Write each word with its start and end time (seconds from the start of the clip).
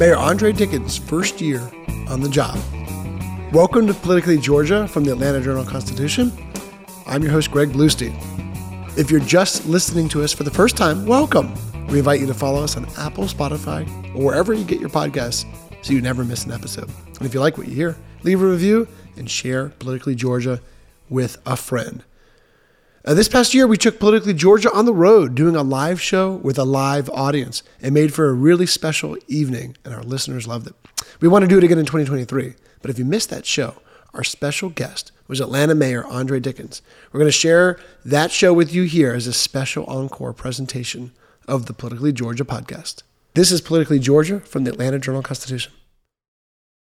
Mayor 0.00 0.16
Andre 0.16 0.50
Dickens' 0.50 0.96
first 0.96 1.42
year 1.42 1.60
on 2.08 2.22
the 2.22 2.28
job. 2.30 2.58
Welcome 3.52 3.86
to 3.86 3.92
Politically 3.92 4.38
Georgia 4.38 4.88
from 4.88 5.04
the 5.04 5.12
Atlanta 5.12 5.42
Journal 5.42 5.62
Constitution. 5.62 6.32
I'm 7.06 7.22
your 7.22 7.32
host, 7.32 7.50
Greg 7.50 7.68
Bluestein. 7.68 8.16
If 8.96 9.10
you're 9.10 9.20
just 9.20 9.66
listening 9.66 10.08
to 10.08 10.22
us 10.22 10.32
for 10.32 10.42
the 10.42 10.50
first 10.50 10.74
time, 10.74 11.04
welcome. 11.04 11.52
We 11.88 11.98
invite 11.98 12.18
you 12.18 12.26
to 12.28 12.32
follow 12.32 12.64
us 12.64 12.78
on 12.78 12.86
Apple, 12.96 13.24
Spotify, 13.24 13.86
or 14.16 14.24
wherever 14.24 14.54
you 14.54 14.64
get 14.64 14.80
your 14.80 14.88
podcasts 14.88 15.44
so 15.84 15.92
you 15.92 16.00
never 16.00 16.24
miss 16.24 16.46
an 16.46 16.52
episode. 16.52 16.88
And 17.18 17.26
if 17.26 17.34
you 17.34 17.40
like 17.40 17.58
what 17.58 17.68
you 17.68 17.74
hear, 17.74 17.94
leave 18.22 18.40
a 18.40 18.46
review 18.46 18.88
and 19.18 19.30
share 19.30 19.68
Politically 19.68 20.14
Georgia 20.14 20.62
with 21.10 21.36
a 21.44 21.58
friend. 21.58 22.02
Uh, 23.02 23.14
this 23.14 23.28
past 23.28 23.54
year, 23.54 23.66
we 23.66 23.78
took 23.78 23.98
Politically 23.98 24.34
Georgia 24.34 24.70
on 24.74 24.84
the 24.84 24.92
road 24.92 25.34
doing 25.34 25.56
a 25.56 25.62
live 25.62 26.02
show 26.02 26.32
with 26.32 26.58
a 26.58 26.64
live 26.64 27.08
audience. 27.08 27.62
It 27.80 27.94
made 27.94 28.12
for 28.12 28.28
a 28.28 28.34
really 28.34 28.66
special 28.66 29.16
evening, 29.26 29.74
and 29.86 29.94
our 29.94 30.02
listeners 30.02 30.46
loved 30.46 30.66
it. 30.66 30.74
We 31.18 31.26
want 31.26 31.42
to 31.42 31.48
do 31.48 31.56
it 31.56 31.64
again 31.64 31.78
in 31.78 31.86
2023, 31.86 32.56
but 32.82 32.90
if 32.90 32.98
you 32.98 33.06
missed 33.06 33.30
that 33.30 33.46
show, 33.46 33.76
our 34.12 34.22
special 34.22 34.68
guest 34.68 35.12
was 35.28 35.40
Atlanta 35.40 35.74
Mayor 35.74 36.04
Andre 36.04 36.40
Dickens. 36.40 36.82
We're 37.10 37.20
going 37.20 37.28
to 37.28 37.32
share 37.32 37.78
that 38.04 38.32
show 38.32 38.52
with 38.52 38.74
you 38.74 38.82
here 38.82 39.14
as 39.14 39.26
a 39.26 39.32
special 39.32 39.86
encore 39.86 40.34
presentation 40.34 41.12
of 41.48 41.64
the 41.64 41.72
Politically 41.72 42.12
Georgia 42.12 42.44
podcast. 42.44 43.02
This 43.32 43.50
is 43.50 43.62
Politically 43.62 43.98
Georgia 43.98 44.40
from 44.40 44.64
the 44.64 44.72
Atlanta 44.72 44.98
Journal 44.98 45.22
Constitution. 45.22 45.72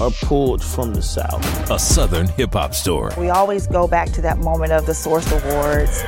are 0.00 0.10
pulled 0.22 0.62
from 0.62 0.94
the 0.94 1.02
South. 1.02 1.70
a 1.70 1.78
Southern 1.78 2.28
hip 2.28 2.52
hop 2.52 2.74
story. 2.74 3.12
We 3.18 3.30
always 3.30 3.66
go 3.66 3.86
back 3.88 4.10
to 4.12 4.20
that 4.22 4.38
moment 4.38 4.72
of 4.72 4.86
the 4.86 4.94
Source 4.94 5.30
Awards. 5.32 6.02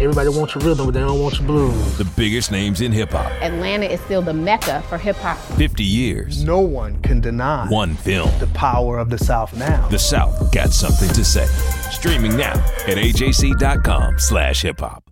Everybody 0.00 0.30
wants 0.30 0.54
your 0.54 0.64
rhythm, 0.64 0.86
but 0.86 0.92
they 0.94 1.00
don't 1.00 1.20
want 1.20 1.38
your 1.38 1.46
blues. 1.46 1.98
The 1.98 2.04
biggest 2.16 2.50
names 2.50 2.80
in 2.80 2.90
hip 2.92 3.10
hop. 3.10 3.30
Atlanta 3.42 3.86
is 3.86 4.00
still 4.02 4.22
the 4.22 4.32
mecca 4.32 4.82
for 4.88 4.96
hip 4.96 5.16
hop. 5.16 5.36
50 5.58 5.84
years. 5.84 6.42
No 6.44 6.60
one 6.60 7.00
can 7.02 7.20
deny 7.20 7.66
One 7.68 7.94
film. 7.96 8.30
the 8.38 8.46
power 8.48 8.98
of 8.98 9.10
the 9.10 9.18
South 9.18 9.54
now. 9.56 9.86
The 9.88 9.98
South 9.98 10.52
got 10.52 10.72
something 10.72 11.08
to 11.10 11.24
say. 11.24 11.46
Streaming 11.90 12.36
now 12.36 12.52
at 12.86 12.96
AJC.com 12.96 14.18
slash 14.18 14.62
hip 14.62 14.80
hop. 14.80 15.04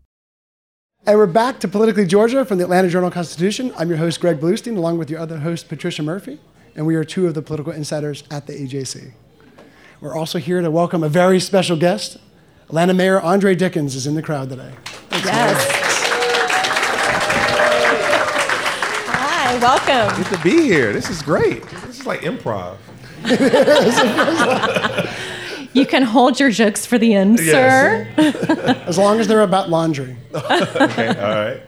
And 1.07 1.17
we're 1.19 1.27
back 1.27 1.59
to 1.61 1.69
Politically 1.69 2.05
Georgia 2.07 2.45
from 2.45 2.59
the 2.59 2.65
Atlanta 2.65 2.89
Journal 2.89 3.11
Constitution. 3.11 3.73
I'm 3.79 3.89
your 3.89 3.97
host, 3.99 4.21
Greg 4.21 4.41
Bluestein, 4.41 4.77
along 4.77 4.99
with 4.99 5.09
your 5.11 5.21
other 5.21 5.39
host, 5.39 5.69
Patricia 5.69 6.03
Murphy, 6.03 6.39
and 6.75 6.87
we 6.87 6.95
are 6.95 7.05
two 7.05 7.27
of 7.27 7.35
the 7.35 7.43
political 7.43 7.73
insiders 7.73 8.25
at 8.31 8.47
the 8.47 8.53
AJC. 8.53 9.13
We're 10.01 10.15
also 10.17 10.39
here 10.39 10.61
to 10.61 10.71
welcome 10.71 11.03
a 11.03 11.09
very 11.09 11.41
special 11.41 11.77
guest. 11.77 12.19
Atlanta 12.69 12.95
Mayor 12.95 13.21
Andre 13.21 13.55
Dickens 13.55 13.95
is 13.95 14.07
in 14.07 14.15
the 14.15 14.23
crowd 14.23 14.49
today. 14.51 14.73
Yes. 15.13 15.67
Hi, 19.11 19.59
welcome. 19.59 20.23
Good 20.23 20.37
to 20.37 20.43
be 20.43 20.63
here. 20.63 20.93
This 20.93 21.11
is 21.11 21.23
great. 21.23 21.63
This 21.87 22.01
is 22.01 22.07
like 22.07 22.21
improv. 22.21 22.77
You 25.75 25.85
can 25.87 26.03
hold 26.03 26.41
your 26.41 26.51
jokes 26.51 26.87
for 26.87 26.99
the 26.99 27.15
end, 27.15 27.39
Yes. 27.41 27.51
sir. 28.17 28.75
As 28.87 28.97
long 28.99 29.21
as 29.21 29.29
they're 29.29 29.43
about 29.43 29.69
laundry. 29.71 30.17
Okay, 30.35 31.09
all 31.09 31.15
right. 31.15 31.63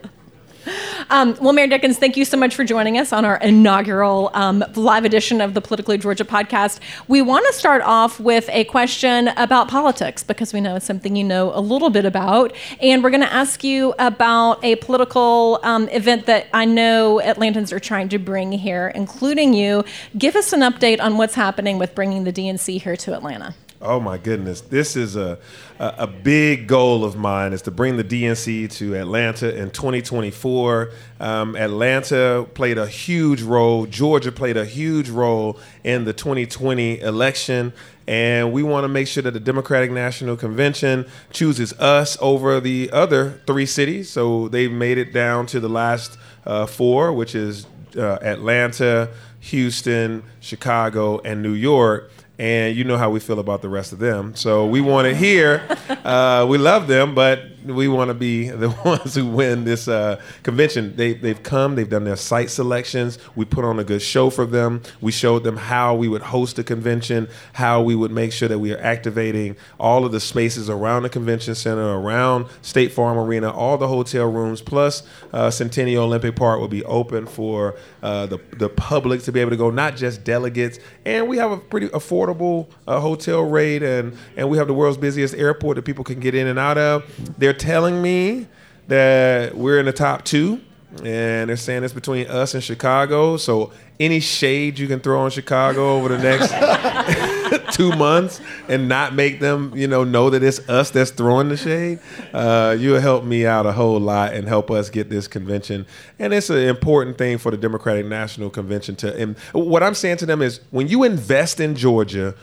Um, 1.12 1.36
well, 1.40 1.52
Mayor 1.52 1.66
Dickens, 1.66 1.98
thank 1.98 2.16
you 2.16 2.24
so 2.24 2.36
much 2.36 2.54
for 2.54 2.62
joining 2.62 2.96
us 2.96 3.12
on 3.12 3.24
our 3.24 3.36
inaugural 3.38 4.30
um, 4.32 4.64
live 4.76 5.04
edition 5.04 5.40
of 5.40 5.54
the 5.54 5.60
Politically 5.60 5.98
Georgia 5.98 6.24
podcast. 6.24 6.78
We 7.08 7.20
want 7.20 7.44
to 7.48 7.52
start 7.52 7.82
off 7.82 8.20
with 8.20 8.48
a 8.50 8.62
question 8.66 9.26
about 9.36 9.66
politics 9.66 10.22
because 10.22 10.52
we 10.52 10.60
know 10.60 10.76
it's 10.76 10.86
something 10.86 11.16
you 11.16 11.24
know 11.24 11.50
a 11.52 11.58
little 11.58 11.90
bit 11.90 12.04
about. 12.04 12.54
And 12.80 13.02
we're 13.02 13.10
going 13.10 13.24
to 13.24 13.32
ask 13.32 13.64
you 13.64 13.92
about 13.98 14.64
a 14.64 14.76
political 14.76 15.58
um, 15.64 15.88
event 15.88 16.26
that 16.26 16.46
I 16.54 16.64
know 16.64 17.20
Atlantans 17.24 17.72
are 17.72 17.80
trying 17.80 18.08
to 18.10 18.18
bring 18.18 18.52
here, 18.52 18.92
including 18.94 19.52
you. 19.52 19.82
Give 20.16 20.36
us 20.36 20.52
an 20.52 20.60
update 20.60 21.00
on 21.00 21.16
what's 21.16 21.34
happening 21.34 21.76
with 21.76 21.92
bringing 21.92 22.22
the 22.22 22.32
DNC 22.32 22.80
here 22.80 22.96
to 22.98 23.14
Atlanta. 23.14 23.56
Oh 23.82 23.98
my 23.98 24.18
goodness, 24.18 24.60
this 24.60 24.94
is 24.94 25.16
a, 25.16 25.38
a 25.78 25.94
a 26.00 26.06
big 26.06 26.66
goal 26.66 27.02
of 27.02 27.16
mine 27.16 27.54
is 27.54 27.62
to 27.62 27.70
bring 27.70 27.96
the 27.96 28.04
DNC 28.04 28.70
to 28.72 28.94
Atlanta 28.94 29.56
in 29.56 29.70
2024. 29.70 30.90
Um, 31.18 31.56
Atlanta 31.56 32.46
played 32.52 32.76
a 32.76 32.86
huge 32.86 33.40
role. 33.40 33.86
Georgia 33.86 34.30
played 34.32 34.58
a 34.58 34.66
huge 34.66 35.08
role 35.08 35.58
in 35.82 36.04
the 36.04 36.12
2020 36.12 37.00
election. 37.00 37.72
And 38.06 38.52
we 38.52 38.62
want 38.62 38.84
to 38.84 38.88
make 38.88 39.08
sure 39.08 39.22
that 39.22 39.30
the 39.30 39.40
Democratic 39.40 39.90
National 39.90 40.36
Convention 40.36 41.06
chooses 41.32 41.72
us 41.80 42.18
over 42.20 42.60
the 42.60 42.90
other 42.92 43.40
three 43.46 43.66
cities. 43.66 44.10
So 44.10 44.48
they've 44.48 44.70
made 44.70 44.98
it 44.98 45.14
down 45.14 45.46
to 45.46 45.60
the 45.60 45.70
last 45.70 46.18
uh, 46.44 46.66
four, 46.66 47.14
which 47.14 47.34
is 47.34 47.66
uh, 47.96 48.18
Atlanta, 48.20 49.08
Houston, 49.40 50.22
Chicago, 50.40 51.20
and 51.20 51.42
New 51.42 51.54
York 51.54 52.10
and 52.40 52.74
you 52.74 52.84
know 52.84 52.96
how 52.96 53.10
we 53.10 53.20
feel 53.20 53.38
about 53.38 53.60
the 53.60 53.68
rest 53.68 53.92
of 53.92 53.98
them. 53.98 54.34
So 54.34 54.64
we 54.64 54.80
want 54.80 55.06
it 55.06 55.14
here. 55.16 55.62
Uh, 55.90 56.46
we 56.48 56.56
love 56.56 56.86
them, 56.86 57.14
but 57.14 57.42
we 57.64 57.88
want 57.88 58.08
to 58.08 58.14
be 58.14 58.48
the 58.48 58.70
ones 58.84 59.14
who 59.14 59.26
win 59.26 59.64
this 59.64 59.88
uh, 59.88 60.20
convention. 60.42 60.96
They, 60.96 61.14
they've 61.14 61.42
come, 61.42 61.74
they've 61.74 61.88
done 61.88 62.04
their 62.04 62.16
site 62.16 62.50
selections. 62.50 63.18
We 63.34 63.44
put 63.44 63.64
on 63.64 63.78
a 63.78 63.84
good 63.84 64.02
show 64.02 64.30
for 64.30 64.46
them. 64.46 64.82
We 65.00 65.12
showed 65.12 65.44
them 65.44 65.56
how 65.56 65.94
we 65.94 66.08
would 66.08 66.22
host 66.22 66.58
a 66.58 66.64
convention, 66.64 67.28
how 67.54 67.82
we 67.82 67.94
would 67.94 68.10
make 68.10 68.32
sure 68.32 68.48
that 68.48 68.58
we 68.58 68.72
are 68.72 68.78
activating 68.78 69.56
all 69.78 70.04
of 70.04 70.12
the 70.12 70.20
spaces 70.20 70.68
around 70.70 71.02
the 71.02 71.08
convention 71.08 71.54
center, 71.54 71.98
around 71.98 72.46
State 72.62 72.92
Farm 72.92 73.18
Arena, 73.18 73.50
all 73.50 73.78
the 73.78 73.88
hotel 73.88 74.30
rooms, 74.30 74.62
plus 74.62 75.02
uh, 75.32 75.50
Centennial 75.50 76.04
Olympic 76.04 76.36
Park 76.36 76.60
will 76.60 76.68
be 76.68 76.84
open 76.84 77.26
for 77.26 77.76
uh, 78.02 78.26
the, 78.26 78.38
the 78.56 78.68
public 78.68 79.22
to 79.22 79.32
be 79.32 79.40
able 79.40 79.50
to 79.50 79.56
go, 79.56 79.70
not 79.70 79.96
just 79.96 80.24
delegates. 80.24 80.78
And 81.04 81.28
we 81.28 81.36
have 81.38 81.50
a 81.50 81.56
pretty 81.56 81.88
affordable 81.88 82.68
uh, 82.86 83.00
hotel 83.00 83.42
rate, 83.42 83.82
and, 83.82 84.16
and 84.36 84.48
we 84.48 84.58
have 84.58 84.66
the 84.66 84.74
world's 84.74 84.98
busiest 84.98 85.34
airport 85.34 85.76
that 85.76 85.82
people 85.82 86.04
can 86.04 86.20
get 86.20 86.34
in 86.34 86.46
and 86.46 86.58
out 86.58 86.78
of. 86.78 87.04
They're 87.50 87.58
telling 87.58 88.00
me 88.00 88.46
that 88.86 89.56
we're 89.56 89.80
in 89.80 89.86
the 89.86 89.92
top 89.92 90.24
two, 90.24 90.60
and 91.02 91.48
they're 91.50 91.56
saying 91.56 91.82
it's 91.82 91.92
between 91.92 92.28
us 92.28 92.54
and 92.54 92.62
Chicago. 92.62 93.38
So 93.38 93.72
any 93.98 94.20
shade 94.20 94.78
you 94.78 94.86
can 94.86 95.00
throw 95.00 95.22
on 95.22 95.32
Chicago 95.32 95.96
over 95.96 96.16
the 96.16 96.18
next 96.18 97.74
two 97.76 97.90
months 97.96 98.40
and 98.68 98.88
not 98.88 99.16
make 99.16 99.40
them, 99.40 99.72
you 99.74 99.88
know, 99.88 100.04
know 100.04 100.30
that 100.30 100.44
it's 100.44 100.60
us 100.68 100.90
that's 100.90 101.10
throwing 101.10 101.48
the 101.48 101.56
shade, 101.56 101.98
uh, 102.32 102.76
you'll 102.78 103.00
help 103.00 103.24
me 103.24 103.46
out 103.46 103.66
a 103.66 103.72
whole 103.72 103.98
lot 103.98 104.32
and 104.32 104.46
help 104.46 104.70
us 104.70 104.88
get 104.88 105.10
this 105.10 105.26
convention. 105.26 105.86
And 106.20 106.32
it's 106.32 106.50
an 106.50 106.68
important 106.68 107.18
thing 107.18 107.38
for 107.38 107.50
the 107.50 107.56
Democratic 107.56 108.06
National 108.06 108.48
Convention 108.48 108.94
to. 108.94 109.12
And 109.16 109.36
what 109.52 109.82
I'm 109.82 109.94
saying 109.94 110.18
to 110.18 110.26
them 110.26 110.40
is, 110.40 110.60
when 110.70 110.86
you 110.86 111.02
invest 111.02 111.58
in 111.58 111.74
Georgia 111.74 112.36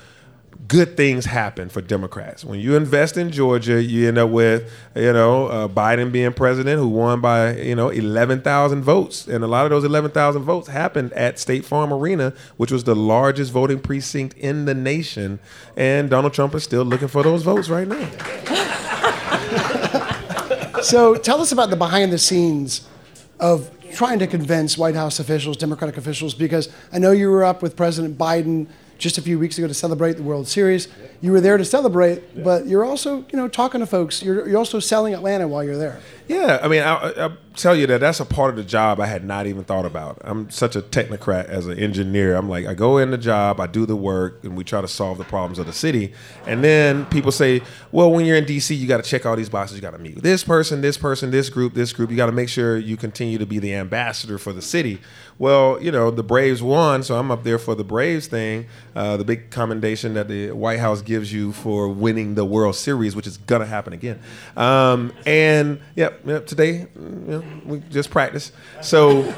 good 0.67 0.97
things 0.97 1.25
happen 1.25 1.69
for 1.69 1.81
Democrats. 1.81 2.43
When 2.43 2.59
you 2.59 2.75
invest 2.75 3.17
in 3.17 3.31
Georgia, 3.31 3.81
you 3.81 4.07
end 4.07 4.17
up 4.17 4.29
with, 4.29 4.71
you 4.95 5.13
know, 5.13 5.47
uh, 5.47 5.67
Biden 5.67 6.11
being 6.11 6.33
president 6.33 6.79
who 6.79 6.87
won 6.87 7.21
by, 7.21 7.57
you 7.57 7.75
know, 7.75 7.89
11,000 7.89 8.83
votes. 8.83 9.27
And 9.27 9.43
a 9.43 9.47
lot 9.47 9.65
of 9.65 9.69
those 9.69 9.83
11,000 9.83 10.43
votes 10.43 10.67
happened 10.67 11.13
at 11.13 11.39
State 11.39 11.65
Farm 11.65 11.93
Arena, 11.93 12.33
which 12.57 12.71
was 12.71 12.83
the 12.83 12.95
largest 12.95 13.51
voting 13.51 13.79
precinct 13.79 14.37
in 14.37 14.65
the 14.65 14.73
nation. 14.73 15.39
And 15.75 16.09
Donald 16.09 16.33
Trump 16.33 16.55
is 16.55 16.63
still 16.63 16.83
looking 16.83 17.07
for 17.07 17.23
those 17.23 17.43
votes 17.43 17.69
right 17.69 17.87
now. 17.87 18.09
So 20.83 21.15
tell 21.15 21.41
us 21.41 21.51
about 21.51 21.69
the 21.69 21.75
behind 21.75 22.13
the 22.13 22.17
scenes 22.17 22.87
of 23.41 23.69
trying 23.93 24.19
to 24.19 24.27
convince 24.27 24.77
White 24.77 24.95
House 24.95 25.19
officials, 25.19 25.57
Democratic 25.57 25.97
officials, 25.97 26.33
because 26.33 26.69
I 26.93 26.99
know 26.99 27.11
you 27.11 27.29
were 27.29 27.43
up 27.43 27.61
with 27.61 27.75
President 27.75 28.17
Biden 28.17 28.67
just 28.97 29.17
a 29.17 29.21
few 29.21 29.37
weeks 29.39 29.57
ago 29.57 29.67
to 29.67 29.73
celebrate 29.73 30.13
the 30.13 30.23
World 30.23 30.47
Series. 30.47 30.87
You 31.21 31.31
were 31.31 31.41
there 31.41 31.57
to 31.57 31.65
celebrate, 31.65 32.43
but 32.43 32.65
you're 32.67 32.85
also, 32.85 33.25
you 33.29 33.37
know, 33.37 33.47
talking 33.47 33.79
to 33.79 33.85
folks. 33.85 34.21
You're, 34.21 34.47
you're 34.47 34.57
also 34.57 34.79
selling 34.79 35.13
Atlanta 35.13 35.47
while 35.47 35.63
you're 35.63 35.77
there. 35.77 35.99
Yeah, 36.27 36.59
I 36.61 36.67
mean, 36.67 36.81
I, 36.81 37.25
I 37.25 37.31
tell 37.55 37.75
you 37.75 37.87
that 37.87 38.01
that's 38.01 38.19
a 38.19 38.25
part 38.25 38.51
of 38.51 38.57
the 38.57 38.63
job 38.63 38.99
I 38.99 39.07
had 39.07 39.23
not 39.23 39.47
even 39.47 39.63
thought 39.63 39.85
about. 39.85 40.21
I'm 40.21 40.49
such 40.49 40.75
a 40.75 40.81
technocrat 40.81 41.45
as 41.45 41.67
an 41.67 41.79
engineer. 41.79 42.35
I'm 42.35 42.49
like, 42.49 42.65
I 42.65 42.73
go 42.73 42.97
in 42.97 43.11
the 43.11 43.17
job, 43.17 43.59
I 43.59 43.67
do 43.67 43.85
the 43.85 43.95
work, 43.95 44.43
and 44.43 44.55
we 44.57 44.63
try 44.63 44.81
to 44.81 44.87
solve 44.87 45.17
the 45.17 45.23
problems 45.23 45.57
of 45.57 45.65
the 45.65 45.73
city. 45.73 46.13
And 46.45 46.63
then 46.63 47.05
people 47.07 47.31
say, 47.31 47.61
well, 47.91 48.11
when 48.11 48.25
you're 48.25 48.37
in 48.37 48.45
DC, 48.45 48.77
you 48.77 48.87
got 48.87 49.03
to 49.03 49.09
check 49.09 49.25
all 49.25 49.35
these 49.35 49.49
boxes. 49.49 49.77
You 49.77 49.81
got 49.81 49.91
to 49.91 49.99
meet 49.99 50.21
this 50.21 50.43
person, 50.43 50.81
this 50.81 50.97
person, 50.97 51.31
this 51.31 51.49
group, 51.49 51.73
this 51.73 51.93
group. 51.93 52.11
You 52.11 52.17
got 52.17 52.27
to 52.27 52.31
make 52.31 52.49
sure 52.49 52.77
you 52.77 52.97
continue 52.97 53.37
to 53.37 53.45
be 53.45 53.59
the 53.59 53.73
ambassador 53.73 54.37
for 54.37 54.53
the 54.53 54.61
city. 54.61 54.99
Well, 55.39 55.81
you 55.81 55.91
know, 55.91 56.09
the 56.09 56.23
Braves 56.23 56.63
won, 56.63 57.03
so 57.03 57.17
I'm 57.17 57.29
up 57.29 57.43
there 57.43 57.59
for 57.59 57.75
the 57.75 57.83
Braves 57.83 58.27
thing, 58.27 58.65
uh, 58.95 59.17
the 59.17 59.23
big 59.23 59.51
commendation 59.51 60.15
that 60.15 60.27
the 60.27 60.51
White 60.51 60.79
House 60.79 61.01
gives 61.01 61.31
you 61.31 61.51
for 61.53 61.87
winning 61.87 62.33
the 62.35 62.43
World 62.43 62.75
Series, 62.75 63.15
which 63.15 63.27
is 63.27 63.37
gonna 63.37 63.67
happen 63.67 63.93
again. 63.93 64.19
Um, 64.55 65.13
and 65.27 65.79
yep, 66.25 66.45
today, 66.45 66.87
mm, 66.97 67.25
you 67.25 67.31
know, 67.31 67.43
we 67.65 67.79
just 67.89 68.09
practice. 68.09 68.51
So. 68.81 69.33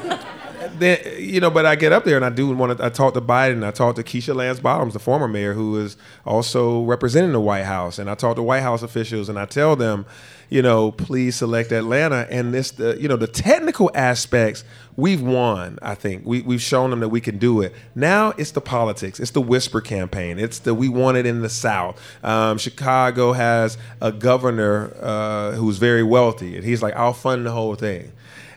Then 0.74 0.98
you 1.18 1.40
know, 1.40 1.50
but 1.50 1.64
I 1.64 1.74
get 1.74 1.90
up 1.90 2.04
there 2.04 2.16
and 2.16 2.24
I 2.24 2.28
do 2.28 2.54
want 2.54 2.76
to. 2.76 2.84
I 2.84 2.90
talk 2.90 3.14
to 3.14 3.20
Biden. 3.20 3.66
I 3.66 3.70
talk 3.70 3.96
to 3.96 4.02
Keisha 4.02 4.34
Lance 4.34 4.60
Bottoms, 4.60 4.92
the 4.92 4.98
former 4.98 5.26
mayor, 5.26 5.54
who 5.54 5.78
is 5.78 5.96
also 6.26 6.82
representing 6.84 7.32
the 7.32 7.40
White 7.40 7.64
House, 7.64 7.98
and 7.98 8.10
I 8.10 8.14
talk 8.14 8.36
to 8.36 8.42
White 8.42 8.60
House 8.60 8.82
officials 8.82 9.30
and 9.30 9.38
I 9.38 9.46
tell 9.46 9.74
them, 9.74 10.04
you 10.50 10.60
know, 10.60 10.90
please 10.92 11.36
select 11.36 11.72
Atlanta. 11.72 12.26
And 12.30 12.52
this, 12.52 12.72
the 12.72 13.00
you 13.00 13.08
know, 13.08 13.16
the 13.16 13.26
technical 13.26 13.90
aspects 13.94 14.64
we've 14.96 15.22
won. 15.22 15.78
I 15.80 15.94
think 15.94 16.26
we 16.26 16.42
we've 16.42 16.60
shown 16.60 16.90
them 16.90 17.00
that 17.00 17.08
we 17.08 17.20
can 17.20 17.38
do 17.38 17.62
it. 17.62 17.74
Now 17.94 18.34
it's 18.36 18.50
the 18.50 18.60
politics. 18.60 19.18
It's 19.18 19.30
the 19.30 19.40
whisper 19.40 19.80
campaign. 19.80 20.38
It's 20.38 20.58
the 20.58 20.74
we 20.74 20.88
want 20.88 21.16
it 21.16 21.24
in 21.24 21.40
the 21.40 21.48
South. 21.48 21.98
Um, 22.22 22.58
Chicago 22.58 23.32
has 23.32 23.78
a 24.02 24.12
governor 24.12 24.94
uh, 25.00 25.52
who's 25.52 25.78
very 25.78 26.02
wealthy, 26.02 26.56
and 26.56 26.64
he's 26.64 26.82
like, 26.82 26.94
I'll 26.96 27.14
fund 27.14 27.46
the 27.46 27.52
whole 27.52 27.76
thing 27.76 28.12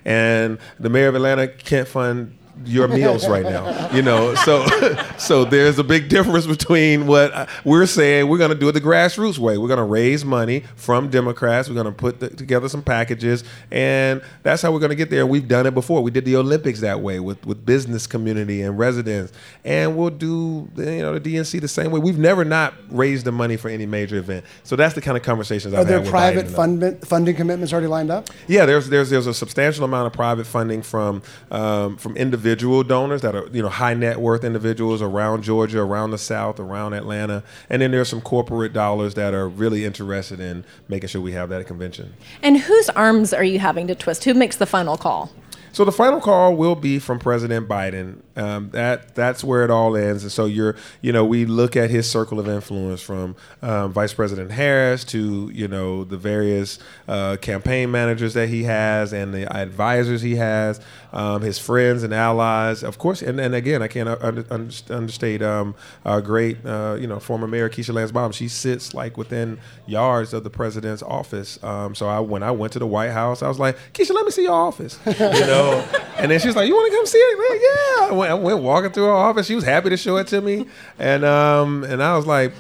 and 0.06 0.57
the 0.80 0.90
mayor 0.90 1.07
of 1.07 1.16
Atlanta 1.16 1.48
can't 1.48 1.88
fund 1.88 2.38
your 2.66 2.88
meals 2.88 3.28
right 3.28 3.44
now. 3.44 3.90
You 3.92 4.02
know, 4.02 4.36
so 4.36 4.66
so 5.18 5.46
there's 5.46 5.80
a 5.80 5.84
big 5.84 6.10
difference 6.10 6.48
between 6.48 7.08
what 7.08 7.50
we're 7.66 7.86
saying. 7.86 8.28
We're 8.28 8.38
going 8.38 8.52
to 8.52 8.58
do 8.58 8.70
it 8.70 8.74
the 8.74 8.82
grassroots 8.82 9.38
way. 9.38 9.58
We're 9.58 9.68
going 9.68 9.78
to 9.78 9.84
raise 9.84 10.24
money 10.24 10.64
from 10.76 11.10
Democrats. 11.10 11.68
We're 11.68 11.76
going 11.76 11.86
to 11.86 11.92
put 11.92 12.20
the, 12.20 12.30
together 12.30 12.70
some 12.70 12.84
packages, 12.84 13.44
and 13.72 14.22
that's 14.44 14.62
how 14.62 14.72
we're 14.72 14.80
going 14.80 14.90
to 14.90 14.96
get 14.96 15.10
there. 15.10 15.26
We've 15.26 15.48
done 15.48 15.66
it 15.66 15.74
before. 15.74 16.02
We 16.02 16.12
did 16.12 16.26
the 16.26 16.36
Olympics 16.36 16.82
that 16.82 17.02
way 17.02 17.20
with 17.20 17.46
with 17.46 17.66
business 17.66 18.08
community 18.08 18.62
and 18.62 18.78
residents, 18.78 19.34
and 19.64 19.98
we'll 19.98 20.10
do 20.10 20.70
you 20.78 21.02
know 21.02 21.18
the 21.18 21.36
DNC 21.36 21.62
the 21.62 21.68
same 21.68 21.92
way. 21.92 22.00
We've 22.00 22.20
never 22.20 22.46
not 22.46 22.74
raised 22.90 23.26
the 23.26 23.32
money 23.32 23.58
for 23.58 23.70
any 23.70 23.86
major 23.86 24.18
event. 24.18 24.46
So 24.64 24.76
that's 24.76 24.96
the 24.96 25.02
kind 25.02 25.18
of 25.18 25.24
conversations. 25.24 25.74
Are 25.74 25.82
I've 25.82 25.88
there 25.88 26.02
had 26.02 26.10
private 26.10 26.48
fund, 26.48 27.02
funding 27.06 27.36
commitments 27.36 27.74
already 27.74 27.88
lined 27.88 28.12
up? 28.12 28.30
Yeah, 28.48 28.66
there's 28.66 28.90
there's 28.90 29.10
there's 29.10 29.28
a 29.28 29.34
substantial 29.34 29.86
amount 29.86 30.08
of 30.08 30.14
private 30.14 30.46
funding 30.46 30.82
from 30.82 31.22
um, 31.52 31.98
from 31.98 32.16
individual 32.44 32.84
donors 32.84 33.22
that 33.22 33.36
are 33.36 33.48
you 33.54 33.62
know 33.62 33.69
high 33.69 33.94
net 33.94 34.19
worth 34.19 34.44
individuals 34.44 35.01
around 35.01 35.44
Georgia, 35.44 35.80
around 35.80 36.12
the 36.12 36.18
South, 36.18 36.60
around 36.60 36.94
Atlanta, 36.94 37.42
and 37.69 37.81
then 37.81 37.92
there's 37.92 38.10
some 38.10 38.19
corporate 38.19 38.74
dollars 38.74 39.13
that 39.13 39.34
are 39.34 39.48
really 39.48 39.86
interested 39.86 40.42
in 40.42 40.66
making 40.90 41.07
sure 41.07 41.22
we 41.22 41.31
have 41.31 41.48
that 41.50 41.66
convention. 41.66 42.13
And 42.42 42.57
whose 42.57 42.90
arms 42.90 43.34
are 43.34 43.45
you 43.45 43.60
having 43.60 43.88
to 43.88 43.95
twist? 43.95 44.25
Who 44.25 44.34
makes 44.34 44.57
the 44.57 44.66
final 44.66 44.98
call? 44.98 45.31
So 45.72 45.86
the 45.86 45.92
final 45.92 46.19
call 46.19 46.56
will 46.56 46.75
be 46.75 47.00
from 47.00 47.18
President 47.18 47.68
Biden. 47.68 48.18
Um, 48.35 48.69
that 48.71 49.15
that's 49.15 49.44
where 49.44 49.63
it 49.63 49.69
all 49.69 49.95
ends. 49.95 50.24
And 50.24 50.31
so 50.31 50.45
you're, 50.45 50.75
you 51.01 51.12
know, 51.12 51.24
we 51.24 51.45
look 51.45 51.75
at 51.75 51.89
his 51.89 52.09
circle 52.09 52.39
of 52.39 52.47
influence 52.47 53.01
from 53.01 53.35
um, 53.62 53.91
Vice 53.94 54.13
President 54.13 54.51
Harris 54.51 55.03
to 55.06 55.51
you 55.53 55.68
know 55.68 56.03
the 56.03 56.18
various 56.18 56.80
uh, 57.07 57.38
campaign 57.38 57.91
managers 57.91 58.33
that 58.33 58.50
he 58.50 58.63
has 58.63 59.13
and 59.13 59.33
the 59.33 59.51
advisors 59.56 60.21
he 60.21 60.35
has, 60.35 60.80
um, 61.12 61.41
his 61.41 61.59
friends 61.59 62.03
and 62.03 62.13
allies, 62.13 62.83
of 62.83 62.97
course. 62.97 63.21
And, 63.21 63.39
and 63.39 63.53
again, 63.53 63.81
I 63.81 63.88
can't 63.88 64.09
under, 64.09 64.45
understate 64.89 65.41
um, 65.41 65.75
our 66.06 66.21
great, 66.21 66.65
uh, 66.65 66.97
you 67.00 67.07
know, 67.07 67.19
former 67.19 67.47
Mayor 67.47 67.69
Keisha 67.69 67.94
Lance 67.94 68.12
Bottoms. 68.12 68.35
She 68.35 68.47
sits 68.47 68.94
like 68.94 69.18
within 69.18 69.59
yards 69.85 70.33
of 70.33 70.44
the 70.44 70.50
president's 70.50 71.03
office. 71.03 71.62
Um, 71.63 71.94
so 71.95 72.07
I 72.07 72.19
when 72.19 72.44
I 72.44 72.51
went 72.51 72.74
to 72.74 72.80
the 72.80 72.88
White 72.88 73.12
House, 73.12 73.44
I 73.44 73.47
was 73.47 73.59
like, 73.59 73.77
Keisha, 73.94 74.13
let 74.13 74.25
me 74.25 74.31
see 74.31 74.44
your 74.44 74.53
office. 74.53 75.00
You 75.24 75.47
know. 75.47 75.88
And 76.18 76.30
then 76.31 76.39
she's 76.39 76.56
like, 76.56 76.68
"You 76.68 76.75
want 76.75 76.91
to 76.91 76.97
come 76.97 77.06
see 77.06 77.18
it?" 77.18 77.38
Man, 77.39 78.09
yeah. 78.12 78.18
I 78.30 78.34
went, 78.34 78.46
I 78.46 78.54
went, 78.54 78.64
walking 78.64 78.92
through 78.92 79.06
her 79.06 79.12
office. 79.12 79.48
She 79.48 79.56
was 79.56 79.64
happy 79.64 79.90
to 79.90 79.98
show 79.98 80.18
it 80.18 80.28
to 80.28 80.42
me, 80.42 80.68
and 81.00 81.25
um, 81.25 81.84
and 81.84 82.02
I 82.02 82.16
was 82.16 82.25
like, 82.25 82.54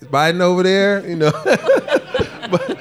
Biden 0.00 0.40
over 0.40 0.62
there?" 0.62 1.06
You 1.06 1.16
know. 1.16 1.30
but, 2.50 2.78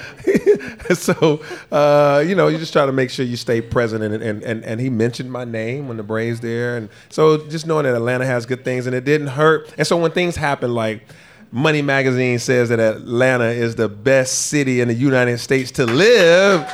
so 0.98 1.42
uh, 1.72 2.24
you 2.26 2.36
know, 2.36 2.48
you 2.48 2.58
just 2.58 2.74
try 2.74 2.86
to 2.86 2.92
make 2.92 3.10
sure 3.10 3.26
you 3.26 3.38
stay 3.38 3.62
present, 3.62 4.04
and, 4.04 4.14
and 4.16 4.44
and 4.44 4.64
and 4.64 4.82
he 4.82 4.90
mentioned 4.90 5.32
my 5.32 5.46
name 5.46 5.88
when 5.88 5.98
the 5.98 6.04
Braves 6.04 6.40
there, 6.40 6.78
and 6.78 6.90
so 7.10 7.46
just 7.48 7.68
knowing 7.68 7.86
that 7.86 7.96
Atlanta 7.96 8.26
has 8.26 8.46
good 8.46 8.64
things, 8.64 8.86
and 8.88 8.96
it 8.96 9.06
didn't 9.06 9.28
hurt. 9.28 9.74
And 9.78 9.86
so 9.86 9.98
when 9.98 10.12
things 10.12 10.36
happen, 10.36 10.74
like. 10.74 11.04
Money 11.52 11.82
Magazine 11.82 12.38
says 12.38 12.68
that 12.68 12.82
Atlanta 12.82 13.46
is 13.46 13.76
the 13.76 13.88
best 13.88 14.48
city 14.48 14.82
in 14.82 14.90
the 14.90 14.94
United 14.94 15.38
States 15.38 15.72
to 15.72 15.86
live 15.86 16.66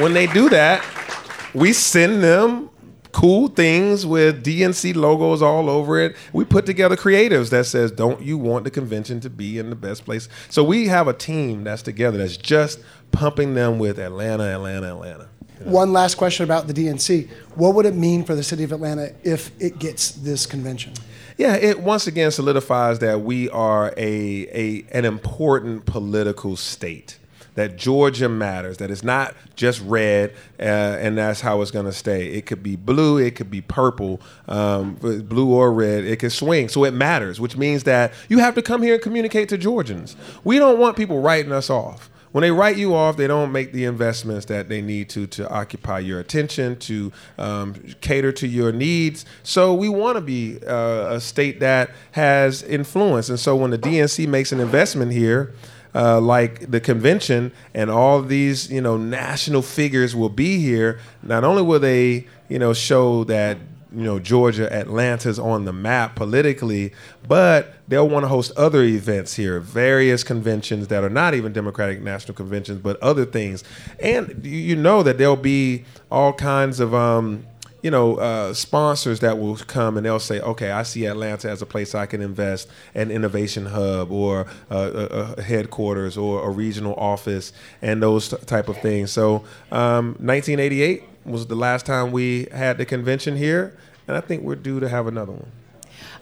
when 0.00 0.14
they 0.14 0.26
do 0.26 0.48
that, 0.48 0.84
we 1.54 1.72
send 1.72 2.22
them 2.22 2.69
cool 3.12 3.48
things 3.48 4.06
with 4.06 4.44
DNC 4.44 4.94
logos 4.94 5.42
all 5.42 5.68
over 5.68 5.98
it. 5.98 6.16
We 6.32 6.44
put 6.44 6.66
together 6.66 6.96
creatives 6.96 7.50
that 7.50 7.66
says, 7.66 7.90
"Don't 7.90 8.22
you 8.22 8.38
want 8.38 8.64
the 8.64 8.70
convention 8.70 9.20
to 9.20 9.30
be 9.30 9.58
in 9.58 9.70
the 9.70 9.76
best 9.76 10.04
place?" 10.04 10.28
So 10.48 10.62
we 10.62 10.88
have 10.88 11.08
a 11.08 11.12
team 11.12 11.64
that's 11.64 11.82
together 11.82 12.18
that's 12.18 12.36
just 12.36 12.80
pumping 13.12 13.54
them 13.54 13.78
with 13.78 13.98
Atlanta, 13.98 14.44
Atlanta, 14.44 14.94
Atlanta. 14.94 15.28
You 15.58 15.66
know? 15.66 15.72
One 15.72 15.92
last 15.92 16.16
question 16.16 16.44
about 16.44 16.66
the 16.66 16.72
DNC. 16.72 17.28
What 17.54 17.74
would 17.74 17.86
it 17.86 17.94
mean 17.94 18.24
for 18.24 18.34
the 18.34 18.42
city 18.42 18.64
of 18.64 18.72
Atlanta 18.72 19.12
if 19.22 19.50
it 19.60 19.78
gets 19.78 20.12
this 20.12 20.46
convention? 20.46 20.94
Yeah, 21.36 21.56
it 21.56 21.80
once 21.80 22.06
again 22.06 22.30
solidifies 22.30 22.98
that 22.98 23.22
we 23.22 23.48
are 23.50 23.94
a, 23.96 24.46
a 24.52 24.84
an 24.92 25.04
important 25.04 25.86
political 25.86 26.56
state 26.56 27.18
that 27.60 27.76
Georgia 27.76 28.28
matters, 28.28 28.78
that 28.78 28.90
it's 28.90 29.04
not 29.04 29.34
just 29.54 29.80
red, 29.82 30.34
uh, 30.58 30.62
and 30.62 31.18
that's 31.18 31.40
how 31.40 31.60
it's 31.62 31.70
going 31.70 31.86
to 31.86 31.92
stay. 31.92 32.28
It 32.28 32.46
could 32.46 32.62
be 32.62 32.76
blue, 32.76 33.18
it 33.18 33.36
could 33.36 33.50
be 33.50 33.60
purple, 33.60 34.20
um, 34.48 34.94
blue 34.94 35.52
or 35.52 35.72
red. 35.72 36.04
It 36.04 36.18
could 36.18 36.32
swing. 36.32 36.68
So 36.68 36.84
it 36.84 36.94
matters, 36.94 37.40
which 37.40 37.56
means 37.56 37.84
that 37.84 38.12
you 38.28 38.38
have 38.38 38.54
to 38.54 38.62
come 38.62 38.82
here 38.82 38.94
and 38.94 39.02
communicate 39.02 39.48
to 39.50 39.58
Georgians. 39.58 40.16
We 40.42 40.58
don't 40.58 40.78
want 40.78 40.96
people 40.96 41.20
writing 41.20 41.52
us 41.52 41.70
off 41.70 42.10
when 42.32 42.42
they 42.42 42.50
write 42.52 42.76
you 42.76 42.94
off, 42.94 43.16
they 43.16 43.26
don't 43.26 43.50
make 43.50 43.72
the 43.72 43.84
investments 43.84 44.46
that 44.46 44.68
they 44.68 44.80
need 44.80 45.08
to 45.10 45.26
to 45.28 45.50
occupy 45.50 45.98
your 45.98 46.20
attention, 46.20 46.78
to 46.80 47.12
um, 47.38 47.74
cater 48.00 48.30
to 48.32 48.46
your 48.46 48.70
needs. 48.70 49.24
So 49.42 49.74
we 49.74 49.88
want 49.88 50.16
to 50.16 50.20
be 50.20 50.58
uh, 50.64 51.14
a 51.14 51.20
state 51.20 51.60
that 51.60 51.90
has 52.12 52.62
influence. 52.62 53.28
And 53.28 53.40
so 53.40 53.56
when 53.56 53.70
the 53.70 53.78
DNC 53.78 54.28
makes 54.28 54.52
an 54.52 54.60
investment 54.60 55.12
here, 55.12 55.54
uh, 55.94 56.20
like 56.20 56.70
the 56.70 56.80
convention 56.80 57.52
and 57.74 57.90
all 57.90 58.22
these 58.22 58.70
you 58.70 58.80
know 58.80 58.96
national 58.96 59.62
figures 59.62 60.14
will 60.14 60.28
be 60.28 60.58
here. 60.58 60.98
Not 61.22 61.44
only 61.44 61.62
will 61.62 61.80
they 61.80 62.26
you 62.48 62.58
know 62.58 62.72
show 62.72 63.24
that 63.24 63.58
you 63.92 64.04
know 64.04 64.18
Georgia, 64.18 64.72
Atlanta's 64.72 65.38
on 65.38 65.64
the 65.64 65.72
map 65.72 66.14
politically, 66.14 66.92
but 67.26 67.74
they'll 67.88 68.08
want 68.08 68.24
to 68.24 68.28
host 68.28 68.52
other 68.56 68.82
events 68.82 69.34
here, 69.34 69.60
various 69.60 70.22
conventions 70.22 70.88
that 70.88 71.02
are 71.02 71.10
not 71.10 71.34
even 71.34 71.52
Democratic 71.52 72.00
national 72.00 72.34
conventions, 72.34 72.80
but 72.80 73.00
other 73.02 73.24
things. 73.24 73.64
And 73.98 74.44
you 74.44 74.76
know 74.76 75.02
that 75.02 75.18
there'll 75.18 75.36
be 75.36 75.84
all 76.10 76.32
kinds 76.32 76.80
of 76.80 76.94
um, 76.94 77.46
you 77.82 77.90
know, 77.90 78.16
uh, 78.16 78.52
sponsors 78.52 79.20
that 79.20 79.38
will 79.38 79.56
come 79.56 79.96
and 79.96 80.04
they'll 80.04 80.18
say, 80.18 80.40
okay, 80.40 80.70
I 80.70 80.82
see 80.82 81.06
Atlanta 81.06 81.48
as 81.48 81.62
a 81.62 81.66
place 81.66 81.94
I 81.94 82.06
can 82.06 82.20
invest, 82.20 82.68
an 82.94 83.10
innovation 83.10 83.66
hub 83.66 84.10
or 84.10 84.46
a, 84.68 85.34
a 85.38 85.42
headquarters 85.42 86.16
or 86.16 86.46
a 86.46 86.50
regional 86.50 86.94
office 86.94 87.52
and 87.80 88.02
those 88.02 88.28
type 88.28 88.68
of 88.68 88.76
things. 88.78 89.10
So 89.10 89.44
um, 89.72 90.16
1988 90.20 91.04
was 91.24 91.46
the 91.46 91.54
last 91.54 91.86
time 91.86 92.12
we 92.12 92.48
had 92.52 92.78
the 92.78 92.84
convention 92.84 93.36
here, 93.36 93.76
and 94.06 94.16
I 94.16 94.20
think 94.20 94.42
we're 94.42 94.56
due 94.56 94.80
to 94.80 94.88
have 94.88 95.06
another 95.06 95.32
one. 95.32 95.52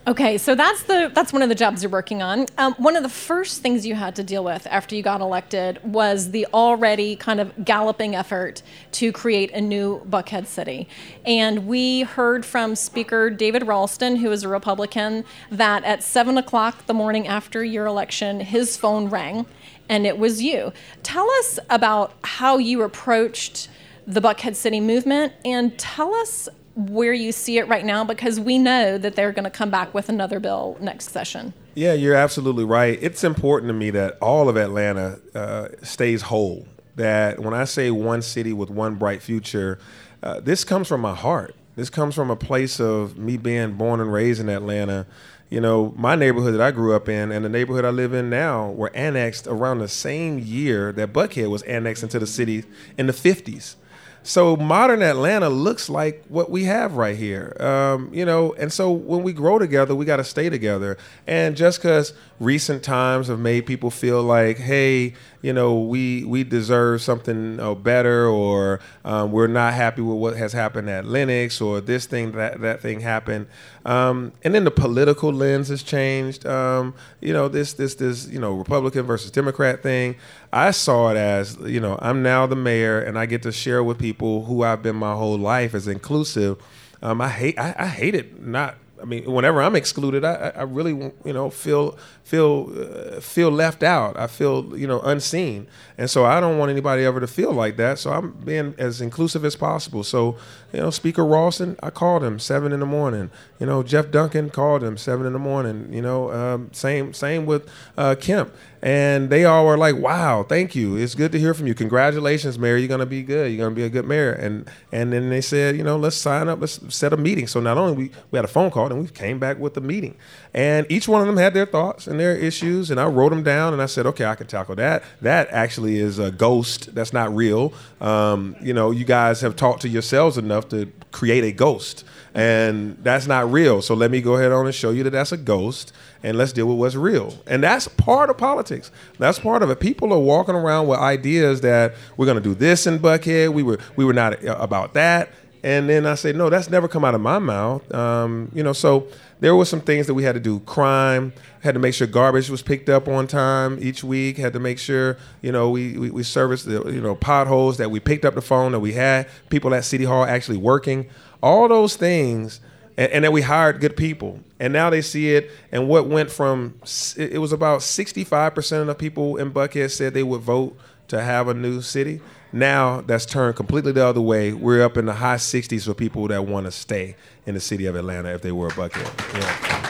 Okay, 0.09 0.39
so 0.39 0.55
that's 0.55 0.81
the 0.81 1.11
that's 1.13 1.31
one 1.31 1.43
of 1.43 1.49
the 1.49 1.55
jobs 1.55 1.83
you're 1.83 1.91
working 1.91 2.23
on. 2.23 2.47
Um, 2.57 2.73
one 2.79 2.95
of 2.95 3.03
the 3.03 3.09
first 3.09 3.61
things 3.61 3.85
you 3.85 3.93
had 3.93 4.15
to 4.15 4.23
deal 4.23 4.43
with 4.43 4.65
after 4.65 4.95
you 4.95 5.03
got 5.03 5.21
elected 5.21 5.79
was 5.83 6.31
the 6.31 6.47
already 6.51 7.15
kind 7.15 7.39
of 7.39 7.63
galloping 7.63 8.15
effort 8.15 8.63
to 8.93 9.11
create 9.11 9.51
a 9.51 9.61
new 9.61 9.99
Buckhead 10.09 10.47
city. 10.47 10.87
And 11.27 11.67
we 11.67 12.01
heard 12.01 12.43
from 12.43 12.75
Speaker 12.75 13.29
David 13.29 13.67
Ralston, 13.67 14.15
who 14.15 14.31
is 14.31 14.41
a 14.41 14.47
Republican, 14.47 15.25
that 15.51 15.83
at 15.83 16.01
seven 16.01 16.39
o'clock 16.39 16.87
the 16.87 16.93
morning 16.95 17.27
after 17.27 17.63
your 17.63 17.85
election, 17.85 18.39
his 18.39 18.75
phone 18.77 19.11
rang, 19.11 19.45
and 19.89 20.07
it 20.07 20.17
was 20.17 20.41
you. 20.41 20.73
Tell 21.03 21.29
us 21.29 21.59
about 21.69 22.13
how 22.23 22.57
you 22.57 22.81
approached 22.81 23.69
the 24.07 24.21
Buckhead 24.21 24.55
City 24.55 24.79
movement, 24.79 25.33
and 25.45 25.77
tell 25.77 26.15
us 26.15 26.49
where 26.79 27.13
you 27.13 27.31
see 27.31 27.57
it 27.57 27.67
right 27.67 27.83
now 27.83 28.05
because 28.05 28.39
we 28.39 28.57
know 28.57 28.97
that 28.97 29.15
they're 29.15 29.33
going 29.33 29.43
to 29.43 29.49
come 29.49 29.69
back 29.69 29.93
with 29.93 30.07
another 30.07 30.39
bill 30.39 30.77
next 30.79 31.11
session. 31.11 31.53
Yeah, 31.75 31.93
you're 31.93 32.15
absolutely 32.15 32.63
right. 32.63 32.97
It's 33.01 33.23
important 33.23 33.69
to 33.69 33.73
me 33.73 33.89
that 33.91 34.17
all 34.21 34.47
of 34.47 34.55
Atlanta 34.55 35.19
uh, 35.35 35.67
stays 35.81 36.23
whole 36.23 36.65
that 36.95 37.39
when 37.39 37.53
I 37.53 37.65
say 37.65 37.91
one 37.91 38.21
city 38.21 38.53
with 38.53 38.69
one 38.69 38.95
bright 38.95 39.21
future, 39.21 39.79
uh, 40.23 40.39
this 40.39 40.63
comes 40.63 40.87
from 40.87 41.01
my 41.01 41.15
heart. 41.15 41.55
This 41.75 41.89
comes 41.89 42.15
from 42.15 42.29
a 42.29 42.35
place 42.35 42.79
of 42.79 43.17
me 43.17 43.37
being 43.37 43.73
born 43.73 43.99
and 43.99 44.11
raised 44.11 44.41
in 44.41 44.49
Atlanta. 44.49 45.05
You 45.49 45.61
know, 45.61 45.93
my 45.97 46.15
neighborhood 46.15 46.53
that 46.53 46.61
I 46.61 46.71
grew 46.71 46.93
up 46.93 47.07
in 47.09 47.31
and 47.31 47.43
the 47.43 47.49
neighborhood 47.49 47.85
I 47.85 47.89
live 47.89 48.13
in 48.13 48.29
now 48.29 48.69
were 48.71 48.91
annexed 48.93 49.47
around 49.47 49.79
the 49.79 49.87
same 49.87 50.39
year 50.39 50.91
that 50.93 51.13
Buckhead 51.13 51.49
was 51.49 51.61
annexed 51.63 52.03
into 52.03 52.19
the 52.19 52.27
city 52.27 52.65
in 52.97 53.07
the 53.07 53.13
50s. 53.13 53.75
So 54.23 54.55
modern 54.55 55.01
Atlanta 55.01 55.49
looks 55.49 55.89
like 55.89 56.23
what 56.27 56.51
we 56.51 56.65
have 56.65 56.95
right 56.95 57.15
here, 57.15 57.55
um, 57.59 58.13
you 58.13 58.25
know. 58.25 58.53
And 58.53 58.71
so 58.71 58.91
when 58.91 59.23
we 59.23 59.33
grow 59.33 59.59
together, 59.59 59.95
we 59.95 60.05
got 60.05 60.17
to 60.17 60.23
stay 60.23 60.49
together. 60.49 60.97
And 61.25 61.55
just 61.55 61.79
because 61.79 62.13
recent 62.39 62.83
times 62.83 63.27
have 63.27 63.39
made 63.39 63.65
people 63.65 63.91
feel 63.91 64.23
like, 64.23 64.57
hey, 64.57 65.13
you 65.41 65.53
know, 65.53 65.79
we 65.79 66.23
we 66.23 66.43
deserve 66.43 67.01
something 67.01 67.59
uh, 67.59 67.75
better, 67.75 68.27
or 68.27 68.79
um, 69.05 69.31
we're 69.31 69.47
not 69.47 69.73
happy 69.73 70.01
with 70.01 70.17
what 70.17 70.37
has 70.37 70.53
happened 70.53 70.89
at 70.89 71.05
Lenox, 71.05 71.61
or 71.61 71.81
this 71.81 72.05
thing 72.05 72.31
that 72.33 72.61
that 72.61 72.81
thing 72.81 73.01
happened, 73.01 73.47
um, 73.85 74.31
and 74.43 74.55
then 74.55 74.63
the 74.63 74.71
political 74.71 75.31
lens 75.31 75.69
has 75.69 75.83
changed. 75.83 76.45
Um, 76.45 76.93
you 77.21 77.33
know, 77.33 77.47
this 77.47 77.73
this 77.73 77.95
this 77.95 78.27
you 78.27 78.39
know 78.39 78.53
Republican 78.53 79.05
versus 79.05 79.31
Democrat 79.31 79.83
thing. 79.83 80.15
I 80.51 80.71
saw 80.71 81.11
it 81.11 81.17
as 81.17 81.57
you 81.57 81.79
know 81.79 81.97
I'm 82.01 82.23
now 82.23 82.45
the 82.47 82.55
mayor, 82.55 82.99
and 82.99 83.17
I 83.17 83.25
get 83.25 83.43
to 83.43 83.51
share 83.51 83.83
with 83.83 83.99
people 83.99 84.45
who 84.45 84.63
I've 84.63 84.83
been 84.83 84.95
my 84.95 85.13
whole 85.13 85.37
life 85.37 85.73
as 85.73 85.87
inclusive. 85.87 86.57
Um, 87.01 87.21
I 87.21 87.29
hate 87.29 87.57
I, 87.57 87.75
I 87.77 87.87
hate 87.87 88.15
it 88.15 88.41
not 88.41 88.75
I 89.01 89.05
mean, 89.05 89.31
whenever 89.31 89.61
I'm 89.61 89.75
excluded, 89.75 90.23
I, 90.23 90.51
I 90.55 90.63
really, 90.63 91.11
you 91.23 91.33
know, 91.33 91.49
feel 91.49 91.97
feel 92.29 92.71
uh, 92.77 93.19
feel 93.19 93.49
left 93.49 93.81
out. 93.81 94.15
I 94.17 94.27
feel, 94.27 94.77
you 94.77 94.85
know, 94.85 94.99
unseen, 95.01 95.67
and 95.97 96.09
so 96.09 96.25
I 96.25 96.39
don't 96.39 96.59
want 96.59 96.69
anybody 96.69 97.03
ever 97.03 97.19
to 97.19 97.25
feel 97.25 97.51
like 97.51 97.75
that. 97.77 97.97
So 97.97 98.11
I'm 98.11 98.31
being 98.31 98.75
as 98.77 99.01
inclusive 99.01 99.43
as 99.43 99.55
possible. 99.55 100.03
So, 100.03 100.37
you 100.71 100.79
know, 100.79 100.91
Speaker 100.91 101.25
Ralston, 101.25 101.75
I 101.81 101.89
called 101.89 102.23
him 102.23 102.37
seven 102.37 102.71
in 102.71 102.81
the 102.81 102.85
morning. 102.85 103.31
You 103.59 103.65
know, 103.65 103.81
Jeff 103.81 104.11
Duncan 104.11 104.51
called 104.51 104.83
him 104.83 104.95
seven 104.95 105.25
in 105.25 105.33
the 105.33 105.39
morning. 105.39 105.91
You 105.91 106.03
know, 106.03 106.31
um, 106.31 106.69
same 106.71 107.13
same 107.15 107.47
with 107.47 107.67
uh, 107.97 108.15
Kemp 108.19 108.53
and 108.81 109.29
they 109.29 109.43
all 109.45 109.65
were 109.65 109.77
like, 109.77 109.97
"Wow, 109.97 110.43
thank 110.43 110.75
you. 110.75 110.95
It's 110.95 111.15
good 111.15 111.31
to 111.33 111.39
hear 111.39 111.53
from 111.53 111.67
you. 111.67 111.73
Congratulations, 111.73 112.57
Mayor. 112.57 112.77
You're 112.77 112.87
gonna 112.87 113.05
be 113.05 113.23
good. 113.23 113.51
You're 113.51 113.65
gonna 113.65 113.75
be 113.75 113.83
a 113.83 113.89
good 113.89 114.05
mayor." 114.05 114.31
And 114.31 114.69
and 114.91 115.11
then 115.11 115.29
they 115.29 115.41
said, 115.41 115.75
you 115.75 115.83
know, 115.83 115.97
let's 115.97 116.15
sign 116.15 116.47
up. 116.47 116.61
Let's 116.61 116.79
set 116.93 117.11
a 117.11 117.17
meeting. 117.17 117.47
So 117.47 117.59
not 117.59 117.77
only 117.77 117.93
we 117.93 118.11
we 118.31 118.37
had 118.37 118.45
a 118.45 118.49
phone 118.49 118.71
call, 118.71 118.87
and 118.87 119.01
we 119.01 119.07
came 119.07 119.39
back 119.39 119.59
with 119.59 119.73
the 119.73 119.81
meeting, 119.81 120.15
and 120.53 120.85
each 120.89 121.07
one 121.07 121.21
of 121.21 121.27
them 121.27 121.37
had 121.37 121.53
their 121.53 121.65
thoughts 121.65 122.07
and 122.07 122.18
their 122.19 122.35
issues, 122.35 122.91
and 122.91 122.99
I 122.99 123.05
wrote 123.05 123.29
them 123.29 123.43
down, 123.43 123.73
and 123.73 123.81
I 123.81 123.87
said, 123.87 124.05
okay, 124.07 124.25
I 124.25 124.35
can 124.35 124.47
tackle 124.47 124.75
that. 124.75 125.03
That 125.21 125.49
actually 125.49 125.97
is 125.97 126.19
a 126.19 126.31
ghost. 126.31 126.93
That's 126.93 127.13
not 127.13 127.35
real. 127.35 127.73
Um, 127.99 128.55
you 128.61 128.73
know, 128.73 128.91
you 128.91 129.05
guys 129.05 129.41
have 129.41 129.55
talked 129.55 129.81
to 129.81 129.89
yourselves 129.89 130.37
enough 130.37 130.69
to 130.69 130.91
create 131.11 131.43
a 131.43 131.51
ghost 131.51 132.03
and 132.33 132.97
that's 133.03 133.27
not 133.27 133.51
real. 133.51 133.81
So 133.81 133.93
let 133.93 134.11
me 134.11 134.21
go 134.21 134.35
ahead 134.35 134.51
on 134.51 134.65
and 134.65 134.75
show 134.75 134.91
you 134.91 135.03
that 135.03 135.11
that's 135.11 135.31
a 135.31 135.37
ghost, 135.37 135.91
and 136.23 136.37
let's 136.37 136.51
deal 136.51 136.67
with 136.67 136.77
what's 136.77 136.95
real. 136.95 137.33
And 137.47 137.63
that's 137.63 137.87
part 137.87 138.29
of 138.29 138.37
politics. 138.37 138.91
That's 139.17 139.39
part 139.39 139.63
of 139.63 139.69
it. 139.69 139.79
People 139.79 140.13
are 140.13 140.19
walking 140.19 140.55
around 140.55 140.87
with 140.87 140.99
ideas 140.99 141.61
that 141.61 141.95
we're 142.17 142.25
going 142.25 142.37
to 142.37 142.43
do 142.43 142.53
this 142.53 142.87
in 142.87 142.99
Buckhead. 142.99 143.53
We 143.53 143.63
were 143.63 143.79
we 143.95 144.05
were 144.05 144.13
not 144.13 144.45
uh, 144.45 144.57
about 144.59 144.93
that. 144.93 145.29
And 145.61 145.89
then 145.89 146.05
I 146.05 146.15
said, 146.15 146.37
no, 146.37 146.49
that's 146.49 146.69
never 146.69 146.87
come 146.87 147.03
out 147.03 147.15
of 147.15 147.19
my 147.19 147.37
mouth. 147.37 147.93
Um, 147.93 148.49
you 148.53 148.63
know, 148.63 148.71
so 148.71 149.07
there 149.39 149.55
were 149.55 149.65
some 149.65 149.81
things 149.81 150.07
that 150.07 150.13
we 150.13 150.23
had 150.23 150.33
to 150.35 150.41
do. 150.41 150.59
Crime 150.61 151.33
had 151.61 151.73
to 151.73 151.79
make 151.79 151.93
sure 151.93 152.07
garbage 152.07 152.49
was 152.49 152.61
picked 152.61 152.89
up 152.89 153.07
on 153.07 153.27
time 153.27 153.77
each 153.81 154.03
week. 154.03 154.37
Had 154.37 154.53
to 154.53 154.59
make 154.59 154.79
sure 154.79 155.17
you 155.41 155.51
know 155.51 155.69
we 155.69 155.97
we, 155.97 156.09
we 156.09 156.23
serviced 156.23 156.65
the 156.65 156.83
you 156.91 157.01
know 157.01 157.15
potholes 157.15 157.77
that 157.77 157.91
we 157.91 157.99
picked 157.99 158.25
up 158.25 158.35
the 158.35 158.41
phone 158.41 158.71
that 158.73 158.79
we 158.79 158.93
had 158.93 159.27
people 159.49 159.73
at 159.73 159.85
City 159.85 160.03
Hall 160.03 160.23
actually 160.25 160.57
working 160.57 161.09
all 161.41 161.67
those 161.67 161.95
things 161.95 162.59
and, 162.97 163.11
and 163.11 163.23
then 163.23 163.31
we 163.31 163.41
hired 163.41 163.79
good 163.79 163.95
people 163.95 164.39
and 164.59 164.73
now 164.73 164.89
they 164.89 165.01
see 165.01 165.33
it 165.33 165.49
and 165.71 165.87
what 165.87 166.07
went 166.07 166.29
from 166.29 166.75
it 167.17 167.39
was 167.39 167.53
about 167.53 167.79
65% 167.79 168.81
of 168.81 168.87
the 168.87 168.95
people 168.95 169.37
in 169.37 169.51
buckhead 169.51 169.89
said 169.91 170.13
they 170.13 170.23
would 170.23 170.41
vote 170.41 170.77
to 171.09 171.21
have 171.21 171.47
a 171.47 171.53
new 171.53 171.81
city. 171.81 172.21
Now 172.51 173.01
that's 173.01 173.25
turned 173.25 173.55
completely 173.55 173.91
the 173.91 174.05
other 174.05 174.21
way. 174.21 174.53
We're 174.53 174.83
up 174.83 174.97
in 174.97 175.05
the 175.05 175.13
high 175.13 175.35
60s 175.35 175.85
for 175.85 175.93
people 175.93 176.27
that 176.29 176.45
want 176.45 176.65
to 176.65 176.71
stay 176.71 177.15
in 177.45 177.53
the 177.53 177.59
city 177.59 177.85
of 177.85 177.95
atlanta 177.95 178.29
if 178.29 178.41
they 178.41 178.51
were 178.51 178.67
a 178.67 178.71
buckhead 178.71 179.39
yeah. 179.39 179.89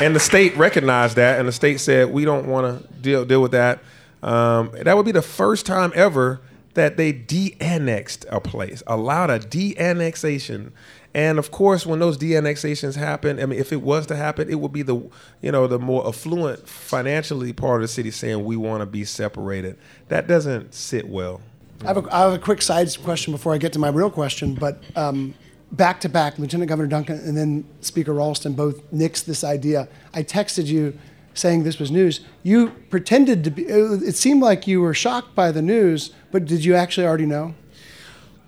and 0.00 0.14
the 0.14 0.20
state 0.20 0.56
recognized 0.56 1.16
that 1.16 1.38
and 1.38 1.48
the 1.48 1.52
state 1.52 1.78
said 1.80 2.10
we 2.10 2.24
don't 2.24 2.46
want 2.46 2.82
to 2.82 2.92
deal, 3.00 3.24
deal 3.24 3.42
with 3.42 3.52
that. 3.52 3.80
Um, 4.22 4.70
that 4.72 4.96
would 4.96 5.06
be 5.06 5.12
the 5.12 5.22
first 5.22 5.64
time 5.64 5.92
ever 5.94 6.40
that 6.74 6.96
they 6.96 7.12
de-annexed 7.12 8.24
a 8.30 8.40
place, 8.40 8.82
allowed 8.86 9.30
a 9.30 9.38
de-annexation. 9.38 10.72
And 11.12 11.38
of 11.38 11.50
course, 11.50 11.84
when 11.84 11.98
those 11.98 12.16
de-annexations 12.16 12.94
happen, 12.94 13.40
I 13.40 13.46
mean, 13.46 13.58
if 13.58 13.72
it 13.72 13.82
was 13.82 14.06
to 14.06 14.16
happen, 14.16 14.48
it 14.48 14.60
would 14.60 14.72
be 14.72 14.82
the, 14.82 14.96
you 15.42 15.50
know, 15.50 15.66
the 15.66 15.78
more 15.78 16.06
affluent 16.06 16.68
financially 16.68 17.52
part 17.52 17.82
of 17.82 17.88
the 17.88 17.92
city 17.92 18.12
saying 18.12 18.44
we 18.44 18.56
want 18.56 18.82
to 18.82 18.86
be 18.86 19.04
separated. 19.04 19.76
That 20.08 20.28
doesn't 20.28 20.74
sit 20.74 21.08
well. 21.08 21.40
I 21.82 21.88
have, 21.88 21.96
a, 21.96 22.14
I 22.14 22.20
have 22.20 22.32
a 22.34 22.38
quick 22.38 22.62
side 22.62 22.88
question 23.02 23.32
before 23.32 23.54
I 23.54 23.58
get 23.58 23.72
to 23.72 23.78
my 23.78 23.88
real 23.88 24.10
question, 24.10 24.54
but 24.54 24.82
um, 24.94 25.34
back 25.72 26.00
to 26.02 26.08
back, 26.08 26.38
Lieutenant 26.38 26.68
Governor 26.68 26.88
Duncan 26.88 27.18
and 27.18 27.36
then 27.36 27.64
Speaker 27.80 28.12
Ralston 28.12 28.52
both 28.52 28.88
nixed 28.92 29.24
this 29.24 29.42
idea. 29.42 29.88
I 30.14 30.22
texted 30.22 30.66
you 30.66 30.96
saying 31.34 31.64
this 31.64 31.78
was 31.78 31.90
news. 31.90 32.20
You 32.42 32.70
pretended 32.90 33.44
to 33.44 33.50
be, 33.50 33.62
it 33.64 34.16
seemed 34.16 34.42
like 34.42 34.66
you 34.66 34.80
were 34.80 34.94
shocked 34.94 35.34
by 35.34 35.52
the 35.52 35.62
news, 35.62 36.12
but 36.30 36.44
did 36.44 36.64
you 36.64 36.74
actually 36.74 37.06
already 37.06 37.26
know? 37.26 37.54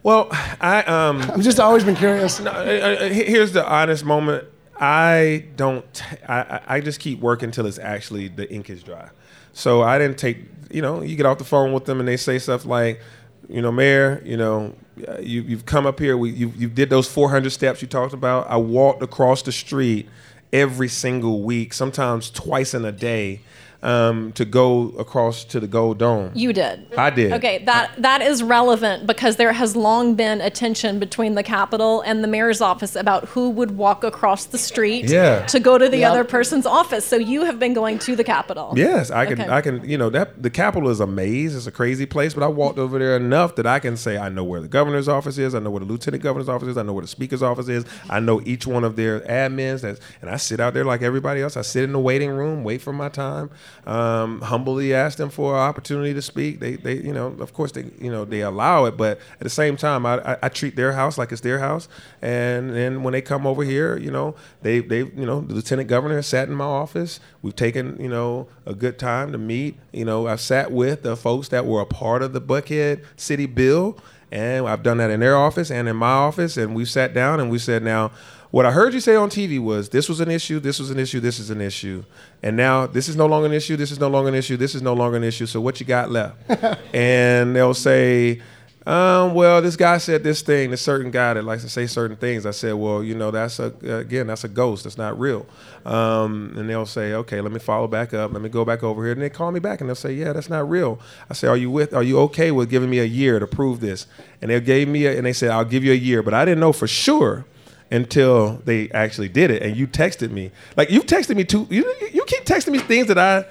Well, 0.02 0.28
I 0.60 0.82
um, 0.82 1.22
I've 1.22 1.42
just 1.42 1.60
always 1.60 1.84
been 1.84 1.96
curious. 1.96 2.40
No, 2.40 2.50
uh, 2.50 2.54
uh, 2.54 3.08
here's 3.08 3.52
the 3.52 3.66
honest 3.66 4.04
moment. 4.04 4.46
I 4.78 5.46
don't. 5.56 6.02
I, 6.28 6.60
I 6.66 6.80
just 6.80 6.98
keep 6.98 7.20
working 7.20 7.46
until 7.46 7.66
it's 7.66 7.78
actually 7.78 8.28
the 8.28 8.52
ink 8.52 8.68
is 8.68 8.82
dry. 8.82 9.10
So 9.52 9.82
I 9.82 9.98
didn't 9.98 10.18
take. 10.18 10.38
You 10.70 10.82
know, 10.82 11.02
you 11.02 11.16
get 11.16 11.26
off 11.26 11.38
the 11.38 11.44
phone 11.44 11.72
with 11.72 11.84
them 11.84 12.00
and 12.00 12.08
they 12.08 12.16
say 12.16 12.38
stuff 12.38 12.64
like, 12.64 13.00
you 13.48 13.60
know, 13.60 13.70
Mayor, 13.70 14.22
you 14.24 14.38
know, 14.38 14.74
you, 15.20 15.42
you've 15.42 15.66
come 15.66 15.86
up 15.86 16.00
here. 16.00 16.16
We, 16.16 16.30
you, 16.30 16.50
you 16.56 16.68
did 16.68 16.88
those 16.88 17.06
400 17.06 17.50
steps 17.50 17.82
you 17.82 17.88
talked 17.88 18.14
about. 18.14 18.48
I 18.48 18.56
walked 18.56 19.02
across 19.02 19.42
the 19.42 19.52
street 19.52 20.08
every 20.52 20.88
single 20.88 21.42
week, 21.42 21.72
sometimes 21.72 22.30
twice 22.30 22.74
in 22.74 22.84
a 22.84 22.92
day 22.92 23.40
um, 23.82 24.32
to 24.32 24.44
go 24.44 24.90
across 24.90 25.44
to 25.44 25.58
the 25.58 25.66
Gold 25.66 25.98
Dome. 25.98 26.30
You 26.34 26.52
did. 26.52 26.86
I 26.96 27.10
did. 27.10 27.32
Okay, 27.32 27.64
that 27.64 27.90
that 27.98 28.22
is 28.22 28.42
relevant 28.42 29.06
because 29.06 29.36
there 29.36 29.52
has 29.52 29.74
long 29.74 30.14
been 30.14 30.40
a 30.40 30.50
tension 30.50 30.98
between 30.98 31.34
the 31.34 31.42
Capitol 31.42 32.00
and 32.02 32.22
the 32.22 32.28
mayor's 32.28 32.60
office 32.60 32.94
about 32.94 33.28
who 33.30 33.50
would 33.50 33.72
walk 33.72 34.04
across 34.04 34.44
the 34.46 34.58
street 34.58 35.10
yeah. 35.10 35.44
to 35.46 35.58
go 35.58 35.78
to 35.78 35.88
the 35.88 35.98
yep. 35.98 36.12
other 36.12 36.24
person's 36.24 36.66
office. 36.66 37.04
So 37.04 37.16
you 37.16 37.44
have 37.44 37.58
been 37.58 37.74
going 37.74 37.98
to 38.00 38.14
the 38.14 38.24
Capitol. 38.24 38.72
Yes, 38.76 39.10
I 39.10 39.26
can. 39.26 39.40
Okay. 39.40 39.50
I 39.50 39.60
can. 39.60 39.88
You 39.88 39.98
know 39.98 40.10
that 40.10 40.42
the 40.42 40.50
Capitol 40.50 40.88
is 40.88 41.00
a 41.00 41.06
maze. 41.06 41.56
It's 41.56 41.66
a 41.66 41.72
crazy 41.72 42.06
place, 42.06 42.34
but 42.34 42.44
I 42.44 42.48
walked 42.48 42.78
over 42.78 42.98
there 42.98 43.16
enough 43.16 43.56
that 43.56 43.66
I 43.66 43.80
can 43.80 43.96
say 43.96 44.16
I 44.16 44.28
know 44.28 44.44
where 44.44 44.60
the 44.60 44.68
governor's 44.68 45.08
office 45.08 45.38
is. 45.38 45.54
I 45.54 45.58
know 45.58 45.70
where 45.70 45.80
the 45.80 45.86
lieutenant 45.86 46.22
governor's 46.22 46.48
office 46.48 46.68
is. 46.68 46.78
I 46.78 46.82
know 46.82 46.92
where 46.92 47.02
the 47.02 47.08
speaker's 47.08 47.42
office 47.42 47.68
is. 47.68 47.84
I 48.08 48.20
know 48.20 48.40
each 48.44 48.66
one 48.66 48.84
of 48.84 48.94
their 48.94 49.20
admins. 49.20 49.80
That's, 49.80 50.00
and 50.20 50.30
I 50.30 50.36
sit 50.36 50.60
out 50.60 50.74
there 50.74 50.84
like 50.84 51.02
everybody 51.02 51.42
else. 51.42 51.56
I 51.56 51.62
sit 51.62 51.82
in 51.82 51.92
the 51.92 51.98
waiting 51.98 52.30
room, 52.30 52.62
wait 52.62 52.80
for 52.80 52.92
my 52.92 53.08
time 53.08 53.50
um, 53.86 54.40
humbly 54.40 54.94
ask 54.94 55.18
them 55.18 55.30
for 55.30 55.54
an 55.54 55.60
opportunity 55.60 56.14
to 56.14 56.22
speak. 56.22 56.60
They, 56.60 56.76
they, 56.76 56.94
you 56.94 57.12
know, 57.12 57.28
of 57.38 57.52
course 57.52 57.72
they, 57.72 57.90
you 58.00 58.10
know, 58.10 58.24
they 58.24 58.40
allow 58.40 58.84
it, 58.84 58.96
but 58.96 59.18
at 59.34 59.40
the 59.40 59.50
same 59.50 59.76
time, 59.76 60.06
I, 60.06 60.32
I, 60.32 60.38
I 60.44 60.48
treat 60.48 60.76
their 60.76 60.92
house 60.92 61.18
like 61.18 61.32
it's 61.32 61.40
their 61.40 61.58
house. 61.58 61.88
And 62.20 62.74
then 62.74 63.02
when 63.02 63.12
they 63.12 63.22
come 63.22 63.46
over 63.46 63.64
here, 63.64 63.96
you 63.96 64.10
know, 64.10 64.34
they, 64.62 64.80
they, 64.80 64.98
you 64.98 65.26
know, 65.26 65.40
the 65.40 65.54
lieutenant 65.54 65.88
governor 65.88 66.16
has 66.16 66.26
sat 66.26 66.48
in 66.48 66.54
my 66.54 66.64
office. 66.64 67.20
We've 67.42 67.56
taken, 67.56 68.00
you 68.00 68.08
know, 68.08 68.48
a 68.66 68.74
good 68.74 68.98
time 68.98 69.32
to 69.32 69.38
meet. 69.38 69.78
You 69.92 70.04
know, 70.04 70.26
I've 70.26 70.40
sat 70.40 70.70
with 70.70 71.02
the 71.02 71.16
folks 71.16 71.48
that 71.48 71.66
were 71.66 71.80
a 71.80 71.86
part 71.86 72.22
of 72.22 72.32
the 72.32 72.40
Buckhead 72.40 73.04
City 73.16 73.46
Bill, 73.46 73.98
and 74.30 74.66
I've 74.66 74.82
done 74.82 74.96
that 74.98 75.10
in 75.10 75.20
their 75.20 75.36
office 75.36 75.70
and 75.70 75.88
in 75.88 75.96
my 75.96 76.12
office, 76.12 76.56
and 76.56 76.74
we 76.74 76.84
sat 76.84 77.12
down 77.12 77.40
and 77.40 77.50
we 77.50 77.58
said, 77.58 77.82
now 77.82 78.12
what 78.52 78.66
I 78.66 78.70
heard 78.70 78.92
you 78.92 79.00
say 79.00 79.16
on 79.16 79.30
TV 79.30 79.58
was 79.58 79.88
this 79.88 80.10
was 80.10 80.20
an 80.20 80.30
issue, 80.30 80.60
this 80.60 80.78
was 80.78 80.90
an 80.90 80.98
issue, 80.98 81.20
this 81.20 81.38
is 81.38 81.48
an 81.48 81.62
issue. 81.62 82.04
And 82.42 82.54
now 82.54 82.86
this 82.86 83.08
is 83.08 83.16
no 83.16 83.24
longer 83.24 83.46
an 83.46 83.54
issue, 83.54 83.76
this 83.76 83.90
is 83.90 83.98
no 83.98 84.08
longer 84.08 84.28
an 84.28 84.34
issue, 84.34 84.58
this 84.58 84.74
is 84.74 84.82
no 84.82 84.92
longer 84.92 85.16
an 85.16 85.24
issue. 85.24 85.46
So 85.46 85.58
what 85.58 85.80
you 85.80 85.86
got 85.86 86.10
left? 86.10 86.36
and 86.94 87.56
they'll 87.56 87.72
say, 87.72 88.42
um, 88.86 89.32
well, 89.32 89.62
this 89.62 89.74
guy 89.76 89.96
said 89.96 90.22
this 90.22 90.42
thing, 90.42 90.70
this 90.70 90.82
certain 90.82 91.10
guy 91.10 91.32
that 91.32 91.44
likes 91.44 91.62
to 91.62 91.70
say 91.70 91.86
certain 91.86 92.18
things. 92.18 92.44
I 92.44 92.50
said, 92.50 92.74
well, 92.74 93.02
you 93.02 93.14
know, 93.14 93.30
that's 93.30 93.58
a, 93.58 93.72
again, 93.84 94.26
that's 94.26 94.44
a 94.44 94.48
ghost. 94.48 94.84
That's 94.84 94.98
not 94.98 95.18
real. 95.18 95.46
Um, 95.86 96.52
and 96.58 96.68
they'll 96.68 96.84
say, 96.84 97.14
okay, 97.14 97.40
let 97.40 97.52
me 97.52 97.58
follow 97.58 97.86
back 97.86 98.12
up. 98.12 98.34
Let 98.34 98.42
me 98.42 98.50
go 98.50 98.66
back 98.66 98.82
over 98.82 99.02
here. 99.02 99.12
And 99.12 99.22
they 99.22 99.30
call 99.30 99.50
me 99.50 99.60
back 99.60 99.80
and 99.80 99.88
they'll 99.88 99.94
say, 99.94 100.12
yeah, 100.12 100.34
that's 100.34 100.50
not 100.50 100.68
real. 100.68 101.00
I 101.30 101.32
say, 101.32 101.48
are 101.48 101.56
you 101.56 101.70
with, 101.70 101.94
are 101.94 102.02
you 102.02 102.18
okay 102.20 102.50
with 102.50 102.68
giving 102.68 102.90
me 102.90 102.98
a 102.98 103.04
year 103.04 103.38
to 103.38 103.46
prove 103.46 103.80
this? 103.80 104.06
And 104.42 104.50
they 104.50 104.60
gave 104.60 104.88
me, 104.88 105.06
a, 105.06 105.16
and 105.16 105.24
they 105.24 105.32
said, 105.32 105.52
I'll 105.52 105.64
give 105.64 105.84
you 105.84 105.92
a 105.92 105.96
year. 105.96 106.22
But 106.22 106.34
I 106.34 106.44
didn't 106.44 106.60
know 106.60 106.74
for 106.74 106.86
sure 106.86 107.46
until 107.92 108.60
they 108.64 108.90
actually 108.90 109.28
did 109.28 109.50
it. 109.50 109.62
And 109.62 109.76
you 109.76 109.86
texted 109.86 110.30
me, 110.30 110.50
like 110.76 110.90
you 110.90 111.02
texted 111.02 111.36
me 111.36 111.44
too. 111.44 111.66
You 111.70 111.84
you 112.12 112.24
keep 112.26 112.44
texting 112.44 112.72
me 112.72 112.78
things 112.78 113.06
that 113.08 113.18
I 113.18 113.44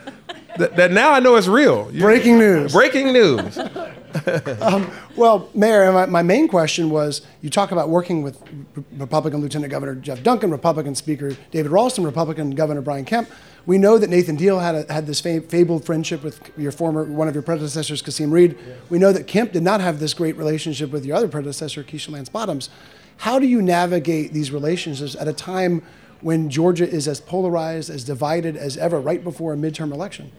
that, 0.57 0.75
that 0.75 0.91
now 0.91 1.11
I 1.11 1.19
know 1.19 1.35
is 1.37 1.47
real. 1.47 1.89
You- 1.91 2.01
Breaking 2.01 2.37
news. 2.37 2.73
Breaking 2.73 3.13
news. 3.13 3.57
Um, 4.59 4.91
well, 5.15 5.49
Mayor, 5.53 5.89
my, 5.93 6.05
my 6.05 6.21
main 6.21 6.49
question 6.49 6.89
was 6.89 7.21
you 7.41 7.49
talk 7.49 7.71
about 7.71 7.87
working 7.87 8.23
with 8.23 8.41
Re- 8.75 8.83
Republican 8.97 9.39
Lieutenant 9.39 9.71
Governor 9.71 9.95
Jeff 9.95 10.21
Duncan, 10.21 10.51
Republican 10.51 10.95
Speaker 10.95 11.31
David 11.51 11.71
Ralston, 11.71 12.03
Republican 12.03 12.51
Governor 12.51 12.81
Brian 12.81 13.05
Kemp. 13.05 13.29
We 13.65 13.77
know 13.77 13.97
that 13.97 14.09
Nathan 14.09 14.35
Deal 14.35 14.59
had, 14.59 14.75
a, 14.75 14.91
had 14.93 15.07
this 15.07 15.21
fa- 15.21 15.39
fabled 15.39 15.85
friendship 15.85 16.23
with 16.25 16.41
your 16.57 16.73
former, 16.73 17.05
one 17.05 17.29
of 17.29 17.35
your 17.35 17.41
predecessors, 17.41 18.01
Kasim 18.01 18.31
Reed. 18.31 18.57
We 18.89 18.99
know 18.99 19.13
that 19.13 19.27
Kemp 19.27 19.53
did 19.53 19.63
not 19.63 19.79
have 19.79 20.01
this 20.01 20.13
great 20.13 20.35
relationship 20.35 20.91
with 20.91 21.05
your 21.05 21.15
other 21.15 21.29
predecessor, 21.29 21.81
Keisha 21.81 22.09
Lance 22.11 22.27
Bottoms. 22.27 22.69
How 23.21 23.37
do 23.37 23.45
you 23.45 23.61
navigate 23.61 24.33
these 24.33 24.51
relationships 24.51 25.15
at 25.15 25.27
a 25.27 25.33
time 25.33 25.83
when 26.21 26.49
Georgia 26.49 26.89
is 26.89 27.07
as 27.07 27.21
polarized, 27.21 27.87
as 27.87 28.03
divided 28.03 28.57
as 28.57 28.77
ever, 28.77 28.99
right 28.99 29.23
before 29.23 29.53
a 29.53 29.55
midterm 29.55 29.93
election? 29.93 30.31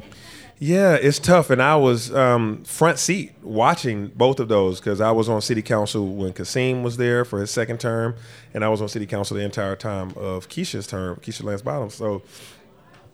Yeah, 0.59 0.95
it's 0.95 1.21
tough, 1.21 1.51
and 1.51 1.63
I 1.63 1.77
was 1.77 2.13
um, 2.13 2.65
front 2.65 2.99
seat 2.99 3.35
watching 3.41 4.09
both 4.09 4.41
of 4.41 4.49
those 4.49 4.81
because 4.81 5.01
I 5.01 5.13
was 5.13 5.29
on 5.29 5.41
city 5.43 5.63
council 5.63 6.09
when 6.09 6.33
Kasim 6.33 6.83
was 6.83 6.97
there 6.97 7.25
for 7.25 7.39
his 7.39 7.53
second 7.53 7.79
term, 7.79 8.17
and 8.53 8.65
I 8.65 8.69
was 8.69 8.83
on 8.83 8.89
city 8.89 9.07
council 9.07 9.37
the 9.37 9.45
entire 9.45 9.77
time 9.77 10.09
of 10.17 10.49
Keisha's 10.49 10.89
term, 10.89 11.19
Keisha 11.19 11.45
Lance 11.45 11.63
Bottoms. 11.63 11.95
So 11.95 12.23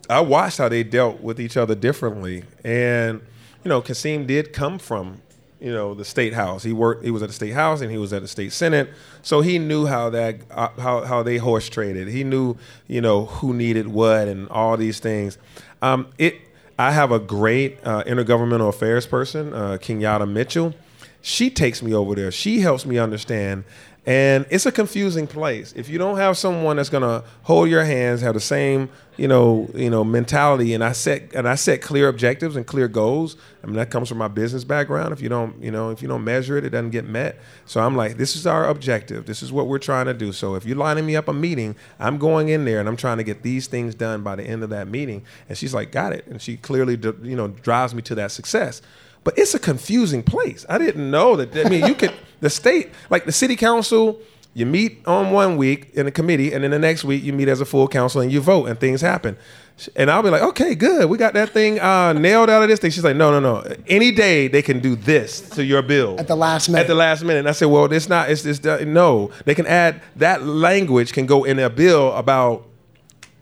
I 0.09 0.21
watched 0.21 0.57
how 0.57 0.69
they 0.69 0.83
dealt 0.83 1.21
with 1.21 1.39
each 1.39 1.57
other 1.57 1.75
differently, 1.75 2.43
and 2.63 3.21
you 3.63 3.69
know, 3.69 3.81
Kasim 3.83 4.25
did 4.25 4.51
come 4.51 4.79
from 4.79 5.21
you 5.59 5.71
know 5.71 5.93
the 5.93 6.05
state 6.05 6.33
house. 6.33 6.63
He 6.63 6.73
worked. 6.73 7.03
He 7.03 7.11
was 7.11 7.21
at 7.21 7.29
the 7.29 7.33
state 7.33 7.53
house, 7.53 7.81
and 7.81 7.91
he 7.91 7.97
was 7.97 8.13
at 8.13 8.21
the 8.21 8.27
state 8.27 8.53
senate. 8.53 8.89
So 9.21 9.41
he 9.41 9.59
knew 9.59 9.85
how 9.85 10.09
that 10.11 10.37
uh, 10.51 10.69
how 10.79 11.03
how 11.03 11.23
they 11.23 11.37
horse 11.37 11.69
traded. 11.69 12.07
He 12.07 12.23
knew 12.23 12.55
you 12.87 13.01
know 13.01 13.25
who 13.25 13.53
needed 13.53 13.87
what 13.87 14.27
and 14.27 14.47
all 14.49 14.77
these 14.77 14.99
things. 14.99 15.37
Um, 15.81 16.07
it. 16.17 16.35
I 16.77 16.91
have 16.91 17.11
a 17.11 17.19
great 17.19 17.77
uh, 17.83 18.05
intergovernmental 18.05 18.69
affairs 18.69 19.05
person, 19.05 19.53
uh, 19.53 19.77
Kenyatta 19.81 20.29
Mitchell. 20.29 20.73
She 21.21 21.49
takes 21.49 21.83
me 21.83 21.93
over 21.93 22.15
there. 22.15 22.31
She 22.31 22.61
helps 22.61 22.85
me 22.85 22.97
understand. 22.97 23.65
And 24.09 24.47
it's 24.49 24.65
a 24.65 24.71
confusing 24.71 25.27
place. 25.27 25.71
If 25.73 25.87
you 25.87 25.99
don't 25.99 26.17
have 26.17 26.35
someone 26.35 26.77
that's 26.77 26.89
gonna 26.89 27.23
hold 27.43 27.69
your 27.69 27.83
hands, 27.83 28.21
have 28.21 28.33
the 28.33 28.39
same, 28.39 28.89
you 29.17 29.27
know, 29.27 29.69
you 29.75 29.91
know, 29.91 30.03
mentality, 30.03 30.73
and 30.73 30.83
I 30.83 30.93
set 30.93 31.35
and 31.35 31.47
I 31.47 31.53
set 31.53 31.83
clear 31.83 32.07
objectives 32.07 32.55
and 32.55 32.65
clear 32.65 32.87
goals. 32.87 33.37
I 33.63 33.67
mean, 33.67 33.75
that 33.75 33.91
comes 33.91 34.09
from 34.09 34.17
my 34.17 34.27
business 34.27 34.63
background. 34.63 35.13
If 35.13 35.21
you 35.21 35.29
don't, 35.29 35.61
you 35.61 35.69
know, 35.69 35.91
if 35.91 36.01
you 36.01 36.07
don't 36.07 36.23
measure 36.23 36.57
it, 36.57 36.65
it 36.65 36.71
doesn't 36.71 36.89
get 36.89 37.05
met. 37.05 37.37
So 37.67 37.81
I'm 37.81 37.95
like, 37.95 38.17
this 38.17 38.35
is 38.35 38.47
our 38.47 38.67
objective. 38.67 39.27
This 39.27 39.43
is 39.43 39.51
what 39.51 39.67
we're 39.67 39.77
trying 39.77 40.07
to 40.07 40.15
do. 40.15 40.31
So 40.31 40.55
if 40.55 40.65
you're 40.65 40.75
lining 40.75 41.05
me 41.05 41.15
up 41.15 41.27
a 41.27 41.33
meeting, 41.33 41.75
I'm 41.99 42.17
going 42.17 42.49
in 42.49 42.65
there 42.65 42.79
and 42.79 42.89
I'm 42.89 42.97
trying 42.97 43.19
to 43.19 43.23
get 43.23 43.43
these 43.43 43.67
things 43.67 43.93
done 43.93 44.23
by 44.23 44.35
the 44.37 44.43
end 44.43 44.63
of 44.63 44.71
that 44.71 44.87
meeting. 44.87 45.23
And 45.47 45.55
she's 45.55 45.75
like, 45.75 45.91
got 45.91 46.13
it. 46.13 46.25
And 46.25 46.41
she 46.41 46.57
clearly, 46.57 46.97
you 47.21 47.35
know, 47.35 47.49
drives 47.49 47.93
me 47.93 48.01
to 48.01 48.15
that 48.15 48.31
success 48.31 48.81
but 49.23 49.37
it's 49.37 49.53
a 49.53 49.59
confusing 49.59 50.23
place. 50.23 50.65
I 50.69 50.77
didn't 50.77 51.09
know 51.09 51.35
that. 51.35 51.65
I 51.65 51.69
mean, 51.69 51.85
you 51.85 51.95
could 51.95 52.13
the 52.39 52.49
state, 52.49 52.89
like 53.09 53.25
the 53.25 53.31
city 53.31 53.55
council, 53.55 54.19
you 54.53 54.65
meet 54.65 55.05
on 55.05 55.31
one 55.31 55.57
week 55.57 55.91
in 55.93 56.07
a 56.07 56.11
committee, 56.11 56.53
and 56.53 56.63
then 56.63 56.71
the 56.71 56.79
next 56.79 57.03
week 57.03 57.23
you 57.23 57.33
meet 57.33 57.47
as 57.47 57.61
a 57.61 57.65
full 57.65 57.87
council 57.87 58.21
and 58.21 58.31
you 58.31 58.41
vote, 58.41 58.65
and 58.65 58.79
things 58.79 59.01
happen. 59.01 59.37
And 59.95 60.11
I'll 60.11 60.23
be 60.23 60.29
like, 60.29 60.41
okay, 60.41 60.75
good, 60.75 61.09
we 61.09 61.17
got 61.17 61.33
that 61.35 61.51
thing 61.51 61.79
uh, 61.79 62.11
nailed 62.11 62.49
out 62.49 62.61
of 62.61 62.67
this 62.67 62.79
thing. 62.79 62.91
She's 62.91 63.03
like, 63.03 63.15
no, 63.15 63.31
no, 63.31 63.39
no. 63.39 63.75
Any 63.87 64.11
day 64.11 64.49
they 64.49 64.61
can 64.61 64.79
do 64.79 64.95
this 64.95 65.39
to 65.51 65.63
your 65.63 65.81
bill 65.81 66.19
At 66.19 66.27
the 66.27 66.35
last 66.35 66.67
minute. 66.67 66.81
At 66.81 66.87
the 66.87 66.95
last 66.95 67.23
minute, 67.23 67.39
and 67.39 67.47
I 67.47 67.53
said, 67.53 67.67
well, 67.67 67.91
it's 67.91 68.09
not. 68.09 68.29
It's 68.29 68.43
this. 68.43 68.61
No, 68.63 69.31
they 69.45 69.55
can 69.55 69.67
add 69.67 70.01
that 70.17 70.43
language 70.43 71.13
can 71.13 71.25
go 71.25 71.45
in 71.45 71.59
a 71.59 71.69
bill 71.69 72.13
about 72.13 72.65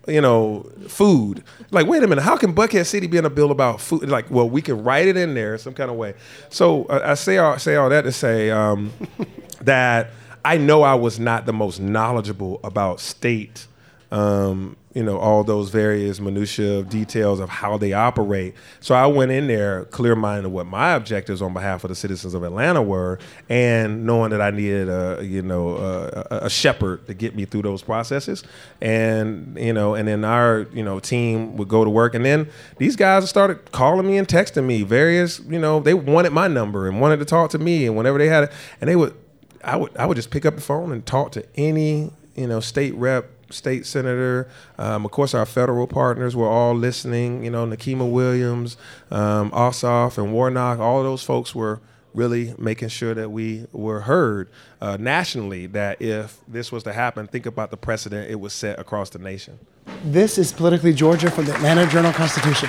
you 0.08 0.20
know, 0.20 0.70
food. 0.88 1.44
Like, 1.70 1.86
wait 1.86 2.02
a 2.02 2.06
minute, 2.06 2.22
how 2.22 2.36
can 2.36 2.54
Buckhead 2.54 2.86
City 2.86 3.06
be 3.06 3.18
in 3.18 3.24
a 3.24 3.30
bill 3.30 3.50
about 3.50 3.80
food? 3.80 4.08
Like, 4.08 4.30
well, 4.30 4.48
we 4.48 4.62
can 4.62 4.82
write 4.82 5.06
it 5.06 5.16
in 5.16 5.34
there 5.34 5.58
some 5.58 5.74
kind 5.74 5.90
of 5.90 5.96
way. 5.96 6.14
So 6.48 6.84
uh, 6.86 7.00
I 7.04 7.14
say 7.14 7.38
all 7.38 7.58
say 7.58 7.76
all 7.76 7.88
that 7.90 8.02
to 8.02 8.12
say 8.12 8.50
um, 8.50 8.92
that 9.60 10.10
I 10.44 10.56
know 10.56 10.82
I 10.82 10.94
was 10.94 11.18
not 11.20 11.46
the 11.46 11.52
most 11.52 11.80
knowledgeable 11.80 12.60
about 12.64 13.00
state. 13.00 13.66
Um, 14.10 14.76
you 14.98 15.04
know 15.04 15.16
all 15.16 15.44
those 15.44 15.70
various 15.70 16.18
minutia 16.18 16.80
of 16.80 16.88
details 16.88 17.38
of 17.38 17.48
how 17.48 17.78
they 17.78 17.92
operate. 17.92 18.52
So 18.80 18.96
I 18.96 19.06
went 19.06 19.30
in 19.30 19.46
there 19.46 19.84
clear 19.84 20.16
minded 20.16 20.46
of 20.46 20.50
what 20.50 20.66
my 20.66 20.94
objectives 20.94 21.40
on 21.40 21.52
behalf 21.54 21.84
of 21.84 21.88
the 21.90 21.94
citizens 21.94 22.34
of 22.34 22.42
Atlanta 22.42 22.82
were, 22.82 23.20
and 23.48 24.04
knowing 24.04 24.30
that 24.30 24.40
I 24.40 24.50
needed 24.50 24.88
a 24.88 25.20
you 25.22 25.40
know 25.40 25.76
a, 25.76 26.46
a 26.46 26.50
shepherd 26.50 27.06
to 27.06 27.14
get 27.14 27.36
me 27.36 27.44
through 27.44 27.62
those 27.62 27.80
processes, 27.80 28.42
and 28.80 29.56
you 29.56 29.72
know, 29.72 29.94
and 29.94 30.08
then 30.08 30.24
our 30.24 30.66
you 30.72 30.82
know 30.82 30.98
team 30.98 31.56
would 31.58 31.68
go 31.68 31.84
to 31.84 31.90
work, 31.90 32.16
and 32.16 32.24
then 32.24 32.50
these 32.78 32.96
guys 32.96 33.28
started 33.28 33.70
calling 33.70 34.04
me 34.04 34.18
and 34.18 34.26
texting 34.26 34.64
me 34.64 34.82
various 34.82 35.38
you 35.48 35.60
know 35.60 35.78
they 35.78 35.94
wanted 35.94 36.32
my 36.32 36.48
number 36.48 36.88
and 36.88 37.00
wanted 37.00 37.20
to 37.20 37.24
talk 37.24 37.50
to 37.50 37.58
me, 37.60 37.86
and 37.86 37.96
whenever 37.96 38.18
they 38.18 38.26
had 38.26 38.42
it, 38.42 38.52
and 38.80 38.90
they 38.90 38.96
would 38.96 39.14
I 39.62 39.76
would 39.76 39.96
I 39.96 40.06
would 40.06 40.16
just 40.16 40.32
pick 40.32 40.44
up 40.44 40.56
the 40.56 40.60
phone 40.60 40.90
and 40.90 41.06
talk 41.06 41.30
to 41.32 41.46
any 41.54 42.10
you 42.34 42.48
know 42.48 42.58
state 42.58 42.96
rep 42.96 43.30
state 43.50 43.86
senator. 43.86 44.48
Um, 44.78 45.04
of 45.04 45.10
course, 45.10 45.34
our 45.34 45.46
federal 45.46 45.86
partners 45.86 46.36
were 46.36 46.48
all 46.48 46.74
listening. 46.74 47.44
You 47.44 47.50
know, 47.50 47.66
Nikema 47.66 48.10
Williams, 48.10 48.76
um, 49.10 49.50
Ossoff, 49.50 50.18
and 50.18 50.32
Warnock. 50.32 50.78
All 50.78 51.02
those 51.02 51.22
folks 51.22 51.54
were 51.54 51.80
really 52.14 52.54
making 52.58 52.88
sure 52.88 53.14
that 53.14 53.30
we 53.30 53.66
were 53.72 54.00
heard 54.00 54.50
uh, 54.80 54.96
nationally. 54.98 55.66
That 55.66 56.00
if 56.00 56.40
this 56.48 56.72
was 56.72 56.82
to 56.84 56.92
happen, 56.92 57.26
think 57.26 57.46
about 57.46 57.70
the 57.70 57.76
precedent 57.76 58.30
it 58.30 58.40
was 58.40 58.52
set 58.52 58.78
across 58.78 59.10
the 59.10 59.18
nation. 59.18 59.58
This 60.04 60.38
is 60.38 60.52
Politically 60.52 60.92
Georgia 60.92 61.30
from 61.30 61.46
the 61.46 61.54
Atlanta 61.54 61.86
Journal 61.86 62.12
Constitution. 62.12 62.68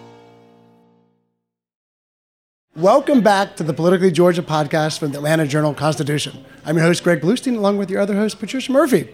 Welcome 2.77 3.19
back 3.19 3.57
to 3.57 3.63
the 3.63 3.73
Politically 3.73 4.11
Georgia 4.11 4.41
podcast 4.41 4.97
from 4.97 5.11
the 5.11 5.17
Atlanta 5.17 5.45
Journal 5.45 5.73
Constitution. 5.73 6.45
I'm 6.63 6.77
your 6.77 6.85
host, 6.85 7.03
Greg 7.03 7.19
Bluestein, 7.19 7.57
along 7.57 7.77
with 7.77 7.89
your 7.89 7.99
other 7.99 8.15
host, 8.15 8.39
Patricia 8.39 8.71
Murphy. 8.71 9.09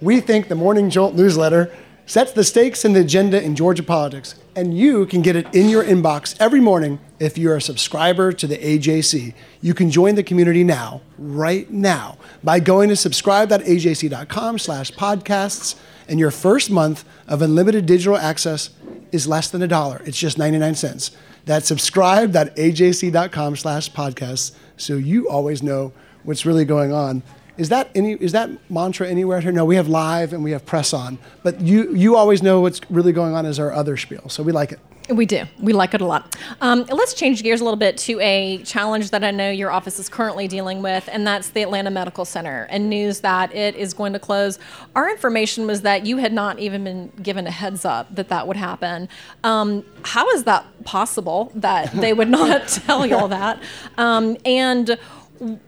We 0.00 0.22
think 0.22 0.48
the 0.48 0.54
Morning 0.54 0.88
Jolt 0.88 1.14
newsletter 1.14 1.70
sets 2.06 2.32
the 2.32 2.42
stakes 2.42 2.86
and 2.86 2.96
the 2.96 3.00
agenda 3.00 3.42
in 3.42 3.54
Georgia 3.54 3.82
politics, 3.82 4.34
and 4.56 4.74
you 4.74 5.04
can 5.04 5.20
get 5.20 5.36
it 5.36 5.54
in 5.54 5.68
your 5.68 5.84
inbox 5.84 6.34
every 6.40 6.58
morning 6.58 7.00
if 7.20 7.36
you're 7.36 7.56
a 7.56 7.60
subscriber 7.60 8.32
to 8.32 8.46
the 8.46 8.56
AJC. 8.56 9.34
You 9.60 9.74
can 9.74 9.90
join 9.90 10.14
the 10.14 10.22
community 10.22 10.64
now, 10.64 11.02
right 11.18 11.70
now, 11.70 12.16
by 12.42 12.60
going 12.60 12.88
to 12.88 12.96
subscribe.ajc.com 12.96 14.58
slash 14.58 14.90
podcasts, 14.92 15.78
and 16.08 16.18
your 16.18 16.30
first 16.30 16.70
month 16.70 17.04
of 17.26 17.42
unlimited 17.42 17.84
digital 17.84 18.16
access 18.16 18.70
is 19.12 19.28
less 19.28 19.50
than 19.50 19.60
a 19.60 19.68
dollar. 19.68 20.00
It's 20.06 20.18
just 20.18 20.38
99 20.38 20.76
cents. 20.76 21.10
That's 21.48 21.66
subscribe.ajc.com 21.66 23.56
slash 23.56 23.90
podcasts 23.92 24.52
so 24.76 24.96
you 24.96 25.30
always 25.30 25.62
know 25.62 25.92
what's 26.24 26.44
really 26.44 26.66
going 26.66 26.92
on. 26.92 27.22
Is 27.56 27.70
that 27.70 27.88
any 27.94 28.12
is 28.12 28.32
that 28.32 28.50
mantra 28.70 29.08
anywhere 29.08 29.40
here? 29.40 29.50
No, 29.50 29.64
we 29.64 29.76
have 29.76 29.88
live 29.88 30.34
and 30.34 30.44
we 30.44 30.50
have 30.50 30.66
press 30.66 30.92
on. 30.92 31.18
But 31.42 31.62
you 31.62 31.96
you 31.96 32.16
always 32.16 32.42
know 32.42 32.60
what's 32.60 32.82
really 32.90 33.12
going 33.12 33.34
on 33.34 33.46
as 33.46 33.58
our 33.58 33.72
other 33.72 33.96
spiel. 33.96 34.28
So 34.28 34.42
we 34.42 34.52
like 34.52 34.72
it. 34.72 34.80
We 35.08 35.24
do. 35.24 35.44
We 35.58 35.72
like 35.72 35.94
it 35.94 36.02
a 36.02 36.04
lot. 36.04 36.36
Um, 36.60 36.84
let's 36.90 37.14
change 37.14 37.42
gears 37.42 37.62
a 37.62 37.64
little 37.64 37.78
bit 37.78 37.96
to 37.98 38.20
a 38.20 38.58
challenge 38.64 39.10
that 39.10 39.24
I 39.24 39.30
know 39.30 39.50
your 39.50 39.70
office 39.70 39.98
is 39.98 40.08
currently 40.08 40.46
dealing 40.48 40.82
with, 40.82 41.08
and 41.10 41.26
that's 41.26 41.48
the 41.48 41.62
Atlanta 41.62 41.90
Medical 41.90 42.26
Center 42.26 42.66
and 42.68 42.90
news 42.90 43.20
that 43.20 43.54
it 43.54 43.74
is 43.74 43.94
going 43.94 44.12
to 44.12 44.18
close. 44.18 44.58
Our 44.94 45.10
information 45.10 45.66
was 45.66 45.80
that 45.82 46.04
you 46.04 46.18
had 46.18 46.34
not 46.34 46.58
even 46.58 46.84
been 46.84 47.08
given 47.22 47.46
a 47.46 47.50
heads 47.50 47.86
up 47.86 48.14
that 48.16 48.28
that 48.28 48.46
would 48.46 48.58
happen. 48.58 49.08
Um, 49.44 49.82
how 50.02 50.28
is 50.30 50.44
that 50.44 50.66
possible 50.84 51.52
that 51.54 51.90
they 51.92 52.12
would 52.12 52.28
not 52.28 52.68
tell 52.68 53.06
you 53.06 53.16
all 53.16 53.28
that? 53.28 53.62
Um, 53.96 54.36
and 54.44 54.98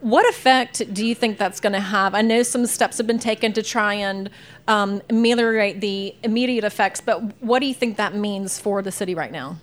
what 0.01 0.29
effect 0.29 0.83
do 0.93 1.07
you 1.07 1.15
think 1.15 1.39
that's 1.39 1.61
going 1.61 1.73
to 1.73 1.81
have? 1.81 2.15
I 2.15 2.23
know 2.23 2.43
some 2.43 2.67
steps 2.67 2.99
have 2.99 3.07
been 3.07 3.19
taken 3.19 3.53
to 3.53 3.63
try 3.63 3.95
and 3.95 4.31
um, 4.69 5.03
ameliorate 5.09 5.81
the 5.81 6.15
immediate 6.23 6.65
effects, 6.65 7.01
but 7.01 7.21
what 7.43 7.61
do 7.61 7.67
you 7.67 7.75
think 7.75 7.97
that 7.97 8.15
means 8.15 8.59
for 8.59 8.83
the 8.83 8.93
city 8.93 9.15
right 9.15 9.33
now? 9.33 9.57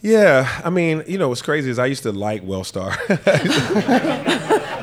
Yeah, 0.00 0.60
I 0.62 0.70
mean, 0.70 1.02
you 1.06 1.18
know, 1.18 1.30
what's 1.30 1.42
crazy 1.42 1.70
is 1.70 1.78
I 1.78 1.86
used 1.86 2.02
to 2.02 2.12
like 2.12 2.44
Wellstar. 2.44 2.94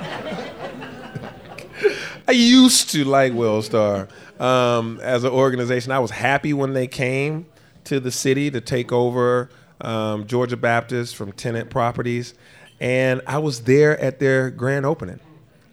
I 2.27 2.31
used 2.31 2.89
to 2.91 3.03
like 3.03 3.33
Wellstar 3.33 4.09
um, 4.41 4.99
as 5.01 5.23
an 5.23 5.31
organization. 5.31 5.91
I 5.91 5.99
was 5.99 6.11
happy 6.11 6.53
when 6.53 6.73
they 6.73 6.87
came 6.87 7.45
to 7.83 7.99
the 7.99 8.11
city 8.11 8.49
to 8.51 8.61
take 8.61 8.91
over 8.91 9.49
um, 9.81 10.27
Georgia 10.27 10.57
Baptist 10.57 11.15
from 11.15 11.31
Tenet 11.31 11.69
Properties 11.69 12.33
and 12.81 13.21
I 13.27 13.37
was 13.37 13.61
there 13.61 13.97
at 13.99 14.19
their 14.19 14.49
grand 14.49 14.85
opening. 14.85 15.19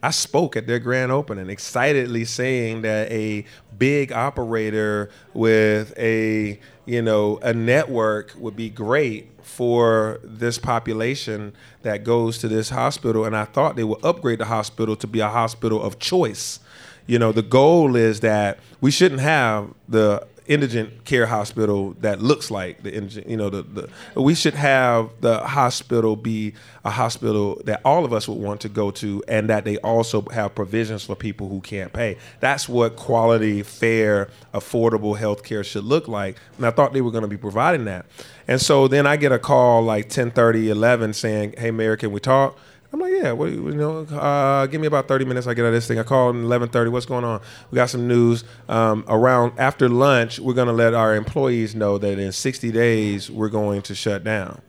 I 0.03 0.11
spoke 0.11 0.57
at 0.57 0.67
their 0.69 0.79
grand 0.79 1.11
opening, 1.11 1.49
excitedly 1.51 2.25
saying 2.25 2.83
that 2.83 3.11
a 3.11 3.45
big 3.79 4.13
operator 4.13 5.11
with 5.35 5.93
a 5.99 6.61
you 6.85 7.03
know 7.03 7.39
a 7.43 7.53
network 7.53 8.35
would 8.39 8.55
be 8.55 8.69
great 8.69 9.31
for 9.43 10.21
this 10.23 10.59
population 10.59 11.55
that 11.83 12.05
goes 12.05 12.39
to 12.39 12.49
this 12.49 12.69
hospital, 12.69 13.25
and 13.25 13.35
I 13.35 13.47
thought 13.47 13.75
they 13.75 13.85
would 13.85 14.05
upgrade 14.05 14.39
the 14.39 14.45
hospital 14.45 14.95
to 14.97 15.07
be 15.07 15.21
a 15.21 15.29
hospital 15.29 15.83
of 15.83 15.99
choice. 15.99 16.61
You 17.07 17.19
know, 17.19 17.33
the 17.33 17.43
goal 17.43 17.97
is 17.97 18.21
that 18.21 18.59
we 18.83 18.91
shouldn't 18.91 19.23
have 19.23 19.73
the 19.89 20.27
indigent 20.49 21.05
care 21.05 21.27
hospital 21.27 21.95
that 22.01 22.21
looks 22.21 22.51
like 22.51 22.83
the 22.83 22.93
indigent, 22.93 23.29
you 23.29 23.37
know, 23.37 23.51
the, 23.51 23.63
the 23.63 24.21
we 24.21 24.35
should 24.35 24.55
have 24.55 25.11
the 25.21 25.39
hospital 25.41 26.17
be 26.17 26.55
a 26.85 26.91
hospital 26.91 27.61
that 27.67 27.83
all 27.85 28.05
of 28.05 28.13
us 28.13 28.27
would 28.27 28.39
want 28.39 28.63
to 28.63 28.69
go 28.69 28.91
to 28.91 29.23
and 29.29 29.51
that 29.51 29.65
they 29.65 29.77
also 29.79 30.23
have 30.31 30.55
provisions 30.55 31.05
for 31.05 31.15
people 31.15 31.49
who 31.49 31.61
can't 31.61 31.93
pay. 31.93 32.17
That's 32.41 32.69
what 32.69 32.97
quality, 32.97 33.63
fair, 33.63 34.31
affordable 34.55 35.19
health 35.19 35.45
care 35.45 35.63
should 35.63 35.85
look 35.85 36.09
like. 36.09 36.39
And 36.57 36.67
I 36.67 36.71
thought 36.71 36.95
they 36.95 37.03
were 37.03 37.13
going 37.13 37.23
to 37.23 37.29
be 37.29 37.37
providing 37.37 37.85
that. 37.85 38.07
And 38.49 38.61
so 38.61 38.89
then 38.89 39.07
I 39.07 39.17
get 39.17 39.31
a 39.31 39.39
call 39.39 39.83
like 39.83 40.09
10, 40.09 40.31
30, 40.31 40.71
11 40.71 41.13
saying, 41.13 41.55
hey, 41.59 41.71
Mayor, 41.71 41.97
can 41.97 42.11
we 42.11 42.21
talk? 42.21 42.59
I'm 42.93 43.01
like, 43.01 43.13
yeah, 43.13 43.33
what, 43.33 43.51
you 43.51 43.75
know, 43.75 44.01
uh, 44.01 44.67
give 44.67 44.81
me 44.81 44.87
about 44.87 45.09
30 45.09 45.27
minutes. 45.27 45.47
I 45.47 45.53
get 45.53 45.65
out 45.65 45.69
of 45.69 45.75
this 45.75 45.87
thing. 45.87 45.99
I 45.99 46.05
call 46.05 46.31
at 46.31 46.37
11:30. 46.37 46.91
What's 46.91 47.05
going 47.05 47.25
on? 47.25 47.41
We 47.71 47.77
got 47.77 47.91
some 47.91 48.09
news. 48.09 48.45
Um, 48.69 49.05
around 49.09 49.53
after 49.59 49.89
lunch, 49.89 50.39
we're 50.39 50.55
to 50.69 50.73
let 50.73 50.95
our 50.95 51.15
employees 51.15 51.75
know 51.75 51.99
that 51.99 52.19
in 52.19 52.33
60 52.33 52.73
days 52.73 53.31
we're 53.31 53.51
going 53.51 53.83
to 53.83 53.95
shut 53.95 54.25
down. 54.25 54.63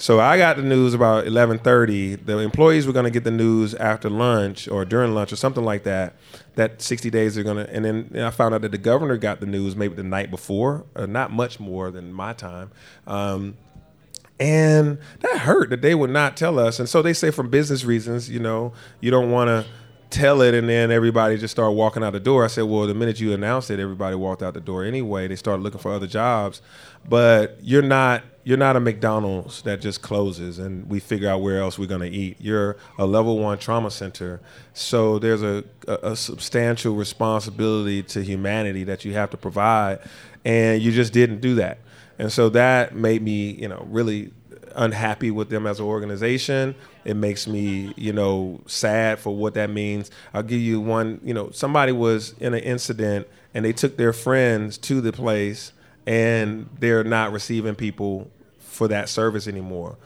So 0.00 0.18
I 0.18 0.38
got 0.38 0.56
the 0.56 0.62
news 0.62 0.94
about 0.94 1.26
11:30. 1.26 2.24
The 2.24 2.38
employees 2.38 2.86
were 2.86 2.92
going 2.92 3.04
to 3.04 3.10
get 3.10 3.24
the 3.24 3.30
news 3.30 3.74
after 3.74 4.08
lunch 4.08 4.66
or 4.66 4.86
during 4.86 5.14
lunch 5.14 5.30
or 5.30 5.36
something 5.36 5.64
like 5.64 5.84
that. 5.84 6.14
That 6.56 6.80
60 6.80 7.10
days 7.10 7.36
are 7.36 7.42
going 7.42 7.58
to, 7.58 7.70
and 7.70 7.84
then 7.84 8.10
I 8.22 8.30
found 8.30 8.54
out 8.54 8.62
that 8.62 8.72
the 8.72 8.78
governor 8.78 9.18
got 9.18 9.40
the 9.40 9.46
news 9.46 9.76
maybe 9.76 9.94
the 9.94 10.02
night 10.02 10.30
before, 10.30 10.84
uh, 10.96 11.04
not 11.04 11.32
much 11.32 11.60
more 11.60 11.90
than 11.90 12.12
my 12.12 12.32
time. 12.32 12.70
Um, 13.06 13.56
and 14.40 14.98
that 15.20 15.38
hurt 15.40 15.68
that 15.68 15.82
they 15.82 15.94
would 15.94 16.10
not 16.10 16.36
tell 16.36 16.58
us. 16.58 16.80
And 16.80 16.88
so 16.88 17.02
they 17.02 17.12
say 17.12 17.30
from 17.30 17.50
business 17.50 17.84
reasons, 17.84 18.30
you 18.30 18.40
know, 18.40 18.72
you 19.00 19.10
don't 19.10 19.30
want 19.30 19.48
to 19.48 19.66
tell 20.08 20.40
it 20.40 20.54
and 20.54 20.68
then 20.68 20.90
everybody 20.90 21.36
just 21.36 21.52
start 21.52 21.74
walking 21.74 22.02
out 22.02 22.14
the 22.14 22.20
door. 22.20 22.42
I 22.44 22.48
said, 22.48 22.62
well, 22.62 22.86
the 22.86 22.94
minute 22.94 23.20
you 23.20 23.32
announced 23.32 23.70
it, 23.70 23.78
everybody 23.78 24.16
walked 24.16 24.42
out 24.42 24.54
the 24.54 24.60
door 24.60 24.82
anyway. 24.82 25.28
They 25.28 25.36
started 25.36 25.62
looking 25.62 25.78
for 25.78 25.92
other 25.92 26.06
jobs, 26.06 26.62
but 27.08 27.58
you're 27.62 27.82
not 27.82 28.24
you're 28.42 28.56
not 28.56 28.74
a 28.74 28.80
McDonald's 28.80 29.60
that 29.62 29.82
just 29.82 30.00
closes 30.00 30.58
and 30.58 30.88
we 30.88 30.98
figure 30.98 31.28
out 31.28 31.42
where 31.42 31.60
else 31.60 31.78
we're 31.78 31.86
going 31.86 32.00
to 32.00 32.08
eat. 32.08 32.38
You're 32.40 32.78
a 32.98 33.04
level 33.04 33.38
one 33.38 33.58
trauma 33.58 33.90
center, 33.90 34.40
so 34.72 35.18
there's 35.18 35.42
a, 35.42 35.62
a, 35.86 35.94
a 36.12 36.16
substantial 36.16 36.94
responsibility 36.94 38.02
to 38.04 38.24
humanity 38.24 38.84
that 38.84 39.04
you 39.04 39.12
have 39.12 39.28
to 39.30 39.36
provide, 39.36 39.98
and 40.46 40.80
you 40.80 40.90
just 40.90 41.12
didn't 41.12 41.42
do 41.42 41.56
that. 41.56 41.78
And 42.20 42.30
so 42.30 42.50
that 42.50 42.94
made 42.94 43.22
me, 43.22 43.52
you 43.52 43.66
know, 43.66 43.86
really 43.88 44.30
unhappy 44.76 45.30
with 45.30 45.48
them 45.48 45.66
as 45.66 45.80
an 45.80 45.86
organization. 45.86 46.74
It 47.02 47.16
makes 47.16 47.46
me, 47.46 47.94
you 47.96 48.12
know, 48.12 48.60
sad 48.66 49.18
for 49.18 49.34
what 49.34 49.54
that 49.54 49.70
means. 49.70 50.10
I'll 50.34 50.42
give 50.42 50.60
you 50.60 50.82
one, 50.82 51.22
you 51.24 51.32
know, 51.32 51.50
somebody 51.50 51.92
was 51.92 52.34
in 52.38 52.52
an 52.52 52.60
incident 52.60 53.26
and 53.54 53.64
they 53.64 53.72
took 53.72 53.96
their 53.96 54.12
friends 54.12 54.76
to 54.78 55.00
the 55.00 55.12
place 55.12 55.72
and 56.06 56.68
they're 56.78 57.04
not 57.04 57.32
receiving 57.32 57.74
people 57.74 58.30
for 58.58 58.86
that 58.88 59.08
service 59.08 59.48
anymore. 59.48 59.96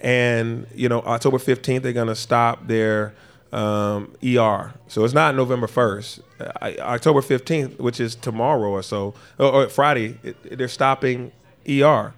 And, 0.00 0.66
you 0.74 0.88
know, 0.88 1.02
October 1.02 1.36
15th, 1.36 1.82
they're 1.82 1.92
going 1.92 2.06
to 2.06 2.16
stop 2.16 2.66
their 2.66 3.14
um, 3.52 4.12
ER. 4.24 4.74
So 4.88 5.04
it's 5.04 5.14
not 5.14 5.34
November 5.34 5.66
1st. 5.66 6.20
I, 6.60 6.76
October 6.76 7.20
15th, 7.20 7.78
which 7.78 8.00
is 8.00 8.14
tomorrow 8.14 8.70
or 8.70 8.82
so, 8.82 9.14
or, 9.38 9.46
or 9.46 9.68
Friday, 9.68 10.18
it, 10.22 10.58
they're 10.58 10.68
stopping 10.68 11.32
ER. 11.68 12.14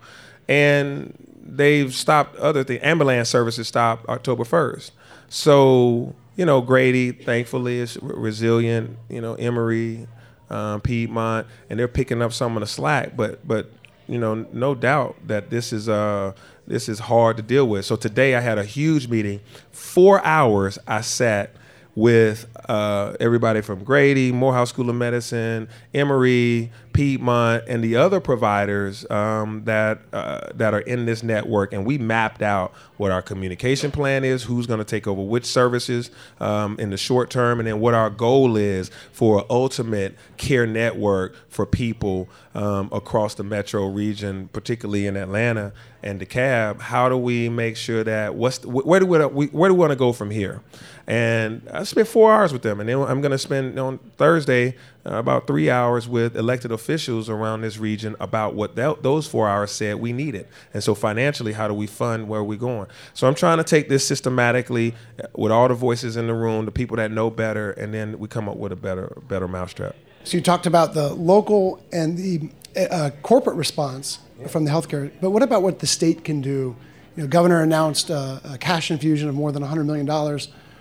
And 0.48 1.12
they've 1.44 1.94
stopped 1.94 2.36
other 2.36 2.64
things. 2.64 2.82
Ambulance 2.82 3.28
services 3.28 3.68
stopped 3.68 4.08
October 4.08 4.44
1st. 4.44 4.90
So, 5.28 6.14
you 6.36 6.44
know, 6.44 6.60
Grady, 6.60 7.12
thankfully, 7.12 7.78
is 7.78 7.98
resilient. 8.02 8.98
You 9.08 9.20
know, 9.20 9.34
Emory, 9.34 10.06
um, 10.50 10.80
Piedmont, 10.80 11.46
and 11.68 11.78
they're 11.78 11.88
picking 11.88 12.22
up 12.22 12.32
some 12.32 12.56
of 12.56 12.60
the 12.60 12.66
slack. 12.66 13.16
But, 13.16 13.46
but 13.46 13.70
you 14.08 14.18
know, 14.18 14.46
no 14.52 14.74
doubt 14.74 15.16
that 15.26 15.50
this 15.50 15.72
is 15.72 15.88
uh, 15.88 16.32
this 16.66 16.88
is 16.88 16.98
hard 16.98 17.36
to 17.36 17.42
deal 17.42 17.68
with. 17.68 17.84
So 17.84 17.94
today 17.96 18.34
I 18.34 18.40
had 18.40 18.58
a 18.58 18.64
huge 18.64 19.08
meeting. 19.08 19.40
Four 19.70 20.24
hours 20.24 20.78
I 20.86 21.02
sat 21.02 21.54
with 21.94 22.46
uh, 22.68 23.14
everybody 23.18 23.60
from 23.60 23.82
Grady, 23.84 24.30
Morehouse 24.32 24.68
School 24.70 24.88
of 24.88 24.96
Medicine, 24.96 25.68
Emory, 25.92 26.70
Piedmont, 26.98 27.62
and 27.68 27.84
the 27.84 27.94
other 27.94 28.18
providers 28.18 29.08
um, 29.08 29.62
that 29.66 30.00
uh, 30.12 30.48
that 30.56 30.74
are 30.74 30.80
in 30.80 31.06
this 31.06 31.22
network, 31.22 31.72
and 31.72 31.86
we 31.86 31.96
mapped 31.96 32.42
out 32.42 32.72
what 32.96 33.12
our 33.12 33.22
communication 33.22 33.92
plan 33.92 34.24
is, 34.24 34.42
who's 34.42 34.66
going 34.66 34.80
to 34.80 34.84
take 34.84 35.06
over 35.06 35.22
which 35.22 35.44
services 35.44 36.10
um, 36.40 36.76
in 36.80 36.90
the 36.90 36.96
short 36.96 37.30
term, 37.30 37.60
and 37.60 37.68
then 37.68 37.78
what 37.78 37.94
our 37.94 38.10
goal 38.10 38.56
is 38.56 38.90
for 39.12 39.38
an 39.38 39.44
ultimate 39.48 40.16
care 40.38 40.66
network 40.66 41.36
for 41.48 41.64
people 41.64 42.28
um, 42.56 42.88
across 42.90 43.34
the 43.34 43.44
metro 43.44 43.86
region, 43.86 44.48
particularly 44.52 45.06
in 45.06 45.16
Atlanta 45.16 45.72
and 46.02 46.20
DeKalb. 46.20 46.80
How 46.80 47.08
do 47.08 47.16
we 47.16 47.48
make 47.48 47.76
sure 47.76 48.02
that 48.02 48.34
what's 48.34 48.66
where 48.66 48.98
do 48.98 49.06
we 49.06 49.46
where 49.46 49.68
do 49.68 49.74
we 49.74 49.78
want 49.78 49.92
to 49.92 49.96
go 49.96 50.12
from 50.12 50.30
here? 50.30 50.62
And 51.06 51.66
I 51.72 51.84
spent 51.84 52.08
four 52.08 52.32
hours 52.32 52.52
with 52.52 52.62
them, 52.62 52.80
and 52.80 52.88
then 52.88 52.98
I'm 52.98 53.20
going 53.20 53.30
to 53.30 53.38
spend 53.38 53.78
on 53.78 53.98
Thursday 54.16 54.76
about 55.08 55.46
three 55.46 55.70
hours 55.70 56.06
with 56.06 56.36
elected 56.36 56.70
officials 56.70 57.28
around 57.28 57.62
this 57.62 57.78
region 57.78 58.14
about 58.20 58.54
what 58.54 58.76
that, 58.76 59.02
those 59.02 59.26
four 59.26 59.48
hours 59.48 59.70
said 59.70 59.96
we 59.96 60.12
needed. 60.12 60.46
And 60.74 60.82
so 60.82 60.94
financially, 60.94 61.52
how 61.52 61.68
do 61.68 61.74
we 61.74 61.86
fund 61.86 62.28
where 62.28 62.44
we're 62.44 62.58
going? 62.58 62.88
So 63.14 63.26
I'm 63.26 63.34
trying 63.34 63.58
to 63.58 63.64
take 63.64 63.88
this 63.88 64.06
systematically 64.06 64.94
uh, 65.22 65.26
with 65.34 65.52
all 65.52 65.68
the 65.68 65.74
voices 65.74 66.16
in 66.16 66.26
the 66.26 66.34
room, 66.34 66.64
the 66.64 66.70
people 66.70 66.96
that 66.98 67.10
know 67.10 67.30
better, 67.30 67.72
and 67.72 67.92
then 67.92 68.18
we 68.18 68.28
come 68.28 68.48
up 68.48 68.56
with 68.56 68.72
a 68.72 68.76
better 68.76 69.16
better 69.28 69.48
mousetrap. 69.48 69.96
So 70.24 70.36
you 70.36 70.42
talked 70.42 70.66
about 70.66 70.94
the 70.94 71.14
local 71.14 71.82
and 71.92 72.18
the 72.18 72.50
uh, 72.76 73.10
corporate 73.22 73.56
response 73.56 74.18
yeah. 74.38 74.46
from 74.48 74.64
the 74.64 74.70
healthcare, 74.70 75.10
but 75.20 75.30
what 75.30 75.42
about 75.42 75.62
what 75.62 75.78
the 75.78 75.86
state 75.86 76.24
can 76.24 76.40
do? 76.40 76.76
You 77.16 77.24
know, 77.24 77.26
governor 77.28 77.62
announced 77.62 78.10
uh, 78.10 78.40
a 78.44 78.58
cash 78.58 78.90
infusion 78.90 79.28
of 79.28 79.34
more 79.34 79.52
than 79.52 79.62
$100 79.62 79.86
million 79.86 80.06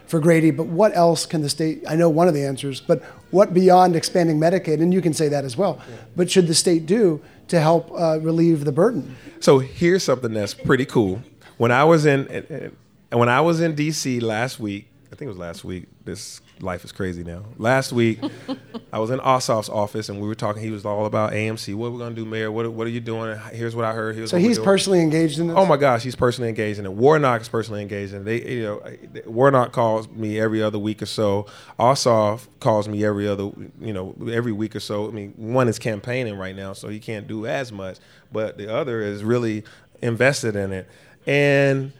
for 0.07 0.19
Grady, 0.19 0.51
but 0.51 0.67
what 0.67 0.95
else 0.95 1.25
can 1.25 1.41
the 1.41 1.49
state? 1.49 1.83
I 1.87 1.95
know 1.95 2.09
one 2.09 2.27
of 2.27 2.33
the 2.33 2.45
answers, 2.45 2.81
but 2.81 3.03
what 3.31 3.53
beyond 3.53 3.95
expanding 3.95 4.39
Medicaid, 4.39 4.81
and 4.81 4.93
you 4.93 5.01
can 5.01 5.13
say 5.13 5.27
that 5.27 5.43
as 5.45 5.57
well, 5.57 5.79
yeah. 5.89 5.95
but 6.15 6.31
should 6.31 6.47
the 6.47 6.55
state 6.55 6.85
do 6.85 7.21
to 7.49 7.59
help 7.59 7.91
uh, 7.91 8.19
relieve 8.21 8.65
the 8.65 8.71
burden? 8.71 9.17
So 9.39 9.59
here's 9.59 10.03
something 10.03 10.33
that's 10.33 10.53
pretty 10.53 10.85
cool. 10.85 11.21
When 11.57 11.71
I 11.71 11.83
was 11.83 12.05
in, 12.05 12.73
when 13.11 13.29
I 13.29 13.41
was 13.41 13.61
in 13.61 13.75
D.C. 13.75 14.19
last 14.19 14.59
week, 14.59 14.87
I 15.11 15.15
think 15.15 15.27
it 15.27 15.29
was 15.29 15.37
last 15.37 15.63
week. 15.63 15.85
This 16.03 16.41
life 16.59 16.83
is 16.83 16.91
crazy 16.91 17.23
now. 17.23 17.45
Last 17.57 17.93
week, 17.93 18.19
I 18.93 18.99
was 18.99 19.09
in 19.09 19.19
Ossoff's 19.19 19.69
office 19.69 20.09
and 20.09 20.19
we 20.19 20.27
were 20.27 20.35
talking. 20.35 20.61
He 20.61 20.69
was 20.69 20.85
all 20.85 21.05
about 21.05 21.31
AMC. 21.31 21.73
What 21.75 21.87
are 21.87 21.91
we 21.91 21.99
gonna 21.99 22.13
do, 22.13 22.25
Mayor? 22.25 22.51
What, 22.51 22.71
what 22.73 22.87
are 22.87 22.89
you 22.89 22.99
doing? 22.99 23.37
Here's 23.53 23.73
what 23.73 23.85
I 23.85 23.93
heard. 23.93 24.15
Here's 24.15 24.31
so 24.31 24.37
what 24.37 24.43
he's 24.43 24.59
personally 24.59 24.99
engaged 24.99 25.39
in 25.39 25.47
this. 25.47 25.55
Oh 25.57 25.65
my 25.65 25.77
gosh, 25.77 26.03
he's 26.03 26.15
personally 26.15 26.49
engaged 26.49 26.79
in 26.79 26.85
it. 26.85 26.91
Warnock 26.91 27.41
is 27.41 27.47
personally 27.47 27.81
engaged 27.81 28.13
in 28.13 28.21
it. 28.21 28.25
They, 28.25 28.55
you 28.55 28.63
know, 28.63 28.97
Warnock 29.25 29.71
calls 29.71 30.09
me 30.09 30.39
every 30.39 30.61
other 30.61 30.79
week 30.79 31.01
or 31.01 31.05
so. 31.05 31.45
Ossoff 31.79 32.47
calls 32.59 32.89
me 32.89 33.05
every 33.05 33.27
other, 33.27 33.51
you 33.79 33.93
know, 33.93 34.13
every 34.29 34.51
week 34.51 34.75
or 34.75 34.81
so. 34.81 35.07
I 35.07 35.11
mean, 35.11 35.33
one 35.37 35.69
is 35.69 35.79
campaigning 35.79 36.37
right 36.37 36.55
now, 36.55 36.73
so 36.73 36.89
he 36.89 36.99
can't 36.99 37.27
do 37.27 37.45
as 37.47 37.71
much, 37.71 37.97
but 38.31 38.57
the 38.57 38.73
other 38.73 39.01
is 39.01 39.23
really 39.23 39.63
invested 40.01 40.57
in 40.57 40.73
it. 40.73 40.89
And 41.25 41.93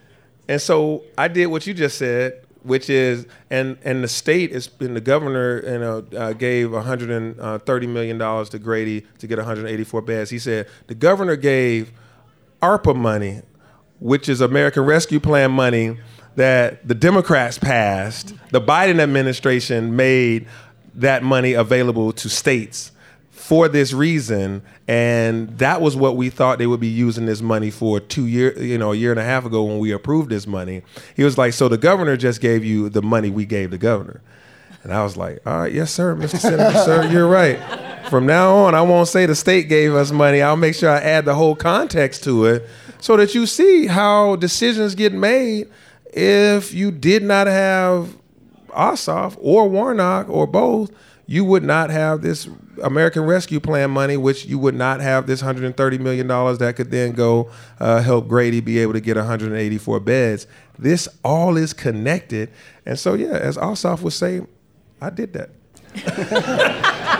and 0.48 0.62
so 0.62 1.04
I 1.17 1.28
did 1.28 1.48
what 1.48 1.67
you 1.67 1.74
just 1.74 1.98
said, 1.98 2.46
which 2.68 2.90
is 2.90 3.26
and 3.50 3.78
and 3.84 4.04
the 4.04 4.08
state 4.08 4.52
is 4.52 4.70
and 4.80 4.96
the 4.96 5.02
governor 5.02 5.64
you 5.66 5.80
know 5.80 6.06
uh, 6.18 6.34
gave 6.34 6.72
130 6.72 7.88
million 7.88 8.18
dollars 8.18 8.50
to 8.50 8.60
Grady 8.60 9.06
to 9.20 9.28
get 9.28 9.38
184 9.38 10.02
beds. 10.02 10.30
He 10.30 10.40
said 10.40 10.68
the 10.88 10.96
governor 10.96 11.36
gave 11.36 11.92
ARPA 12.62 12.96
money, 12.96 13.42
which 14.00 14.30
is 14.30 14.42
American 14.42 14.84
Rescue 14.84 15.20
Plan 15.20 15.52
money 15.52 15.98
that 16.36 16.88
the 16.88 16.96
Democrats 16.96 17.58
passed. 17.58 18.34
The 18.52 18.62
Biden 18.62 19.00
administration 19.00 19.96
made 19.96 20.48
that 20.96 21.24
money 21.24 21.54
available 21.54 22.12
to 22.12 22.30
states 22.30 22.92
for 23.48 23.70
this 23.70 23.94
reason 23.94 24.62
and 24.90 25.58
that 25.58 25.80
was 25.80 25.96
what 25.96 26.18
we 26.18 26.30
thought 26.30 26.58
they 26.58 26.68
would 26.68 26.82
be 26.82 26.88
using 26.90 27.26
this 27.26 27.42
money 27.42 27.72
for 27.72 27.98
two 27.98 28.28
year 28.28 28.52
you 28.62 28.78
know 28.78 28.92
a 28.92 28.96
year 28.98 29.10
and 29.10 29.22
a 29.22 29.24
half 29.24 29.46
ago 29.46 29.64
when 29.64 29.80
we 29.80 29.90
approved 29.94 30.30
this 30.30 30.46
money. 30.46 30.82
He 31.16 31.24
was 31.24 31.38
like 31.38 31.54
so 31.54 31.70
the 31.70 31.78
governor 31.78 32.18
just 32.18 32.42
gave 32.42 32.66
you 32.66 32.90
the 32.90 33.02
money 33.02 33.30
we 33.30 33.46
gave 33.46 33.72
the 33.72 33.78
governor. 33.78 34.20
And 34.84 34.94
i 34.94 35.02
was 35.02 35.16
like 35.16 35.40
all 35.46 35.60
right 35.60 35.72
yes 35.72 35.92
sir 35.92 36.14
mr 36.14 36.38
senator 36.38 36.78
sir 36.84 37.08
you're 37.10 37.30
right. 37.30 37.58
From 38.10 38.26
now 38.26 38.54
on 38.54 38.76
i 38.76 38.82
won't 38.82 39.08
say 39.08 39.26
the 39.26 39.36
state 39.36 39.70
gave 39.70 39.96
us 39.96 40.12
money. 40.12 40.42
I'll 40.42 40.58
make 40.58 40.76
sure 40.76 40.90
i 40.90 41.00
add 41.00 41.24
the 41.24 41.36
whole 41.36 41.56
context 41.56 42.26
to 42.26 42.48
it 42.48 42.68
so 43.00 43.16
that 43.16 43.34
you 43.34 43.46
see 43.46 43.88
how 43.88 44.36
decisions 44.36 44.94
get 44.94 45.14
made 45.14 45.70
if 46.12 46.74
you 46.74 46.92
did 46.92 47.24
not 47.24 47.48
have 47.48 48.14
Ossoff 48.72 49.38
or 49.40 49.70
Warnock 49.70 50.30
or 50.30 50.46
both, 50.46 50.92
you 51.28 51.44
would 51.44 51.63
not 51.63 51.90
have 51.90 52.22
this 52.22 52.48
American 52.82 53.24
Rescue 53.24 53.60
Plan 53.60 53.92
money, 53.92 54.16
which 54.16 54.46
you 54.46 54.58
would 54.58 54.76
not 54.76 55.02
have 55.02 55.28
this 55.28 55.42
$130 55.42 56.00
million 56.00 56.28
that 56.28 56.74
could 56.76 56.90
then 56.90 57.12
go 57.12 57.52
uh, 57.80 58.02
help 58.02 58.28
Grady 58.28 58.62
be 58.62 58.80
able 58.80 58.94
to 58.94 59.02
get 59.02 59.18
184 59.18 60.00
beds. 60.00 60.48
This 60.80 61.10
all 61.24 61.58
is 61.58 61.74
connected. 61.74 62.50
And 62.86 62.98
so, 62.98 63.13
yeah, 63.13 63.38
as 63.38 63.58
Ossoff 63.58 64.02
would 64.02 64.13
say, 64.13 64.42
I 65.02 65.10
did 65.10 65.34
that. 65.34 65.50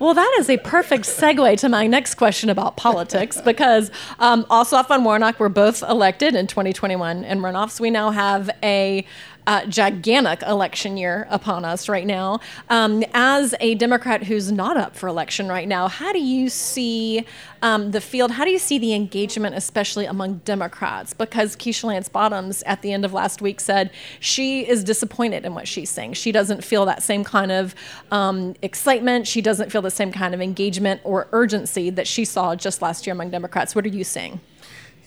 Well, 0.00 0.14
that 0.14 0.36
is 0.40 0.48
a 0.48 0.56
perfect 0.56 1.04
segue 1.04 1.58
to 1.58 1.68
my 1.68 1.86
next 1.86 2.14
question 2.14 2.48
about 2.48 2.78
politics 2.78 3.38
because 3.44 3.90
um, 4.18 4.44
Ossoff 4.44 4.88
and 4.88 5.04
Warnock 5.04 5.38
were 5.38 5.50
both 5.50 5.82
elected 5.82 6.34
in 6.34 6.46
2021 6.46 7.22
in 7.22 7.40
runoffs. 7.40 7.78
We 7.78 7.90
now 7.90 8.10
have 8.10 8.50
a 8.62 9.04
uh, 9.46 9.66
gigantic 9.66 10.42
election 10.42 10.96
year 10.96 11.26
upon 11.30 11.64
us 11.64 11.88
right 11.88 12.06
now. 12.06 12.40
Um, 12.68 13.04
as 13.14 13.54
a 13.60 13.74
Democrat 13.74 14.24
who's 14.24 14.50
not 14.52 14.76
up 14.76 14.96
for 14.96 15.08
election 15.08 15.48
right 15.48 15.68
now, 15.68 15.88
how 15.88 16.12
do 16.12 16.20
you 16.20 16.48
see 16.48 17.24
um, 17.62 17.90
the 17.90 18.00
field? 18.00 18.32
How 18.32 18.44
do 18.44 18.50
you 18.50 18.58
see 18.58 18.78
the 18.78 18.94
engagement, 18.94 19.54
especially 19.54 20.06
among 20.06 20.38
Democrats? 20.38 21.12
Because 21.12 21.56
Keisha 21.56 21.84
Lance 21.84 22.08
Bottoms 22.08 22.62
at 22.64 22.82
the 22.82 22.92
end 22.92 23.04
of 23.04 23.12
last 23.12 23.42
week 23.42 23.60
said 23.60 23.90
she 24.18 24.68
is 24.68 24.84
disappointed 24.84 25.44
in 25.44 25.54
what 25.54 25.68
she's 25.68 25.90
saying. 25.90 26.14
She 26.14 26.32
doesn't 26.32 26.64
feel 26.64 26.86
that 26.86 27.02
same 27.02 27.24
kind 27.24 27.52
of 27.52 27.74
um, 28.10 28.54
excitement. 28.62 29.26
She 29.26 29.40
doesn't 29.40 29.70
feel 29.70 29.82
the 29.82 29.90
same 29.90 30.12
kind 30.12 30.34
of 30.34 30.40
engagement 30.40 31.00
or 31.04 31.28
urgency 31.32 31.90
that 31.90 32.06
she 32.06 32.24
saw 32.24 32.54
just 32.54 32.82
last 32.82 33.06
year 33.06 33.12
among 33.12 33.30
Democrats. 33.30 33.74
What 33.74 33.84
are 33.84 33.88
you 33.88 34.04
seeing? 34.04 34.40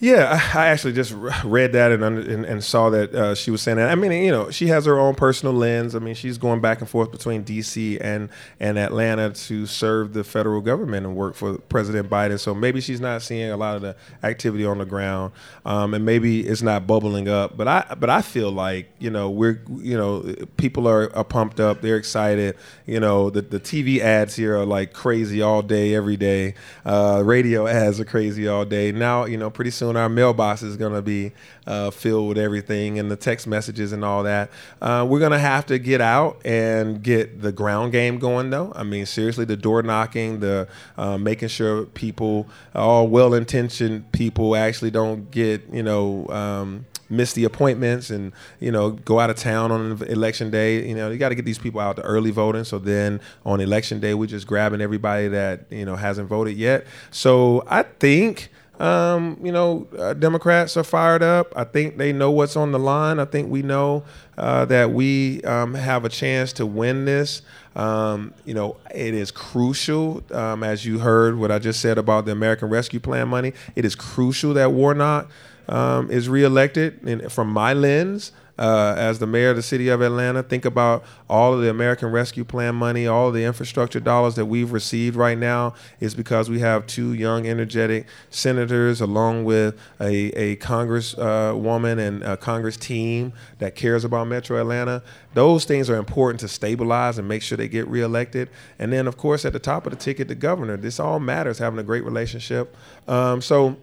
Yeah, 0.00 0.40
I 0.54 0.66
actually 0.66 0.92
just 0.92 1.12
read 1.44 1.72
that 1.72 1.92
and 1.92 2.02
and, 2.02 2.44
and 2.44 2.64
saw 2.64 2.90
that 2.90 3.14
uh, 3.14 3.34
she 3.34 3.50
was 3.50 3.62
saying 3.62 3.76
that. 3.78 3.90
I 3.90 3.94
mean, 3.94 4.12
you 4.12 4.30
know, 4.32 4.50
she 4.50 4.66
has 4.66 4.86
her 4.86 4.98
own 4.98 5.14
personal 5.14 5.54
lens. 5.54 5.94
I 5.94 6.00
mean, 6.00 6.14
she's 6.14 6.36
going 6.36 6.60
back 6.60 6.80
and 6.80 6.88
forth 6.88 7.12
between 7.12 7.42
D.C. 7.44 7.98
and 8.00 8.28
and 8.58 8.76
Atlanta 8.76 9.30
to 9.30 9.66
serve 9.66 10.12
the 10.12 10.24
federal 10.24 10.60
government 10.60 11.06
and 11.06 11.14
work 11.14 11.36
for 11.36 11.58
President 11.58 12.10
Biden. 12.10 12.40
So 12.40 12.54
maybe 12.54 12.80
she's 12.80 13.00
not 13.00 13.22
seeing 13.22 13.50
a 13.50 13.56
lot 13.56 13.76
of 13.76 13.82
the 13.82 13.96
activity 14.24 14.66
on 14.66 14.78
the 14.78 14.84
ground, 14.84 15.32
um, 15.64 15.94
and 15.94 16.04
maybe 16.04 16.40
it's 16.46 16.62
not 16.62 16.86
bubbling 16.88 17.28
up. 17.28 17.56
But 17.56 17.68
I 17.68 17.94
but 17.98 18.10
I 18.10 18.20
feel 18.20 18.50
like 18.50 18.90
you 18.98 19.10
know 19.10 19.30
we're 19.30 19.62
you 19.78 19.96
know 19.96 20.24
people 20.56 20.88
are, 20.88 21.14
are 21.16 21.24
pumped 21.24 21.60
up. 21.60 21.82
They're 21.82 21.96
excited. 21.96 22.56
You 22.84 22.98
know, 22.98 23.30
the 23.30 23.42
the 23.42 23.60
TV 23.60 24.00
ads 24.00 24.34
here 24.34 24.56
are 24.56 24.66
like 24.66 24.92
crazy 24.92 25.40
all 25.40 25.62
day, 25.62 25.94
every 25.94 26.16
day. 26.16 26.54
Uh, 26.84 27.22
radio 27.24 27.66
ads 27.68 28.00
are 28.00 28.04
crazy 28.04 28.48
all 28.48 28.64
day. 28.64 28.90
Now, 28.90 29.24
you 29.24 29.36
know, 29.38 29.50
pretty 29.50 29.70
soon 29.70 29.83
soon 29.84 29.96
our 29.98 30.08
mailbox 30.08 30.62
is 30.62 30.76
going 30.78 30.94
to 30.94 31.02
be 31.02 31.32
uh, 31.66 31.90
filled 31.90 32.28
with 32.28 32.38
everything 32.38 32.98
and 32.98 33.10
the 33.10 33.16
text 33.16 33.46
messages 33.46 33.92
and 33.92 34.02
all 34.02 34.22
that. 34.22 34.50
Uh, 34.80 35.06
we're 35.08 35.18
going 35.18 35.32
to 35.32 35.38
have 35.38 35.66
to 35.66 35.78
get 35.78 36.00
out 36.00 36.40
and 36.44 37.02
get 37.02 37.42
the 37.42 37.52
ground 37.52 37.92
game 37.92 38.18
going, 38.18 38.48
though. 38.48 38.72
I 38.74 38.82
mean, 38.82 39.04
seriously, 39.04 39.44
the 39.44 39.56
door 39.56 39.82
knocking, 39.82 40.40
the 40.40 40.68
uh, 40.96 41.18
making 41.18 41.48
sure 41.48 41.84
people, 41.84 42.48
all 42.74 43.08
well 43.08 43.34
intentioned 43.34 44.10
people, 44.12 44.56
actually 44.56 44.90
don't 44.90 45.30
get, 45.30 45.62
you 45.70 45.82
know, 45.82 46.26
um, 46.28 46.86
miss 47.10 47.34
the 47.34 47.44
appointments 47.44 48.08
and 48.08 48.32
you 48.60 48.72
know 48.72 48.90
go 48.90 49.20
out 49.20 49.28
of 49.28 49.36
town 49.36 49.70
on 49.70 50.02
election 50.04 50.50
day 50.50 50.88
you 50.88 50.94
know 50.94 51.10
you 51.10 51.18
got 51.18 51.28
to 51.28 51.34
get 51.34 51.44
these 51.44 51.58
people 51.58 51.78
out 51.78 51.96
to 51.96 52.02
early 52.02 52.30
voting 52.30 52.64
so 52.64 52.78
then 52.78 53.20
on 53.44 53.60
election 53.60 54.00
day 54.00 54.14
we're 54.14 54.26
just 54.26 54.46
grabbing 54.46 54.80
everybody 54.80 55.28
that 55.28 55.66
you 55.70 55.84
know 55.84 55.96
hasn't 55.96 56.26
voted 56.26 56.56
yet 56.56 56.86
so 57.10 57.62
i 57.68 57.82
think 57.82 58.50
um, 58.80 59.38
you 59.42 59.52
know, 59.52 59.86
uh, 59.98 60.14
Democrats 60.14 60.76
are 60.76 60.84
fired 60.84 61.22
up. 61.22 61.52
I 61.56 61.64
think 61.64 61.96
they 61.96 62.12
know 62.12 62.30
what's 62.30 62.56
on 62.56 62.72
the 62.72 62.78
line. 62.78 63.20
I 63.20 63.24
think 63.24 63.50
we 63.50 63.62
know 63.62 64.04
uh, 64.36 64.64
that 64.66 64.90
we 64.90 65.42
um, 65.42 65.74
have 65.74 66.04
a 66.04 66.08
chance 66.08 66.52
to 66.54 66.66
win 66.66 67.04
this. 67.04 67.42
Um, 67.76 68.34
you 68.44 68.54
know, 68.54 68.76
it 68.92 69.14
is 69.14 69.30
crucial, 69.30 70.22
um, 70.32 70.62
as 70.62 70.84
you 70.84 70.98
heard 70.98 71.38
what 71.38 71.50
I 71.50 71.58
just 71.58 71.80
said 71.80 71.98
about 71.98 72.24
the 72.24 72.32
American 72.32 72.68
Rescue 72.68 73.00
Plan 73.00 73.28
money. 73.28 73.52
It 73.76 73.84
is 73.84 73.94
crucial 73.94 74.54
that 74.54 74.72
Warnock 74.72 75.30
um, 75.68 76.10
is 76.10 76.28
reelected. 76.28 77.02
And 77.02 77.30
from 77.32 77.48
my 77.48 77.74
lens, 77.74 78.32
uh, 78.58 78.94
as 78.96 79.18
the 79.18 79.26
mayor 79.26 79.50
of 79.50 79.56
the 79.56 79.62
city 79.62 79.88
of 79.88 80.00
Atlanta, 80.00 80.42
think 80.42 80.64
about 80.64 81.04
all 81.28 81.54
of 81.54 81.60
the 81.60 81.70
American 81.70 82.10
Rescue 82.10 82.44
Plan 82.44 82.74
money, 82.74 83.06
all 83.06 83.32
the 83.32 83.44
infrastructure 83.44 84.00
dollars 84.00 84.36
that 84.36 84.46
we've 84.46 84.72
received 84.72 85.16
right 85.16 85.36
now 85.36 85.74
is 86.00 86.14
because 86.14 86.48
we 86.48 86.60
have 86.60 86.86
two 86.86 87.12
young, 87.12 87.46
energetic 87.46 88.06
senators, 88.30 89.00
along 89.00 89.44
with 89.44 89.76
a, 90.00 90.30
a 90.38 90.56
Congress 90.56 91.16
uh, 91.18 91.54
and 91.54 92.22
a 92.22 92.36
Congress 92.36 92.76
team 92.76 93.32
that 93.58 93.74
cares 93.74 94.04
about 94.04 94.28
Metro 94.28 94.60
Atlanta. 94.60 95.02
Those 95.34 95.64
things 95.64 95.90
are 95.90 95.96
important 95.96 96.40
to 96.40 96.48
stabilize 96.48 97.18
and 97.18 97.26
make 97.26 97.42
sure 97.42 97.58
they 97.58 97.68
get 97.68 97.88
reelected. 97.88 98.48
And 98.78 98.92
then, 98.92 99.08
of 99.08 99.16
course, 99.16 99.44
at 99.44 99.52
the 99.52 99.58
top 99.58 99.86
of 99.86 99.90
the 99.90 99.98
ticket, 99.98 100.28
the 100.28 100.34
governor. 100.36 100.76
This 100.76 101.00
all 101.00 101.18
matters, 101.18 101.58
having 101.58 101.78
a 101.78 101.82
great 101.82 102.04
relationship. 102.04 102.76
Um, 103.08 103.40
so 103.40 103.76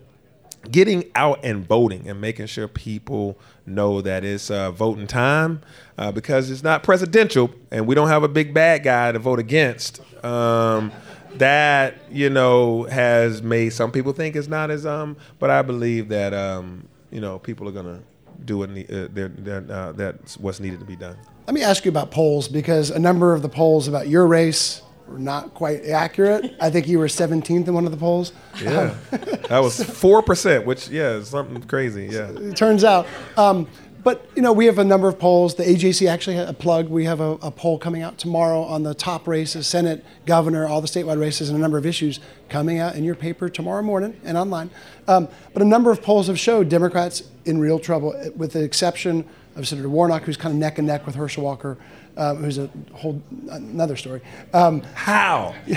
getting 0.70 1.10
out 1.16 1.40
and 1.44 1.66
voting 1.66 2.08
and 2.08 2.22
making 2.22 2.46
sure 2.46 2.68
people 2.68 3.38
know 3.66 4.02
that 4.02 4.24
it's 4.24 4.52
uh, 4.52 4.72
voting 4.72 5.08
time 5.08 5.62
uh, 5.98 6.12
because 6.12 6.52
it's 6.52 6.64
not 6.64 6.84
presidential 6.84 7.50
and 7.72 7.88
we 7.88 7.96
don't 7.96 8.10
have 8.10 8.24
a 8.24 8.28
big 8.28 8.54
bad 8.54 8.84
guy 8.84 9.12
to 9.12 9.20
vote 9.20 9.40
against. 9.40 10.02
Um, 10.24 10.92
that 11.36 11.96
you 12.12 12.30
know 12.30 12.84
has 12.84 13.42
made 13.42 13.70
some 13.70 13.92
people 13.92 14.12
think 14.12 14.36
it's 14.36 14.50
not 14.50 14.70
as 14.70 14.86
um, 14.86 15.16
but 15.40 15.50
I 15.50 15.62
believe 15.62 16.10
that 16.10 16.34
um, 16.34 16.88
you 17.10 17.22
know 17.22 17.40
people 17.40 17.68
are 17.70 17.72
gonna 17.72 18.02
do 18.44 18.58
what 18.58 18.70
ne- 18.70 18.86
uh, 18.86 19.08
they're, 19.12 19.30
they're, 19.30 19.66
uh, 19.70 19.92
that's 19.94 20.38
what's 20.38 20.60
needed 20.60 20.80
to 20.80 20.86
be 20.86 20.96
done. 20.96 21.16
Let 21.48 21.54
me 21.54 21.64
ask 21.64 21.86
you 21.86 21.90
about 21.90 22.12
polls 22.12 22.48
because 22.48 22.90
a 22.92 23.00
number 23.00 23.34
of 23.34 23.42
the 23.42 23.50
polls 23.50 23.88
about 23.88 24.08
your 24.08 24.28
race 24.28 24.82
not 25.18 25.54
quite 25.54 25.86
accurate. 25.86 26.56
I 26.60 26.70
think 26.70 26.88
you 26.88 27.00
were 27.00 27.08
17th 27.08 27.68
in 27.68 27.74
one 27.74 27.86
of 27.86 27.92
the 27.92 27.98
polls. 27.98 28.34
Yeah, 28.62 28.96
that 29.12 29.60
was 29.60 29.84
four 29.84 30.22
percent, 30.22 30.66
which 30.66 30.90
yeah, 30.90 31.12
is 31.12 31.30
something 31.30 31.62
crazy. 31.64 32.08
Yeah, 32.12 32.30
it 32.30 32.56
turns 32.56 32.84
out. 32.84 33.08
Um, 33.38 33.68
but 34.04 34.26
you 34.36 34.42
know, 34.42 34.52
we 34.52 34.66
have 34.66 34.80
a 34.80 34.84
number 34.84 35.08
of 35.08 35.20
polls. 35.20 35.56
The 35.56 35.64
AJC 35.64 36.10
actually 36.10 36.36
had 36.36 36.48
a 36.48 36.54
plug. 36.54 36.90
We 36.90 37.06
have 37.06 37.20
a, 37.20 37.32
a, 37.42 37.52
poll 37.52 37.78
coming 37.78 38.02
out 38.02 38.18
tomorrow 38.18 38.64
on 38.64 38.84
the 38.84 38.94
top 38.94 39.28
races, 39.28 39.68
Senate, 39.68 40.04
governor, 40.26 40.68
all 40.68 40.82
the 40.82 40.88
statewide 40.88 41.20
races, 41.20 41.50
and 41.50 41.58
a 41.58 41.62
number 41.62 41.78
of 41.78 41.86
issues 41.86 42.20
coming 42.50 42.80
out 42.80 42.96
in 42.96 43.04
your 43.04 43.16
paper 43.16 43.50
tomorrow 43.50 43.84
morning 43.84 44.20
and 44.24 44.38
online. 44.38 44.72
Um, 45.08 45.28
but 45.54 45.62
a 45.62 45.66
number 45.66 45.92
of 45.92 46.02
polls 46.02 46.28
have 46.28 46.40
showed 46.40 46.70
Democrats 46.70 47.24
in 47.46 47.60
real 47.60 47.80
trouble, 47.80 48.14
with 48.36 48.54
the 48.54 48.64
exception 48.64 49.28
of 49.56 49.68
Senator 49.68 49.90
Warnock, 49.90 50.24
who's 50.24 50.38
kind 50.38 50.54
of 50.54 50.60
neck 50.60 50.78
and 50.78 50.88
neck 50.88 51.06
with 51.06 51.16
Herschel 51.16 51.44
Walker, 51.44 51.78
uh, 52.18 52.36
who's 52.36 52.58
a 52.58 52.70
whole 52.94 53.22
another 53.50 53.96
story. 53.96 54.22
Um, 54.54 54.82
How? 54.94 55.54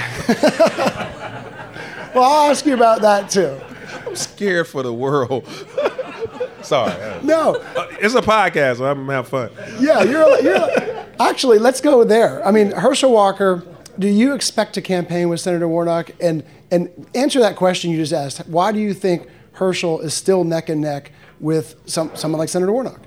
well, 2.15 2.23
I'll 2.25 2.51
ask 2.51 2.65
you 2.67 2.75
about 2.75 3.01
that 3.03 3.31
too. 3.31 3.59
I'm 4.07 4.17
scared 4.17 4.69
for 4.69 4.83
the 4.83 4.93
world. 4.93 5.47
Sorry. 6.63 6.95
No, 7.23 7.57
Uh, 7.77 7.87
it's 8.01 8.15
a 8.15 8.23
podcast, 8.23 8.79
so 8.79 8.87
I'm 8.87 9.07
having 9.09 9.31
fun. 9.31 9.51
yeah, 9.81 10.03
you're, 10.03 10.41
you're 10.41 11.05
actually. 11.21 11.59
Let's 11.59 11.81
go 11.81 12.05
there. 12.05 12.45
I 12.47 12.51
mean, 12.51 12.71
Herschel 12.71 13.13
Walker. 13.13 13.65
Do 13.99 14.09
you 14.09 14.35
expect 14.35 14.75
to 14.75 14.81
campaign 14.83 15.29
with 15.29 15.41
Senator 15.41 15.69
Warnock? 15.69 16.11
And 16.21 16.43
and 16.71 16.91
answer 17.15 17.39
that 17.41 17.55
question 17.57 17.91
you 17.91 17.97
just 17.99 18.13
asked. 18.13 18.49
Why 18.49 18.73
do 18.73 18.79
you 18.81 18.93
think 18.95 19.29
Herschel 19.53 20.01
is 20.01 20.15
still 20.15 20.43
neck 20.43 20.69
and 20.69 20.81
neck 20.81 21.13
with 21.39 21.77
some 21.87 22.11
someone 22.17 22.39
like 22.39 22.49
Senator 22.49 22.73
Warnock? 22.73 23.01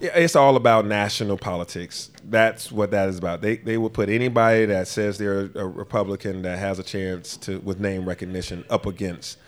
It's 0.00 0.34
all 0.34 0.56
about 0.56 0.86
national 0.86 1.36
politics. 1.36 2.10
That's 2.24 2.72
what 2.72 2.90
that 2.92 3.10
is 3.10 3.18
about. 3.18 3.42
They 3.42 3.56
they 3.56 3.76
will 3.76 3.90
put 3.90 4.08
anybody 4.08 4.64
that 4.66 4.88
says 4.88 5.18
they're 5.18 5.50
a 5.54 5.66
Republican 5.66 6.42
that 6.42 6.58
has 6.58 6.78
a 6.78 6.82
chance 6.82 7.36
to 7.38 7.58
with 7.60 7.80
name 7.80 8.08
recognition 8.08 8.64
up 8.70 8.86
against 8.86 9.38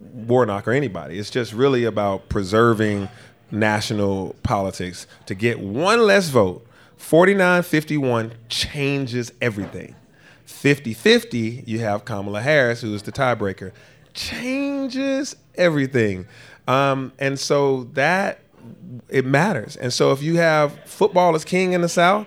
Warnock 0.00 0.66
or 0.66 0.72
anybody. 0.72 1.18
It's 1.18 1.30
just 1.30 1.52
really 1.52 1.84
about 1.84 2.28
preserving 2.28 3.08
national 3.52 4.34
politics. 4.42 5.06
To 5.26 5.34
get 5.34 5.60
one 5.60 6.04
less 6.04 6.28
vote, 6.30 6.66
49-51 6.98 8.32
changes 8.48 9.32
everything. 9.40 9.94
50-50, 10.46 11.66
you 11.66 11.78
have 11.80 12.04
Kamala 12.04 12.40
Harris, 12.40 12.80
who 12.80 12.94
is 12.94 13.02
the 13.02 13.12
tiebreaker, 13.12 13.72
changes 14.14 15.36
everything. 15.54 16.26
Um, 16.68 17.12
and 17.18 17.38
so 17.38 17.84
that 17.94 18.41
it 19.08 19.24
matters. 19.24 19.76
And 19.76 19.92
so 19.92 20.12
if 20.12 20.22
you 20.22 20.36
have 20.36 20.78
football 20.84 21.34
is 21.34 21.44
king 21.44 21.72
in 21.72 21.80
the 21.80 21.88
South, 21.88 22.26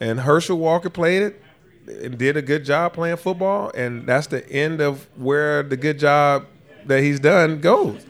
and 0.00 0.20
Herschel 0.20 0.58
Walker 0.58 0.90
played 0.90 1.22
it 1.22 1.42
and 1.86 2.18
did 2.18 2.36
a 2.36 2.42
good 2.42 2.64
job 2.64 2.92
playing 2.92 3.16
football, 3.16 3.70
and 3.74 4.06
that's 4.06 4.26
the 4.28 4.48
end 4.50 4.80
of 4.80 5.06
where 5.16 5.62
the 5.62 5.76
good 5.76 5.98
job 5.98 6.46
that 6.86 7.02
he's 7.02 7.20
done 7.20 7.60
goes. 7.60 8.04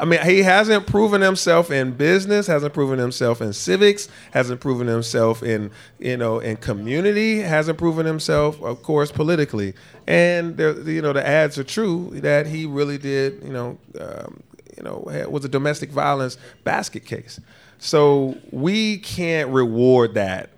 I 0.00 0.06
mean, 0.06 0.24
he 0.24 0.42
hasn't 0.42 0.86
proven 0.86 1.20
himself 1.20 1.70
in 1.70 1.92
business, 1.92 2.46
hasn't 2.46 2.72
proven 2.72 2.98
himself 2.98 3.42
in 3.42 3.52
civics, 3.52 4.08
hasn't 4.30 4.62
proven 4.62 4.86
himself 4.86 5.42
in 5.42 5.70
you 5.98 6.16
know 6.16 6.38
in 6.38 6.56
community, 6.56 7.40
hasn't 7.40 7.76
proven 7.76 8.06
himself, 8.06 8.60
of 8.62 8.82
course, 8.82 9.12
politically. 9.12 9.74
And 10.06 10.56
there, 10.56 10.72
you 10.88 11.02
know, 11.02 11.12
the 11.12 11.26
ads 11.26 11.58
are 11.58 11.64
true 11.64 12.08
that 12.14 12.46
he 12.46 12.64
really 12.64 12.96
did, 12.96 13.42
you 13.44 13.52
know, 13.52 13.78
um, 14.00 14.42
you 14.80 14.84
know, 14.84 15.04
it 15.12 15.30
was 15.30 15.44
a 15.44 15.48
domestic 15.48 15.90
violence 15.90 16.38
basket 16.64 17.04
case. 17.04 17.38
So 17.78 18.38
we 18.50 18.96
can't 18.96 19.50
reward 19.50 20.14
that 20.14 20.48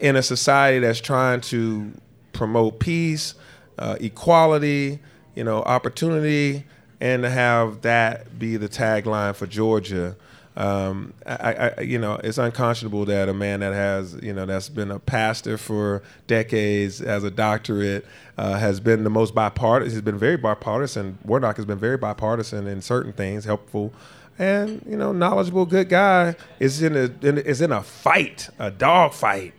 in 0.00 0.16
a 0.16 0.22
society 0.22 0.80
that's 0.80 1.00
trying 1.00 1.40
to 1.42 1.92
promote 2.32 2.80
peace, 2.80 3.34
uh, 3.78 3.96
equality, 4.00 4.98
you 5.36 5.44
know, 5.44 5.62
opportunity, 5.62 6.64
and 7.00 7.22
to 7.22 7.30
have 7.30 7.82
that 7.82 8.40
be 8.40 8.56
the 8.56 8.68
tagline 8.68 9.36
for 9.36 9.46
Georgia. 9.46 10.16
Um, 10.58 11.14
I, 11.24 11.70
I, 11.78 11.80
you 11.82 12.00
know, 12.00 12.14
it's 12.24 12.36
unconscionable 12.36 13.04
that 13.04 13.28
a 13.28 13.32
man 13.32 13.60
that 13.60 13.72
has, 13.72 14.18
you 14.20 14.32
know, 14.32 14.44
that's 14.44 14.68
been 14.68 14.90
a 14.90 14.98
pastor 14.98 15.56
for 15.56 16.02
decades, 16.26 16.98
has 16.98 17.22
a 17.22 17.30
doctorate, 17.30 18.04
uh, 18.36 18.58
has 18.58 18.80
been 18.80 19.04
the 19.04 19.10
most 19.10 19.36
bipartisan. 19.36 19.92
He's 19.92 20.02
been 20.02 20.18
very 20.18 20.36
bipartisan. 20.36 21.16
Warnock 21.24 21.56
has 21.58 21.64
been 21.64 21.78
very 21.78 21.96
bipartisan 21.96 22.66
in 22.66 22.82
certain 22.82 23.12
things, 23.12 23.44
helpful, 23.44 23.92
and 24.36 24.82
you 24.84 24.96
know, 24.96 25.12
knowledgeable, 25.12 25.64
good 25.64 25.88
guy 25.88 26.34
is 26.58 26.82
in 26.82 26.96
a 26.96 27.08
is 27.22 27.60
in 27.60 27.70
a 27.70 27.82
fight, 27.84 28.48
a 28.58 28.72
dog 28.72 29.12
fight 29.12 29.54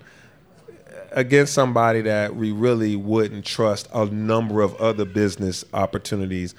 against 1.13 1.53
somebody 1.53 2.01
that 2.01 2.35
we 2.35 2.51
really 2.51 2.97
wouldn't 2.97 3.45
trust 3.45 3.87
a 3.93 4.05
number 4.07 4.61
of 4.61 4.75
other 4.75 5.05
business 5.05 5.63
opportunities 5.73 6.55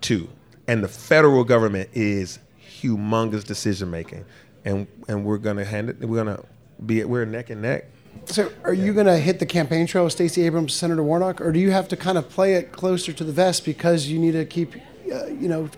to. 0.00 0.26
And 0.66 0.82
the 0.82 0.88
federal 0.88 1.44
government 1.44 1.90
is 1.92 2.38
humongous 2.84 3.44
decision 3.44 3.90
making. 3.90 4.24
And 4.64 4.86
and 5.08 5.24
we're 5.24 5.38
gonna 5.38 5.64
hand 5.64 5.90
it 5.90 6.00
we're 6.00 6.24
gonna 6.24 6.42
be 6.84 7.04
we're 7.04 7.24
neck 7.24 7.50
and 7.50 7.62
neck. 7.62 7.86
So, 8.26 8.50
are 8.62 8.72
you 8.72 8.94
going 8.94 9.06
to 9.06 9.18
hit 9.18 9.38
the 9.38 9.46
campaign 9.46 9.86
trail 9.86 10.04
with 10.04 10.12
Stacey 10.12 10.42
Abrams, 10.46 10.72
Senator 10.72 11.02
Warnock, 11.02 11.40
or 11.40 11.52
do 11.52 11.58
you 11.58 11.72
have 11.72 11.88
to 11.88 11.96
kind 11.96 12.16
of 12.16 12.28
play 12.30 12.54
it 12.54 12.72
closer 12.72 13.12
to 13.12 13.24
the 13.24 13.32
vest 13.32 13.64
because 13.64 14.06
you 14.08 14.18
need 14.18 14.32
to 14.32 14.44
keep, 14.44 14.74
uh, 15.12 15.26
you 15.26 15.48
know, 15.48 15.68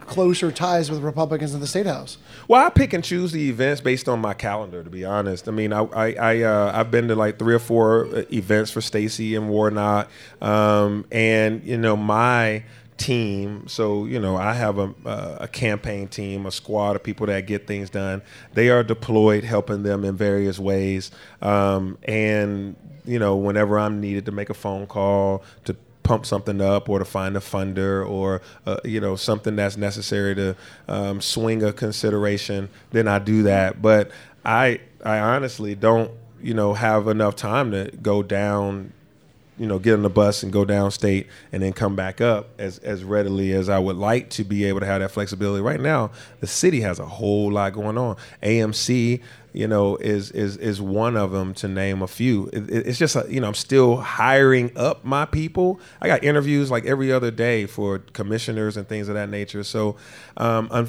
closer 0.00 0.52
ties 0.52 0.90
with 0.90 1.00
Republicans 1.00 1.54
in 1.54 1.60
the 1.60 1.66
state 1.66 1.86
house? 1.86 2.18
Well, 2.46 2.64
I 2.64 2.68
pick 2.68 2.92
and 2.92 3.02
choose 3.02 3.32
the 3.32 3.48
events 3.48 3.80
based 3.80 4.08
on 4.08 4.20
my 4.20 4.34
calendar. 4.34 4.82
To 4.82 4.90
be 4.90 5.04
honest, 5.04 5.48
I 5.48 5.52
mean, 5.52 5.72
I 5.72 5.84
I, 5.84 6.12
I 6.12 6.42
uh, 6.42 6.72
I've 6.74 6.90
been 6.90 7.08
to 7.08 7.14
like 7.14 7.38
three 7.38 7.54
or 7.54 7.58
four 7.58 8.06
uh, 8.06 8.24
events 8.32 8.70
for 8.70 8.82
Stacey 8.82 9.34
and 9.34 9.48
Warnock, 9.48 10.10
um, 10.42 11.06
and 11.10 11.64
you 11.64 11.78
know 11.78 11.96
my 11.96 12.64
team. 12.96 13.66
So 13.68 14.04
you 14.04 14.20
know, 14.20 14.36
I 14.36 14.54
have 14.54 14.78
a, 14.78 14.94
a 15.40 15.48
campaign 15.48 16.08
team, 16.08 16.46
a 16.46 16.50
squad 16.50 16.96
of 16.96 17.02
people 17.02 17.26
that 17.26 17.46
get 17.46 17.66
things 17.66 17.90
done. 17.90 18.22
They 18.54 18.70
are 18.70 18.82
deployed, 18.82 19.44
helping 19.44 19.82
them 19.82 20.04
in 20.04 20.16
various 20.16 20.58
ways. 20.58 21.10
Um, 21.42 21.98
and 22.04 22.76
you 23.04 23.18
know, 23.18 23.36
whenever 23.36 23.78
I'm 23.78 24.00
needed 24.00 24.26
to 24.26 24.32
make 24.32 24.50
a 24.50 24.54
phone 24.54 24.86
call 24.86 25.42
to 25.64 25.76
pump 26.02 26.26
something 26.26 26.60
up 26.60 26.88
or 26.88 26.98
to 26.98 27.04
find 27.04 27.36
a 27.36 27.40
funder 27.40 28.08
or 28.08 28.42
uh, 28.66 28.76
you 28.84 29.00
know 29.00 29.16
something 29.16 29.56
that's 29.56 29.76
necessary 29.76 30.34
to 30.34 30.56
um, 30.88 31.20
swing 31.20 31.62
a 31.62 31.72
consideration, 31.72 32.68
then 32.90 33.08
I 33.08 33.18
do 33.18 33.42
that. 33.44 33.82
But 33.82 34.10
I 34.44 34.80
I 35.04 35.18
honestly 35.18 35.74
don't 35.74 36.10
you 36.40 36.54
know 36.54 36.74
have 36.74 37.08
enough 37.08 37.34
time 37.36 37.72
to 37.72 37.90
go 38.02 38.22
down 38.22 38.92
you 39.58 39.66
know, 39.66 39.78
get 39.78 39.94
on 39.94 40.02
the 40.02 40.10
bus 40.10 40.42
and 40.42 40.52
go 40.52 40.64
downstate 40.64 41.26
and 41.52 41.62
then 41.62 41.72
come 41.72 41.94
back 41.94 42.20
up 42.20 42.48
as, 42.58 42.78
as 42.78 43.04
readily 43.04 43.52
as 43.52 43.68
I 43.68 43.78
would 43.78 43.96
like 43.96 44.30
to 44.30 44.44
be 44.44 44.64
able 44.64 44.80
to 44.80 44.86
have 44.86 45.00
that 45.00 45.10
flexibility. 45.10 45.62
Right 45.62 45.80
now, 45.80 46.10
the 46.40 46.46
city 46.46 46.80
has 46.80 46.98
a 46.98 47.06
whole 47.06 47.52
lot 47.52 47.72
going 47.72 47.96
on. 47.96 48.16
AMC, 48.42 49.20
you 49.52 49.68
know, 49.68 49.96
is 49.96 50.32
is 50.32 50.56
is 50.56 50.80
one 50.80 51.16
of 51.16 51.30
them 51.30 51.54
to 51.54 51.68
name 51.68 52.02
a 52.02 52.08
few. 52.08 52.50
It, 52.52 52.68
it's 52.68 52.98
just, 52.98 53.14
a, 53.14 53.26
you 53.28 53.40
know, 53.40 53.46
I'm 53.46 53.54
still 53.54 53.98
hiring 53.98 54.76
up 54.76 55.04
my 55.04 55.24
people. 55.24 55.78
I 56.00 56.08
got 56.08 56.24
interviews 56.24 56.70
like 56.70 56.84
every 56.84 57.12
other 57.12 57.30
day 57.30 57.66
for 57.66 58.00
commissioners 58.00 58.76
and 58.76 58.88
things 58.88 59.08
of 59.08 59.14
that 59.14 59.28
nature. 59.28 59.62
So 59.62 59.96
um, 60.36 60.68
I'm, 60.72 60.88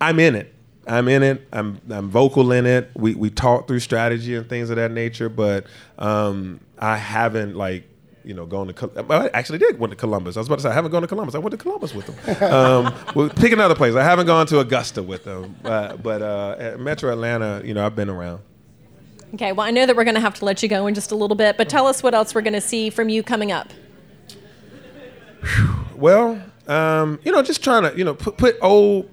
I'm 0.00 0.18
in 0.18 0.34
it. 0.34 0.54
I'm 0.86 1.06
in 1.08 1.22
it. 1.22 1.46
I'm 1.52 1.80
I'm 1.90 2.08
vocal 2.08 2.50
in 2.52 2.64
it. 2.64 2.90
We 2.94 3.14
we 3.14 3.28
talk 3.28 3.68
through 3.68 3.80
strategy 3.80 4.34
and 4.34 4.48
things 4.48 4.70
of 4.70 4.76
that 4.76 4.90
nature, 4.90 5.28
but 5.28 5.66
um, 5.98 6.60
I 6.78 6.96
haven't 6.96 7.54
like 7.56 7.84
you 8.24 8.34
know, 8.34 8.46
going 8.46 8.72
to. 8.72 8.86
Well, 9.02 9.22
I 9.22 9.30
actually 9.34 9.58
did 9.58 9.78
went 9.78 9.90
to 9.90 9.96
Columbus. 9.96 10.36
I 10.36 10.40
was 10.40 10.46
about 10.48 10.56
to 10.56 10.62
say 10.62 10.70
I 10.70 10.74
haven't 10.74 10.90
gone 10.90 11.02
to 11.02 11.08
Columbus. 11.08 11.34
I 11.34 11.38
went 11.38 11.52
to 11.52 11.56
Columbus 11.56 11.94
with 11.94 12.06
them. 12.06 12.16
Um, 12.48 12.94
well, 13.14 13.28
pick 13.28 13.52
another 13.52 13.74
place. 13.74 13.94
I 13.94 14.02
haven't 14.02 14.26
gone 14.26 14.46
to 14.46 14.60
Augusta 14.60 15.02
with 15.02 15.24
them, 15.24 15.56
uh, 15.64 15.96
but 15.96 16.22
uh, 16.22 16.56
at 16.58 16.80
Metro 16.80 17.12
Atlanta, 17.12 17.62
you 17.64 17.74
know, 17.74 17.84
I've 17.84 17.96
been 17.96 18.08
around. 18.08 18.40
Okay, 19.34 19.52
well, 19.52 19.66
I 19.66 19.70
know 19.70 19.84
that 19.86 19.94
we're 19.94 20.04
going 20.04 20.14
to 20.14 20.20
have 20.20 20.34
to 20.34 20.44
let 20.44 20.62
you 20.62 20.68
go 20.68 20.86
in 20.86 20.94
just 20.94 21.12
a 21.12 21.14
little 21.14 21.36
bit, 21.36 21.56
but 21.56 21.68
tell 21.68 21.86
us 21.86 22.02
what 22.02 22.14
else 22.14 22.34
we're 22.34 22.42
going 22.42 22.54
to 22.54 22.60
see 22.60 22.90
from 22.90 23.08
you 23.08 23.22
coming 23.22 23.52
up. 23.52 23.68
Well, 25.94 26.42
um, 26.66 27.18
you 27.24 27.32
know, 27.32 27.42
just 27.42 27.62
trying 27.62 27.82
to, 27.82 27.96
you 27.96 28.04
know, 28.04 28.14
put, 28.14 28.38
put 28.38 28.56
old, 28.62 29.10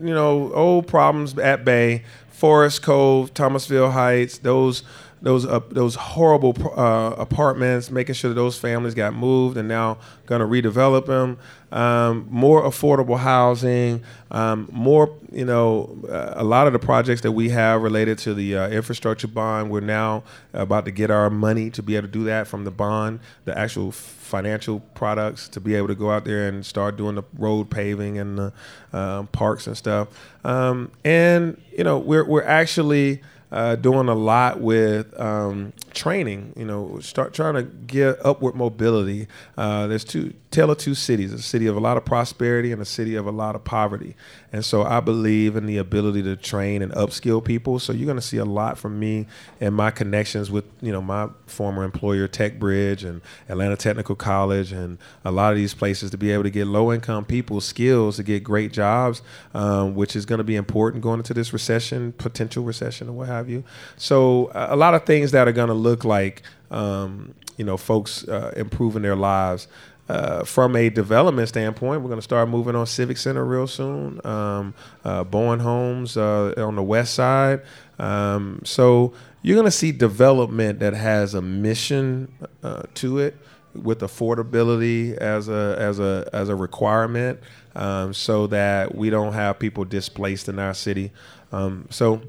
you 0.00 0.14
know, 0.14 0.52
old 0.52 0.86
problems 0.86 1.38
at 1.38 1.64
bay. 1.64 2.04
Forest 2.42 2.82
Cove, 2.82 3.32
Thomasville 3.34 3.92
Heights, 3.92 4.38
those 4.38 4.82
those 5.22 5.46
uh, 5.46 5.60
those 5.70 5.94
horrible 5.94 6.54
uh, 6.76 7.14
apartments, 7.16 7.90
making 7.90 8.16
sure 8.16 8.28
that 8.28 8.34
those 8.34 8.58
families 8.58 8.94
got 8.94 9.14
moved 9.14 9.56
and 9.56 9.68
now 9.68 9.98
going 10.26 10.40
to 10.40 10.46
redevelop 10.46 11.06
them. 11.06 11.38
Um, 11.70 12.26
more 12.28 12.62
affordable 12.64 13.18
housing, 13.18 14.02
um, 14.30 14.68
more 14.70 15.16
you 15.30 15.44
know, 15.44 15.96
uh, 16.08 16.34
a 16.36 16.44
lot 16.44 16.66
of 16.66 16.74
the 16.74 16.78
projects 16.78 17.22
that 17.22 17.32
we 17.32 17.48
have 17.48 17.82
related 17.82 18.18
to 18.18 18.34
the 18.34 18.56
uh, 18.56 18.68
infrastructure 18.68 19.28
bond. 19.28 19.70
We're 19.70 19.80
now 19.80 20.24
about 20.52 20.84
to 20.84 20.90
get 20.90 21.10
our 21.10 21.30
money 21.30 21.70
to 21.70 21.82
be 21.82 21.96
able 21.96 22.08
to 22.08 22.12
do 22.12 22.24
that 22.24 22.46
from 22.46 22.64
the 22.64 22.70
bond, 22.70 23.20
the 23.44 23.56
actual 23.56 23.92
financial 23.92 24.80
products 24.94 25.48
to 25.50 25.60
be 25.60 25.74
able 25.74 25.88
to 25.88 25.94
go 25.94 26.10
out 26.10 26.24
there 26.24 26.48
and 26.48 26.66
start 26.66 26.96
doing 26.96 27.14
the 27.14 27.22
road 27.38 27.70
paving 27.70 28.18
and 28.18 28.38
the 28.38 28.52
um, 28.92 29.28
parks 29.28 29.66
and 29.66 29.76
stuff. 29.76 30.08
Um, 30.44 30.90
and 31.04 31.60
you 31.70 31.84
know, 31.84 31.98
we're 31.98 32.24
we're 32.24 32.44
actually 32.44 33.22
uh, 33.52 33.76
doing 33.76 34.08
a 34.08 34.14
lot 34.14 34.60
with 34.60 35.18
um, 35.20 35.72
training. 35.94 36.52
You 36.56 36.64
know, 36.64 36.98
start 37.00 37.34
trying 37.34 37.54
to 37.54 37.62
get 37.62 38.24
upward 38.24 38.54
mobility. 38.54 39.28
Uh, 39.56 39.86
there's 39.86 40.04
two 40.04 40.34
tale 40.50 40.70
of 40.70 40.78
two 40.78 40.94
cities: 40.94 41.32
a 41.32 41.40
city 41.40 41.66
of 41.66 41.76
a 41.76 41.80
lot 41.80 41.96
of 41.96 42.04
prosperity 42.04 42.72
and 42.72 42.80
a 42.80 42.84
city 42.84 43.14
of 43.14 43.26
a 43.26 43.30
lot 43.30 43.54
of 43.54 43.64
poverty. 43.64 44.16
And 44.52 44.64
so 44.64 44.82
I 44.82 45.00
believe 45.00 45.56
in 45.56 45.66
the 45.66 45.78
ability 45.78 46.22
to 46.24 46.36
train 46.36 46.82
and 46.82 46.92
upskill 46.92 47.42
people. 47.44 47.78
So 47.78 47.92
you're 47.92 48.06
going 48.06 48.16
to 48.16 48.22
see 48.22 48.36
a 48.36 48.44
lot 48.44 48.78
from 48.78 48.98
me 48.98 49.26
and 49.60 49.74
my 49.74 49.90
connections 49.90 50.50
with 50.50 50.64
you 50.80 50.92
know 50.92 51.02
my 51.02 51.28
former 51.46 51.84
employer, 51.84 52.28
TechBridge 52.28 53.04
and 53.04 53.20
Atlanta 53.48 53.76
Technical 53.76 54.14
College, 54.14 54.72
and 54.72 54.98
a 55.24 55.30
lot 55.30 55.52
of 55.52 55.56
these 55.56 55.74
places 55.74 56.10
to 56.10 56.18
be 56.18 56.30
able 56.30 56.44
to 56.44 56.50
get 56.50 56.66
low-income 56.66 57.24
people 57.24 57.60
skills 57.60 58.16
to 58.16 58.22
get 58.22 58.44
great 58.44 58.72
jobs, 58.72 59.22
um, 59.54 59.94
which 59.94 60.16
is 60.16 60.26
going 60.26 60.38
to 60.38 60.44
be 60.44 60.56
important 60.56 61.02
going 61.02 61.18
into 61.18 61.34
this 61.34 61.52
recession, 61.52 62.12
potential 62.12 62.64
recession, 62.64 63.08
or 63.08 63.12
what 63.12 63.28
have 63.28 63.48
you. 63.48 63.64
So 63.96 64.50
a 64.54 64.76
lot 64.76 64.94
of 64.94 65.04
things 65.04 65.32
that 65.32 65.48
are 65.48 65.52
going 65.52 65.68
to 65.68 65.74
look 65.82 66.04
like 66.04 66.42
um, 66.70 67.34
you 67.56 67.64
know, 67.64 67.76
folks 67.76 68.26
uh, 68.26 68.52
improving 68.56 69.02
their 69.02 69.16
lives. 69.16 69.68
Uh, 70.08 70.44
from 70.44 70.74
a 70.74 70.90
development 70.90 71.48
standpoint, 71.48 72.02
we're 72.02 72.08
going 72.08 72.18
to 72.18 72.22
start 72.22 72.48
moving 72.48 72.74
on 72.74 72.86
Civic 72.86 73.16
Center 73.16 73.44
real 73.44 73.66
soon. 73.66 74.20
Um, 74.26 74.74
uh, 75.04 75.22
Bowen 75.24 75.60
Homes 75.60 76.16
uh, 76.16 76.54
on 76.56 76.74
the 76.74 76.82
west 76.82 77.14
side. 77.14 77.62
Um, 77.98 78.60
so 78.64 79.12
you're 79.42 79.54
going 79.54 79.66
to 79.66 79.70
see 79.70 79.92
development 79.92 80.80
that 80.80 80.92
has 80.94 81.34
a 81.34 81.40
mission 81.40 82.32
uh, 82.62 82.82
to 82.94 83.18
it, 83.18 83.36
with 83.74 84.00
affordability 84.00 85.16
as 85.16 85.48
a 85.48 85.76
as 85.78 85.98
a 85.98 86.28
as 86.32 86.48
a 86.50 86.56
requirement, 86.56 87.40
um, 87.74 88.12
so 88.12 88.46
that 88.48 88.94
we 88.94 89.08
don't 89.08 89.32
have 89.32 89.58
people 89.58 89.84
displaced 89.84 90.48
in 90.48 90.58
our 90.58 90.74
city. 90.74 91.10
Um, 91.52 91.86
so 91.90 92.20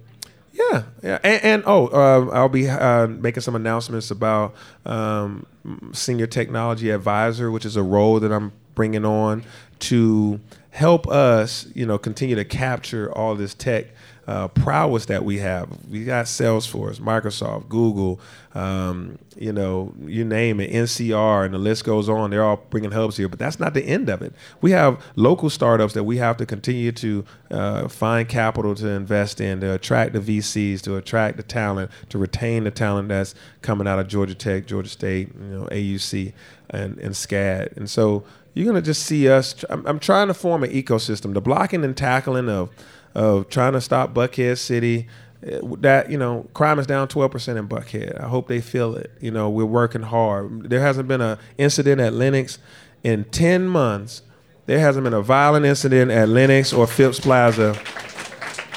yeah, 0.53 0.83
yeah, 1.01 1.19
and, 1.23 1.43
and 1.43 1.63
oh, 1.65 1.87
uh, 1.87 2.29
I'll 2.31 2.47
be 2.47 2.69
uh, 2.69 3.07
making 3.07 3.41
some 3.41 3.55
announcements 3.55 4.11
about 4.11 4.53
um, 4.85 5.47
senior 5.93 6.27
technology 6.27 6.91
advisor, 6.91 7.49
which 7.49 7.65
is 7.65 7.75
a 7.75 7.81
role 7.83 8.19
that 8.19 8.31
I'm 8.31 8.51
bringing 8.75 9.03
on 9.03 9.43
to 9.79 10.39
help 10.69 11.07
us, 11.07 11.67
you 11.73 11.85
know, 11.85 11.97
continue 11.97 12.35
to 12.35 12.45
capture 12.45 13.11
all 13.11 13.35
this 13.35 13.53
tech 13.53 13.87
uh, 14.27 14.47
prowess 14.47 15.05
that 15.07 15.25
we 15.25 15.39
have. 15.39 15.69
We 15.89 16.05
got 16.05 16.25
Salesforce, 16.25 16.99
Microsoft, 16.99 17.67
Google, 17.67 18.19
um, 18.55 19.17
you 19.35 19.51
know, 19.51 19.93
you 20.05 20.23
name 20.23 20.59
it, 20.59 20.71
NCR, 20.71 21.45
and 21.45 21.53
the 21.53 21.57
list 21.57 21.83
goes 21.83 22.07
on. 22.07 22.29
They're 22.29 22.43
all 22.43 22.63
bringing 22.69 22.91
hubs 22.91 23.17
here, 23.17 23.27
but 23.27 23.39
that's 23.39 23.59
not 23.59 23.73
the 23.73 23.83
end 23.83 24.09
of 24.09 24.21
it. 24.21 24.33
We 24.61 24.71
have 24.71 25.03
local 25.15 25.49
startups 25.49 25.93
that 25.93 26.03
we 26.03 26.17
have 26.17 26.37
to 26.37 26.45
continue 26.45 26.91
to 26.93 27.25
uh, 27.51 27.87
find 27.87 28.27
capital 28.29 28.75
to 28.75 28.87
invest 28.87 29.41
in, 29.41 29.59
to 29.61 29.73
attract 29.73 30.13
the 30.13 30.19
VCs, 30.19 30.81
to 30.83 30.95
attract 30.95 31.37
the 31.37 31.43
talent, 31.43 31.91
to 32.09 32.17
retain 32.17 32.63
the 32.63 32.71
talent 32.71 33.09
that's 33.09 33.35
coming 33.61 33.87
out 33.87 33.99
of 33.99 34.07
Georgia 34.07 34.35
Tech, 34.35 34.67
Georgia 34.67 34.89
State, 34.89 35.29
you 35.35 35.47
know, 35.47 35.65
AUC, 35.65 36.31
and, 36.69 36.97
and 36.99 37.13
SCAD. 37.13 37.75
And 37.75 37.89
so 37.89 38.23
you're 38.53 38.65
going 38.65 38.75
to 38.75 38.85
just 38.85 39.03
see 39.03 39.27
us. 39.29 39.65
I'm, 39.69 39.85
I'm 39.85 39.99
trying 39.99 40.27
to 40.27 40.33
form 40.33 40.63
an 40.63 40.71
ecosystem. 40.71 41.33
The 41.33 41.41
blocking 41.41 41.83
and 41.83 41.97
tackling 41.97 42.49
of 42.49 42.69
of 43.15 43.49
trying 43.49 43.73
to 43.73 43.81
stop 43.81 44.13
Buckhead 44.13 44.57
City. 44.57 45.07
That 45.41 46.09
you 46.09 46.17
know, 46.17 46.47
crime 46.53 46.79
is 46.79 46.87
down 46.87 47.09
12% 47.09 47.57
in 47.57 47.67
Buckhead. 47.67 48.19
I 48.21 48.27
hope 48.27 48.47
they 48.47 48.61
feel 48.61 48.95
it. 48.95 49.11
You 49.19 49.31
know, 49.31 49.49
we're 49.49 49.65
working 49.65 50.03
hard. 50.03 50.69
There 50.69 50.79
hasn't 50.79 51.07
been 51.09 51.19
an 51.19 51.37
incident 51.57 51.99
at 51.99 52.13
Lenox 52.13 52.59
in 53.03 53.25
10 53.25 53.67
months. 53.67 54.21
There 54.65 54.79
hasn't 54.79 55.03
been 55.03 55.13
a 55.13 55.21
violent 55.21 55.65
incident 55.65 56.11
at 56.11 56.29
Lenox 56.29 56.71
or 56.71 56.87
Phipps 56.87 57.19
Plaza. 57.19 57.77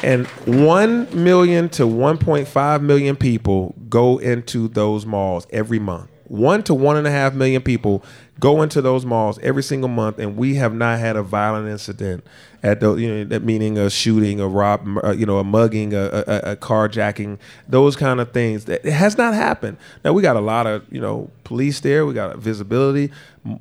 And 0.02 0.26
1 0.26 1.22
million 1.24 1.68
to 1.70 1.84
1.5 1.84 2.82
million 2.82 3.14
people 3.16 3.74
go 3.88 4.18
into 4.18 4.66
those 4.66 5.06
malls 5.06 5.46
every 5.50 5.78
month. 5.78 6.10
One 6.28 6.64
to 6.64 6.74
one 6.74 6.96
and 6.96 7.06
a 7.06 7.10
half 7.10 7.34
million 7.34 7.62
people 7.62 8.04
go 8.40 8.62
into 8.62 8.82
those 8.82 9.06
malls 9.06 9.38
every 9.38 9.62
single 9.62 9.88
month, 9.88 10.18
and 10.18 10.36
we 10.36 10.56
have 10.56 10.74
not 10.74 10.98
had 10.98 11.16
a 11.16 11.22
violent 11.22 11.68
incident 11.68 12.26
at 12.66 12.80
the 12.80 12.96
you 12.96 13.08
know 13.08 13.24
that 13.24 13.44
meaning 13.44 13.78
a 13.78 13.88
shooting, 13.88 14.40
a 14.40 14.48
rob, 14.48 14.84
uh, 15.04 15.12
you 15.12 15.24
know, 15.24 15.38
a 15.38 15.44
mugging, 15.44 15.94
a, 15.94 16.24
a, 16.26 16.52
a 16.52 16.56
carjacking, 16.56 17.38
those 17.68 17.94
kind 17.94 18.20
of 18.20 18.32
things. 18.32 18.68
It 18.68 18.84
has 18.84 19.16
not 19.16 19.34
happened. 19.34 19.78
Now 20.04 20.12
we 20.12 20.20
got 20.20 20.34
a 20.34 20.40
lot 20.40 20.66
of 20.66 20.84
you 20.92 21.00
know 21.00 21.30
police 21.44 21.78
there. 21.80 22.04
We 22.04 22.12
got 22.12 22.36
visibility, 22.38 23.12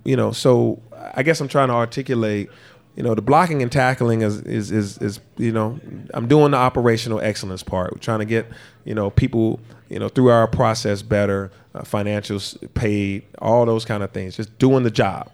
you 0.04 0.16
know. 0.16 0.32
So 0.32 0.82
I 1.14 1.22
guess 1.22 1.40
I'm 1.40 1.48
trying 1.48 1.68
to 1.68 1.76
articulate. 1.76 2.50
You 2.96 3.04
know, 3.04 3.14
the 3.14 3.22
blocking 3.22 3.62
and 3.62 3.72
tackling 3.72 4.22
is, 4.22 4.42
is 4.42 4.72
is 4.72 4.98
is 4.98 5.20
you 5.38 5.52
know, 5.52 5.80
I'm 6.14 6.28
doing 6.28 6.52
the 6.52 6.58
operational 6.58 7.22
excellence 7.22 7.62
part. 7.62 7.94
We're 7.94 8.00
trying 8.00 8.20
to 8.20 8.26
get 8.26 8.48
you 8.86 8.96
know 8.96 9.12
people 9.12 9.60
you 9.90 10.00
know 10.00 10.10
through 10.10 10.30
our 10.30 10.48
process 10.48 11.04
better, 11.04 11.52
uh, 11.76 11.82
financials 11.82 12.58
paid, 12.74 13.24
all 13.38 13.68
those 13.68 13.86
kind 13.86 14.02
of 14.02 14.12
things. 14.12 14.36
Just 14.36 14.58
doing 14.58 14.84
the 14.84 14.92
job. 14.92 15.30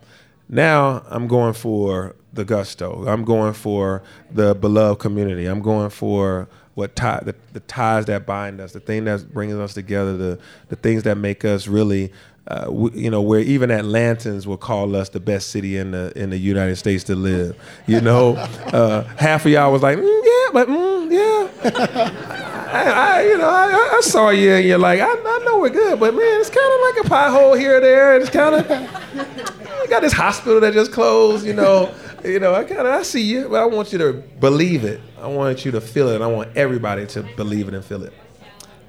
Now 0.52 1.04
I'm 1.10 1.28
going 1.28 1.54
for 1.54 2.16
the 2.34 2.44
gusto. 2.44 3.06
I'm 3.08 3.24
going 3.24 3.54
for 3.54 4.04
the 4.30 4.54
beloved 4.54 5.00
community. 5.00 5.46
I'm 5.46 5.62
going 5.62 5.90
for 5.90 6.50
what 6.74 6.96
tie, 6.96 7.22
the, 7.24 7.36
the 7.54 7.62
ties 7.62 8.06
that 8.06 8.26
bind 8.26 8.60
us, 8.60 8.74
the 8.74 8.82
thing 8.82 9.06
that's 9.06 9.24
bringing 9.24 9.60
us 9.60 9.74
together, 9.74 10.16
the 10.18 10.40
the 10.68 10.76
things 10.76 11.04
that 11.04 11.18
make 11.18 11.46
us 11.46 11.68
really, 11.68 12.12
uh, 12.48 12.66
w- 12.66 12.92
you 12.94 13.10
know, 13.10 13.22
where 13.22 13.40
even 13.40 13.70
Atlantans 13.70 14.46
will 14.46 14.58
call 14.58 14.94
us 14.96 15.10
the 15.10 15.20
best 15.22 15.50
city 15.50 15.78
in 15.78 15.92
the 15.92 16.12
in 16.18 16.30
the 16.30 16.38
United 16.38 16.76
States 16.76 17.06
to 17.06 17.16
live. 17.16 17.56
You 17.88 18.02
know, 18.02 18.36
uh, 18.74 19.04
half 19.16 19.46
of 19.46 19.52
y'all 19.54 19.72
was 19.72 19.82
like, 19.82 19.98
mm, 19.98 20.22
yeah, 20.24 20.50
but 20.52 20.68
mm, 20.68 21.12
yeah. 21.12 22.28
I, 22.74 22.84
I, 22.84 23.24
you 23.24 23.38
know, 23.38 23.50
I, 23.50 23.98
I, 23.98 24.02
saw 24.02 24.30
you 24.30 24.54
and 24.54 24.66
you're 24.66 24.78
like, 24.78 25.02
I, 25.02 25.10
I 25.10 25.42
know 25.46 25.60
we're 25.60 25.70
good, 25.70 26.00
but 26.00 26.14
man, 26.14 26.40
it's 26.40 26.50
kind 26.50 26.74
of 26.74 26.80
like 26.80 27.06
a 27.06 27.10
pothole 27.10 27.60
here 27.60 27.78
or 27.78 27.82
there. 27.82 28.18
It's 28.18 28.30
kind 28.30 28.56
of, 28.56 29.61
got 29.92 30.02
this 30.02 30.14
hospital 30.14 30.60
that 30.62 30.74
just 30.74 30.92
closed, 30.92 31.46
you 31.46 31.54
know. 31.54 31.94
You 32.24 32.40
know, 32.40 32.54
I 32.54 32.66
kind 32.66 32.82
of 32.82 32.86
I 32.86 33.02
see 33.02 33.24
you, 33.24 33.50
but 33.50 33.64
I 33.64 33.66
want 33.66 33.92
you 33.92 33.98
to 33.98 34.14
believe 34.14 34.84
it. 34.84 35.02
I 35.20 35.26
want 35.26 35.66
you 35.66 35.72
to 35.72 35.82
feel 35.82 36.08
it. 36.10 36.22
I 36.22 36.28
want 36.28 36.56
everybody 36.56 37.08
to 37.08 37.24
believe 37.36 37.68
it 37.68 37.74
and 37.74 37.84
feel 37.84 38.04
it. 38.04 38.14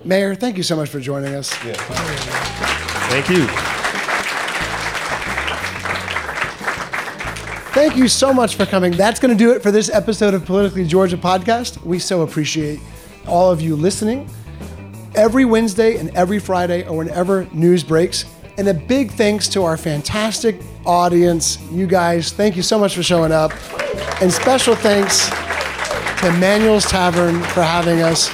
Mayor, 0.05 0.35
thank 0.35 0.59
you 0.59 0.63
so 0.63 0.77
much 0.77 0.91
for 0.91 1.01
joining 1.01 1.35
us. 1.35 1.51
Yeah. 1.65 1.73
Thank 3.09 3.31
you. 3.31 3.47
Thank 7.73 7.97
you 7.97 8.07
so 8.07 8.35
much 8.35 8.57
for 8.57 8.67
coming. 8.67 8.93
That's 8.93 9.19
going 9.19 9.35
to 9.35 9.45
do 9.45 9.53
it 9.53 9.63
for 9.63 9.71
this 9.71 9.89
episode 9.89 10.35
of 10.35 10.45
Politically 10.45 10.87
Georgia 10.87 11.17
podcast. 11.17 11.83
We 11.83 11.99
so 11.99 12.21
appreciate 12.21 12.81
all 13.27 13.51
of 13.51 13.63
you 13.63 13.77
listening. 13.77 14.29
Every 15.15 15.47
Wednesday 15.47 15.97
and 15.97 16.11
every 16.11 16.39
Friday, 16.39 16.87
or 16.87 16.99
whenever 16.99 17.47
news 17.47 17.83
breaks, 17.83 18.27
and 18.59 18.69
a 18.69 18.75
big 18.75 19.11
thanks 19.11 19.49
to 19.49 19.63
our 19.63 19.77
fantastic 19.77 20.61
audience. 20.85 21.59
You 21.71 21.87
guys, 21.87 22.33
thank 22.33 22.57
you 22.57 22.63
so 22.63 22.79
much 22.79 22.95
for 22.95 23.03
showing 23.03 23.33
up. 23.33 23.53
And 24.21 24.33
special 24.33 24.75
thanks 24.75 25.29
to 26.21 26.33
Manuel's 26.39 26.85
Tavern 26.85 27.43
for 27.43 27.63
having 27.63 28.01
us. 28.01 28.31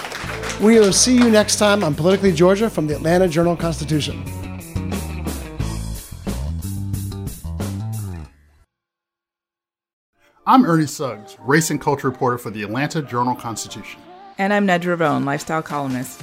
We 0.60 0.78
will 0.78 0.92
see 0.92 1.16
you 1.16 1.30
next 1.30 1.56
time 1.56 1.84
on 1.84 1.94
Politically 1.94 2.32
Georgia 2.32 2.68
from 2.68 2.86
the 2.86 2.96
Atlanta 2.96 3.28
Journal 3.28 3.56
Constitution. 3.56 4.24
I'm 10.46 10.64
Ernie 10.64 10.86
Suggs, 10.86 11.36
race 11.40 11.70
and 11.70 11.78
culture 11.78 12.08
reporter 12.08 12.38
for 12.38 12.50
the 12.50 12.62
Atlanta 12.62 13.02
Journal 13.02 13.34
Constitution. 13.34 14.00
And 14.38 14.52
I'm 14.52 14.66
Nedra 14.66 14.98
Rhone, 14.98 15.26
lifestyle 15.26 15.62
columnist. 15.62 16.22